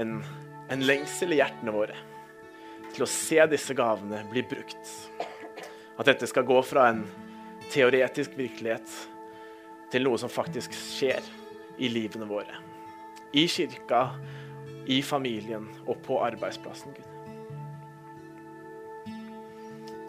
en, 0.00 0.16
en 0.74 0.82
lengsel 0.82 1.36
i 1.36 1.38
hjertene 1.38 1.70
våre 1.74 1.94
til 2.94 3.04
å 3.06 3.10
se 3.10 3.38
disse 3.50 3.74
gavene 3.78 4.24
bli 4.30 4.42
brukt. 4.46 4.90
At 5.94 6.08
dette 6.10 6.26
skal 6.26 6.46
gå 6.46 6.58
fra 6.66 6.88
en 6.90 7.04
teoretisk 7.70 8.34
virkelighet 8.38 9.13
til 9.92 10.06
noe 10.06 10.18
som 10.20 10.32
faktisk 10.32 10.74
skjer 10.76 11.24
i 11.78 11.90
livene 11.90 12.28
våre. 12.28 12.60
I 13.34 13.46
kirka, 13.50 14.06
i 14.86 15.00
familien 15.02 15.66
og 15.86 15.98
på 16.06 16.20
arbeidsplassen, 16.22 16.94
Gud. 16.94 17.10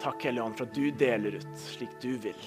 Takk, 0.02 0.22
Hellige 0.28 0.44
Ånd, 0.44 0.58
for 0.58 0.68
at 0.68 0.76
du 0.76 0.90
deler 0.94 1.40
ut 1.40 1.54
slik 1.58 1.96
du 2.02 2.12
vil. 2.22 2.42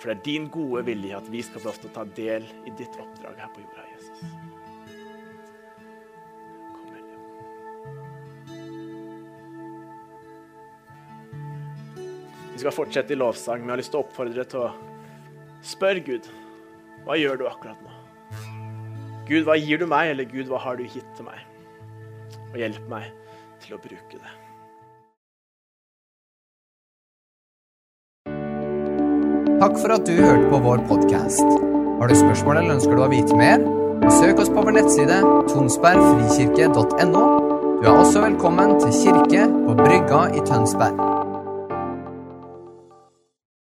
For 0.00 0.10
det 0.10 0.16
er 0.16 0.24
din 0.26 0.48
gode 0.50 0.82
vilje 0.88 1.14
at 1.14 1.28
vi 1.30 1.42
skal 1.46 1.62
få 1.62 1.70
lov 1.70 1.76
til 1.78 1.92
å 1.92 1.94
ta 1.94 2.06
del 2.16 2.48
i 2.66 2.72
ditt 2.74 2.96
oppdrag 2.98 3.38
her 3.38 3.52
på 3.54 3.62
jorda, 3.62 3.84
Jesus. 3.92 4.24
Vi 12.52 12.58
skal 12.64 12.74
fortsette 12.74 13.14
i 13.14 13.16
lovsang, 13.18 13.62
men 13.62 13.70
jeg 13.70 13.72
har 13.72 13.80
lyst 13.80 13.94
til 13.94 14.00
å 14.02 14.02
oppfordre 14.04 14.44
til 14.50 14.64
å 14.64 14.91
Spør 15.62 16.00
Gud 16.02 16.26
hva 17.06 17.16
gjør 17.18 17.40
du 17.40 17.48
akkurat 17.50 17.78
nå? 17.82 17.90
Gud, 19.26 19.42
hva 19.46 19.56
gir 19.58 19.78
du 19.78 19.86
meg, 19.90 20.12
eller 20.12 20.26
Gud, 20.30 20.46
hva 20.50 20.58
har 20.62 20.78
du 20.78 20.84
gitt 20.86 21.08
til 21.16 21.26
meg? 21.26 21.42
Og 22.52 22.58
hjelp 22.58 22.88
meg 22.90 23.08
til 23.62 23.76
å 23.76 23.80
bruke 23.82 24.18
det. 24.18 24.32
Takk 29.62 29.78
for 29.78 29.94
at 29.94 30.06
du 30.06 30.18
hørte 30.18 30.50
på 30.50 30.62
vår 30.62 30.82
podkast. 30.90 31.54
Har 32.00 32.10
du 32.10 32.18
spørsmål 32.18 32.58
eller 32.58 32.76
ønsker 32.78 32.98
du 32.98 33.04
å 33.06 33.10
vite 33.12 33.38
mer? 33.38 33.62
Søk 34.18 34.42
oss 34.42 34.50
på 34.50 34.66
vår 34.66 34.78
nettside 34.80 35.22
tonsbergfrikirke.no. 35.52 37.24
Du 37.82 37.86
er 37.86 37.94
også 37.94 38.26
velkommen 38.26 38.78
til 38.82 38.94
kirke 38.98 39.46
på 39.46 39.78
Brygga 39.78 40.26
i 40.34 40.42
Tønsberg. 40.46 41.11